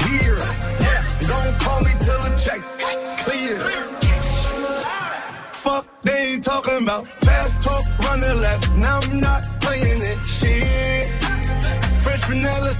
here, 0.07 0.37
yes, 0.79 1.15
don't 1.27 1.59
call 1.59 1.79
me 1.81 1.91
till 1.99 2.21
the 2.21 2.35
checks 2.43 2.77
clear. 3.23 3.59
Fuck, 5.51 5.85
they 6.03 6.33
ain't 6.33 6.43
talking 6.43 6.83
about 6.83 7.07
fast 7.23 7.61
talk, 7.61 8.09
running 8.09 8.41
laps. 8.41 8.73
Now 8.73 8.99
I'm 8.99 9.19
not 9.19 9.43
playing 9.61 10.01
it. 10.01 10.25
Shit. 10.25 10.80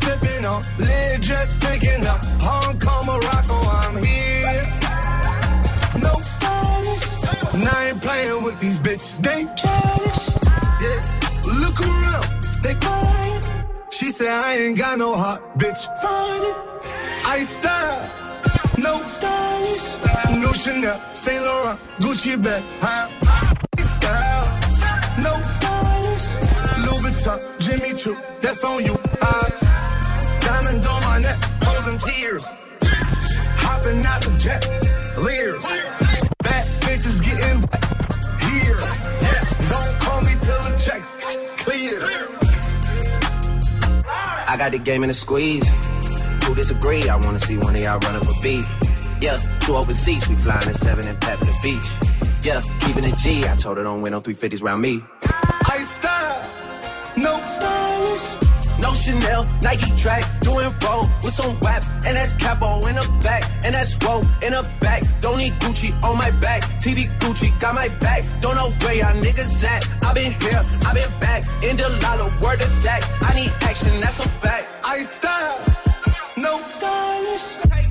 Sipping 0.02 0.46
on, 0.46 0.62
lid 0.78 1.22
just 1.22 1.60
picking 1.62 2.06
up. 2.06 2.26
Hong 2.48 2.80
Kong, 2.80 3.04
Morocco, 3.10 3.58
I'm 3.80 3.96
here. 4.04 4.64
No 6.06 6.14
stylish. 6.22 7.06
And 7.56 7.68
I 7.68 7.90
ain't 7.90 8.02
playing 8.02 8.44
with 8.44 8.60
these 8.60 8.80
bitches. 8.80 9.22
They 9.26 9.42
childish. 9.62 10.24
Yeah. 10.86 11.00
Look 11.62 11.78
around, 11.82 12.26
they 12.64 12.76
quiet. 12.86 13.50
She 13.92 14.10
said 14.12 14.30
I 14.30 14.56
ain't 14.56 14.78
got 14.78 14.98
no 14.98 15.16
heart, 15.16 15.42
bitch. 15.58 15.82
Find 16.02 16.44
it. 16.50 16.58
I 17.26 17.40
style. 17.44 18.22
No 18.78 19.04
stylish, 19.04 19.88
no 20.42 20.52
Chanel, 20.54 21.00
Saint 21.14 21.44
Laurent, 21.44 21.80
Gucci 22.00 22.42
bag, 22.42 22.64
huh? 22.80 23.08
Style, 23.78 24.46
no 25.22 25.34
stylish, 25.42 26.28
Louis 26.86 27.02
Vuitton, 27.04 27.40
Jimmy 27.60 27.94
Choo, 27.96 28.18
that's 28.42 28.64
on 28.64 28.84
you, 28.84 28.96
huh? 29.22 29.61
Hopping 32.40 34.06
out 34.06 34.22
the 34.22 34.38
jet, 34.38 34.66
leers, 35.18 35.64
bad 36.40 36.66
bitches 36.82 37.24
getting 37.24 37.60
here, 38.50 38.78
yes, 39.22 39.54
don't 39.70 40.02
call 40.02 40.22
me 40.22 40.32
till 40.40 40.62
the 40.64 40.82
checks 40.84 41.18
clear. 41.58 42.00
I 44.48 44.56
got 44.58 44.72
the 44.72 44.80
game 44.80 45.04
in 45.04 45.10
a 45.10 45.14
squeeze. 45.14 45.70
Who 46.46 46.56
disagree? 46.56 47.08
I 47.10 47.16
wanna 47.18 47.40
see 47.40 47.58
one 47.58 47.76
of 47.76 47.82
y'all 47.82 48.00
run 48.00 48.16
up 48.16 48.24
a 48.24 48.34
beat. 48.42 48.66
Yeah, 49.22 49.38
two 49.60 49.76
open 49.76 49.96
seats, 49.96 50.28
we 50.28 50.36
flying 50.36 50.68
in 50.68 50.74
seven 50.74 51.08
and 51.08 51.20
pat 51.20 51.38
for 51.38 51.46
the 51.46 51.58
beach. 51.62 52.12
Yeah, 52.44 52.62
keeping 52.80 53.04
it 53.04 53.18
G. 53.18 53.46
I 53.48 53.56
told 53.56 53.78
her 53.78 53.84
don't 53.84 54.02
win 54.02 54.12
no 54.12 54.22
350s 54.22 54.64
round 54.64 54.82
me. 54.82 55.04
I 55.24 55.78
style, 55.80 56.50
no 57.18 57.40
stylish. 57.44 58.51
No 58.82 58.94
Chanel, 58.94 59.46
Nike 59.62 59.96
track, 59.96 60.24
doing 60.42 60.74
roll 60.84 61.06
with 61.24 61.34
some 61.34 61.60
waps, 61.60 61.88
and 61.90 62.16
that's 62.18 62.34
capo 62.34 62.86
in 62.88 62.96
the 62.96 63.08
back, 63.22 63.44
and 63.64 63.74
that's 63.74 63.98
roll 64.06 64.22
in 64.46 64.52
the 64.54 64.70
back. 64.80 65.04
Don't 65.22 65.38
need 65.38 65.54
Gucci 65.62 65.92
on 66.04 66.18
my 66.18 66.32
back, 66.42 66.62
TV 66.82 67.08
Gucci 67.20 67.58
got 67.60 67.76
my 67.76 67.88
back. 68.00 68.24
Don't 68.42 68.56
know 68.56 68.72
where 68.82 68.96
y'all 68.96 69.16
niggas 69.22 69.64
at. 69.64 69.88
I 70.04 70.14
been 70.14 70.34
here, 70.42 70.62
I 70.88 70.94
been 70.94 71.20
back, 71.20 71.44
in 71.64 71.78
the 71.78 71.90
lala, 72.04 72.28
word 72.42 72.62
of 72.62 72.70
Zach. 72.70 73.04
I 73.22 73.36
need 73.36 73.54
action, 73.62 74.00
that's 74.02 74.20
a 74.20 74.28
fact. 74.44 74.68
I 74.84 75.00
style, 75.04 75.64
no 76.38 76.62
stylish. 76.64 77.91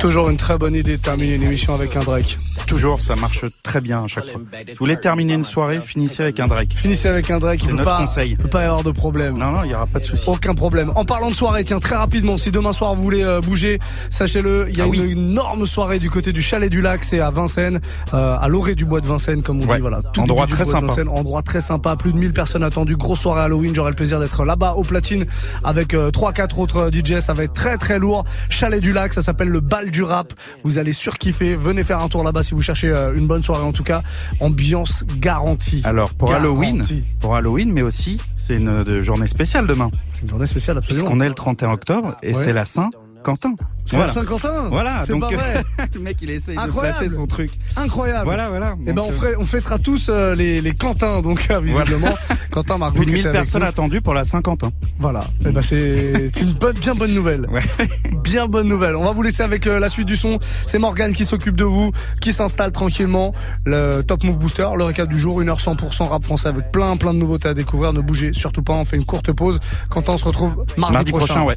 Toujours 0.00 0.30
une 0.30 0.36
très 0.36 0.56
bonne 0.56 0.74
idée 0.74 0.96
de 0.96 1.02
terminer 1.02 1.34
une 1.34 1.42
émission 1.42 1.74
avec 1.74 1.94
un 1.96 2.00
Drake. 2.00 2.38
Toujours, 2.66 3.00
ça 3.00 3.16
marche 3.16 3.44
très 3.62 3.80
bien 3.80 4.04
à 4.04 4.06
chaque 4.06 4.24
fois. 4.30 4.40
Si 4.52 4.64
vous 4.72 4.76
voulez 4.78 4.98
terminer 4.98 5.34
une 5.34 5.44
soirée, 5.44 5.78
finissez 5.84 6.22
avec 6.22 6.40
un 6.40 6.46
Drake. 6.46 6.68
Finissez 6.74 7.08
avec 7.08 7.30
un 7.30 7.38
Drake, 7.38 7.60
il 7.62 7.64
C'est 7.64 7.70
peut 7.70 7.76
notre 7.76 7.90
pas, 7.90 7.98
conseil. 8.00 8.36
peut 8.36 8.48
pas 8.48 8.62
y 8.62 8.64
avoir 8.64 8.82
de 8.82 8.90
problème. 8.92 9.36
Non, 9.38 9.50
non, 9.52 9.64
il 9.64 9.70
y 9.70 9.74
aura 9.74 9.86
pas 9.86 9.98
de 9.98 10.04
souci. 10.04 10.24
Aucun 10.26 10.54
problème. 10.54 10.90
En 10.94 11.04
parlant 11.04 11.28
de 11.30 11.34
soirée, 11.34 11.64
tiens, 11.64 11.80
très 11.80 11.96
rapidement, 11.96 12.36
si 12.38 12.50
demain 12.50 12.72
soir 12.72 12.94
vous 12.94 13.02
voulez 13.02 13.22
euh, 13.22 13.40
bouger, 13.40 13.78
sachez-le, 14.10 14.66
il 14.70 14.78
y 14.78 14.80
a 14.80 14.84
Ah 14.84 14.86
une 14.86 15.00
oui. 15.02 15.12
énorme 15.12 15.66
soirée 15.66 15.98
du 15.98 16.08
côté 16.10 16.32
du 16.32 16.40
Chalet 16.42 16.70
du 16.70 16.80
Lac, 16.80 17.04
c'est 17.04 17.20
à 17.20 17.30
Vincennes, 17.30 17.80
euh, 18.14 18.36
à 18.40 18.48
l'orée 18.48 18.74
du 18.74 18.84
bois 18.86 19.00
de 19.00 19.06
Vincennes, 19.06 19.42
comme 19.42 19.60
on 19.60 19.66
Ouais. 19.66 19.76
dit, 19.76 19.80
voilà. 19.82 20.00
Endroit 20.16 20.46
très 20.46 20.64
sympa. 20.64 20.94
Endroit 21.10 21.42
très 21.42 21.60
sympa, 21.60 21.96
plus 21.96 22.12
de 22.12 22.16
1000 22.18 22.32
personnes 22.32 22.62
attendues, 22.62 22.96
grosse 22.96 23.20
soirée 23.20 23.42
Halloween, 23.42 23.74
j'aurai 23.74 23.90
le 23.90 23.96
plaisir 23.96 24.20
d'être 24.20 24.44
là-bas 24.44 24.74
au 24.74 24.82
platine 24.82 25.26
avec 25.64 25.94
euh, 25.94 26.10
trois, 26.10 26.32
quatre 26.32 26.58
autres 26.58 26.90
DJ, 26.92 27.18
ça 27.20 27.34
va 27.34 27.44
être 27.44 27.52
très 27.52 27.76
très 27.76 27.97
lourd. 27.98 28.24
Chalet 28.50 28.80
du 28.80 28.92
Lac, 28.92 29.12
ça 29.14 29.20
s'appelle 29.20 29.48
le 29.48 29.60
bal 29.60 29.90
du 29.90 30.02
rap. 30.02 30.32
Vous 30.64 30.78
allez 30.78 30.92
surkiffer. 30.92 31.54
Venez 31.54 31.84
faire 31.84 32.00
un 32.02 32.08
tour 32.08 32.24
là-bas 32.24 32.42
si 32.42 32.54
vous 32.54 32.62
cherchez 32.62 32.88
euh, 32.88 33.14
une 33.14 33.26
bonne 33.26 33.42
soirée 33.42 33.62
en 33.64 33.72
tout 33.72 33.84
cas. 33.84 34.02
Ambiance 34.40 35.04
garantie. 35.18 35.82
Alors 35.84 36.14
pour 36.14 36.32
Halloween, 36.32 36.84
pour 37.20 37.34
Halloween, 37.36 37.72
mais 37.72 37.82
aussi 37.82 38.20
c'est 38.36 38.56
une 38.56 38.68
euh, 38.68 39.02
journée 39.02 39.26
spéciale 39.26 39.66
demain. 39.66 39.90
Une 40.22 40.30
journée 40.30 40.46
spéciale 40.46 40.78
absolument. 40.78 41.06
Puisqu'on 41.06 41.20
est 41.20 41.28
le 41.28 41.34
31 41.34 41.70
octobre 41.72 42.16
et 42.22 42.28
Ouais. 42.28 42.34
c'est 42.34 42.52
la 42.52 42.64
Saint 42.64 42.90
Quentin. 43.22 43.54
C'est 43.84 43.96
la 43.96 44.08
Saint-Quentin. 44.08 44.68
Voilà, 44.70 45.02
C'est 45.04 45.12
donc 45.12 45.30
pas 45.30 45.36
vrai. 45.36 45.62
le 45.94 46.00
mec 46.00 46.18
il 46.20 46.30
essaye 46.30 46.58
Incroyable. 46.58 46.94
de 46.94 46.98
placer 47.00 47.14
son 47.14 47.26
truc. 47.26 47.50
Incroyable. 47.76 48.24
Voilà, 48.24 48.48
voilà. 48.50 48.76
Et 48.82 48.86
ben 48.86 48.94
Donc, 48.96 49.06
on, 49.06 49.08
euh, 49.08 49.12
ferait, 49.12 49.34
on 49.38 49.46
fêtera 49.46 49.78
tous 49.78 50.08
euh, 50.10 50.34
les, 50.34 50.60
les 50.60 50.74
Quentins 50.74 51.20
donc 51.22 51.46
euh, 51.50 51.60
visiblement. 51.60 52.14
Quentin 52.50 52.78
Margot 52.78 52.96
Plus 52.96 53.06
de 53.06 53.10
qui 53.10 53.16
1000 53.16 53.20
était 53.20 53.28
avec 53.30 53.40
personnes 53.40 53.62
attendues 53.62 54.00
pour 54.02 54.14
la 54.14 54.24
Saint-Quentin. 54.24 54.70
Voilà. 54.98 55.20
Et 55.46 55.50
ben 55.50 55.62
c'est 55.62 56.30
une 56.40 56.52
bonne, 56.54 56.76
bien 56.78 56.94
bonne 56.94 57.12
nouvelle. 57.14 57.48
Bien 58.22 58.46
bonne 58.46 58.68
nouvelle. 58.68 58.94
On 58.94 59.04
va 59.04 59.12
vous 59.12 59.22
laisser 59.22 59.42
avec 59.42 59.66
euh, 59.66 59.78
la 59.78 59.88
suite 59.88 60.06
du 60.06 60.16
son. 60.16 60.38
C'est 60.66 60.78
Morgan 60.78 61.14
qui 61.14 61.24
s'occupe 61.24 61.56
de 61.56 61.64
vous, 61.64 61.92
qui 62.20 62.34
s'installe 62.34 62.72
tranquillement. 62.72 63.32
Le 63.64 64.02
Top 64.02 64.22
Move 64.22 64.38
Booster, 64.38 64.66
le 64.76 64.84
récap 64.84 65.08
du 65.08 65.18
jour, 65.18 65.40
1h 65.40 65.62
100% 65.62 66.08
rap 66.08 66.22
français 66.22 66.48
avec 66.48 66.70
plein 66.70 66.96
plein 66.98 67.14
de 67.14 67.18
nouveautés 67.18 67.48
à 67.48 67.54
découvrir. 67.54 67.94
Ne 67.94 68.00
bougez 68.00 68.32
surtout 68.34 68.62
pas. 68.62 68.74
On 68.74 68.84
fait 68.84 68.96
une 68.96 69.06
courte 69.06 69.34
pause. 69.34 69.60
Quentin 69.88 70.12
on 70.12 70.18
se 70.18 70.24
retrouve 70.26 70.56
mardi, 70.76 70.94
Mardi 70.94 71.12
prochain, 71.12 71.44
ouais. 71.44 71.56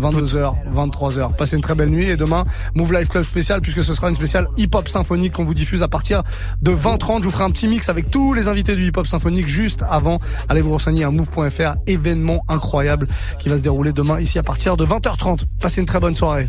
22h, 0.00 0.52
23h. 0.74 1.36
Passez 1.36 1.56
une 1.56 1.62
très 1.62 1.74
belle 1.74 1.90
nuit 1.90 2.08
et 2.08 2.16
demain, 2.16 2.44
Move 2.74 2.92
Life 2.92 3.08
Club 3.08 3.24
spécial 3.24 3.60
puisque 3.60 3.82
ce 3.82 3.94
sera 3.94 4.08
une 4.08 4.14
spéciale 4.14 4.46
hip-hop 4.56 4.88
symphonique 4.88 5.32
qu'on 5.32 5.44
vous 5.44 5.54
diffuse 5.54 5.82
à 5.82 5.88
partir 5.88 6.22
de 6.62 6.72
20h30. 6.72 7.18
Je 7.18 7.24
vous 7.24 7.30
ferai 7.30 7.44
un 7.44 7.50
petit 7.50 7.68
mix 7.68 7.88
avec 7.88 8.10
tous 8.10 8.34
les 8.34 8.48
invités 8.48 8.76
du 8.76 8.86
hip-hop 8.86 9.06
symphonique 9.06 9.46
juste 9.46 9.84
avant. 9.88 10.18
Allez 10.48 10.60
vous 10.60 10.70
renseigner 10.70 11.04
à 11.04 11.10
move.fr, 11.10 11.74
événement 11.86 12.44
incroyable 12.48 13.08
qui 13.40 13.48
va 13.48 13.56
se 13.56 13.62
dérouler 13.62 13.92
demain 13.92 14.20
ici 14.20 14.38
à 14.38 14.42
partir 14.42 14.76
de 14.76 14.84
20h30. 14.84 15.40
Passez 15.60 15.80
une 15.80 15.86
très 15.86 16.00
bonne 16.00 16.14
soirée. 16.14 16.48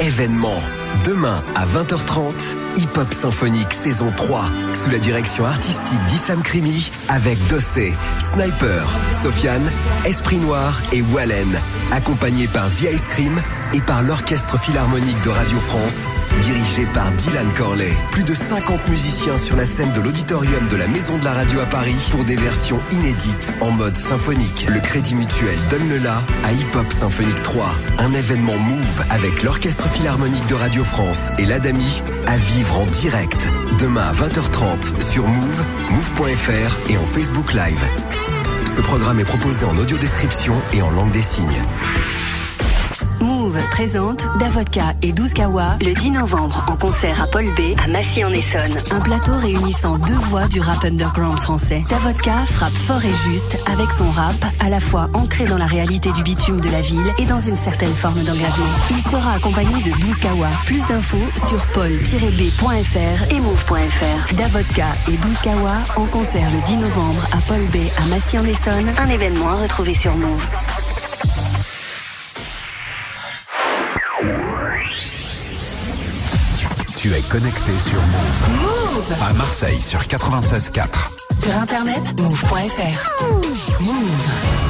Événement. 0.00 0.58
Demain 1.04 1.42
à 1.54 1.64
20h30, 1.66 2.54
Hip 2.76 2.98
Hop 2.98 3.12
Symphonique 3.14 3.72
saison 3.72 4.12
3, 4.16 4.44
sous 4.74 4.90
la 4.90 4.98
direction 4.98 5.46
artistique 5.46 5.98
d'Issam 6.08 6.42
Krimi, 6.42 6.90
avec 7.08 7.38
Dossé, 7.48 7.94
Sniper, 8.18 8.86
Sofiane, 9.10 9.70
Esprit 10.04 10.36
Noir 10.36 10.80
et 10.92 11.00
Wallen, 11.00 11.58
accompagné 11.92 12.48
par 12.48 12.66
The 12.68 12.92
Ice 12.92 13.08
Cream 13.08 13.40
et 13.72 13.80
par 13.80 14.02
l'Orchestre 14.02 14.58
Philharmonique 14.58 15.20
de 15.24 15.30
Radio 15.30 15.58
France, 15.58 16.04
dirigé 16.42 16.86
par 16.92 17.10
Dylan 17.12 17.50
Corley. 17.56 17.92
Plus 18.10 18.24
de 18.24 18.34
50 18.34 18.88
musiciens 18.88 19.38
sur 19.38 19.56
la 19.56 19.66
scène 19.66 19.92
de 19.92 20.00
l'auditorium 20.00 20.66
de 20.68 20.76
la 20.76 20.86
Maison 20.86 21.16
de 21.18 21.24
la 21.24 21.32
Radio 21.32 21.60
à 21.60 21.66
Paris 21.66 22.08
pour 22.10 22.24
des 22.24 22.36
versions 22.36 22.80
inédites 22.92 23.54
en 23.60 23.70
mode 23.70 23.96
symphonique. 23.96 24.66
Le 24.68 24.80
Crédit 24.80 25.14
Mutuel 25.14 25.58
donne 25.70 25.88
le 25.88 25.98
la 25.98 26.16
à 26.44 26.52
Hip 26.52 26.76
Hop 26.76 26.92
Symphonique 26.92 27.42
3, 27.42 27.70
un 27.98 28.12
événement 28.12 28.58
Move 28.58 29.04
avec 29.10 29.42
l'Orchestre 29.42 29.88
Philharmonique 29.88 30.46
de 30.46 30.54
France 30.84 31.30
et 31.38 31.46
l'Adami 31.46 32.02
à 32.26 32.36
vivre 32.36 32.78
en 32.78 32.86
direct 32.86 33.48
demain 33.80 34.02
à 34.02 34.12
20h30 34.12 35.00
sur 35.00 35.26
Move, 35.26 35.64
move.fr 35.90 36.90
et 36.90 36.96
en 36.96 37.04
Facebook 37.04 37.52
Live. 37.52 37.82
Ce 38.66 38.80
programme 38.80 39.20
est 39.20 39.24
proposé 39.24 39.64
en 39.64 39.76
audio 39.78 39.96
description 39.98 40.54
et 40.72 40.82
en 40.82 40.90
langue 40.90 41.10
des 41.10 41.22
signes. 41.22 41.62
Move 43.20 43.58
présente 43.70 44.26
Davodka 44.38 44.94
et 45.02 45.12
12 45.12 45.34
Kawa 45.34 45.76
le 45.84 45.92
10 45.92 46.12
novembre 46.12 46.64
en 46.68 46.76
concert 46.76 47.22
à 47.22 47.26
Paul 47.26 47.44
B 47.44 47.78
à 47.82 47.88
Massy-en-Essonne. 47.88 48.78
Un 48.90 49.00
plateau 49.00 49.32
réunissant 49.36 49.98
deux 49.98 50.14
voix 50.14 50.48
du 50.48 50.60
rap 50.60 50.84
underground 50.84 51.38
français. 51.38 51.82
Davodka 51.90 52.34
frappe 52.46 52.72
fort 52.72 53.04
et 53.04 53.30
juste 53.30 53.58
avec 53.66 53.90
son 53.92 54.10
rap 54.10 54.34
à 54.60 54.70
la 54.70 54.80
fois 54.80 55.08
ancré 55.14 55.44
dans 55.44 55.58
la 55.58 55.66
réalité 55.66 56.12
du 56.12 56.22
bitume 56.22 56.60
de 56.60 56.70
la 56.70 56.80
ville 56.80 57.12
et 57.18 57.26
dans 57.26 57.40
une 57.40 57.56
certaine 57.56 57.92
forme 57.92 58.22
d'engagement. 58.22 58.64
Il 58.90 59.02
sera 59.02 59.32
accompagné 59.32 59.82
de 59.82 59.90
12 60.00 60.16
Kawa. 60.20 60.48
Plus 60.64 60.86
d'infos 60.86 61.18
sur 61.48 61.64
paul-b.fr 61.68 63.32
et 63.32 63.40
move.fr. 63.40 64.34
Davodka 64.34 64.86
et 65.08 65.16
12 65.16 65.38
Kawa 65.38 65.74
en 65.96 66.06
concert 66.06 66.50
le 66.50 66.60
10 66.66 66.76
novembre 66.78 67.26
à 67.32 67.38
Paul 67.48 67.62
B 67.66 67.76
à 68.02 68.06
Massy-en-Essonne. 68.06 68.92
Un 68.98 69.08
événement 69.08 69.50
à 69.50 69.56
retrouver 69.56 69.94
sur 69.94 70.16
Move. 70.16 70.46
Tu 77.02 77.14
es 77.14 77.22
connecté 77.22 77.78
sur 77.78 77.98
Move. 77.98 78.60
Move 78.60 79.22
À 79.22 79.32
Marseille 79.32 79.80
sur 79.80 80.00
96.4. 80.00 81.08
Sur 81.32 81.56
internet, 81.56 82.20
move.fr. 82.20 83.80
Move. 83.80 84.69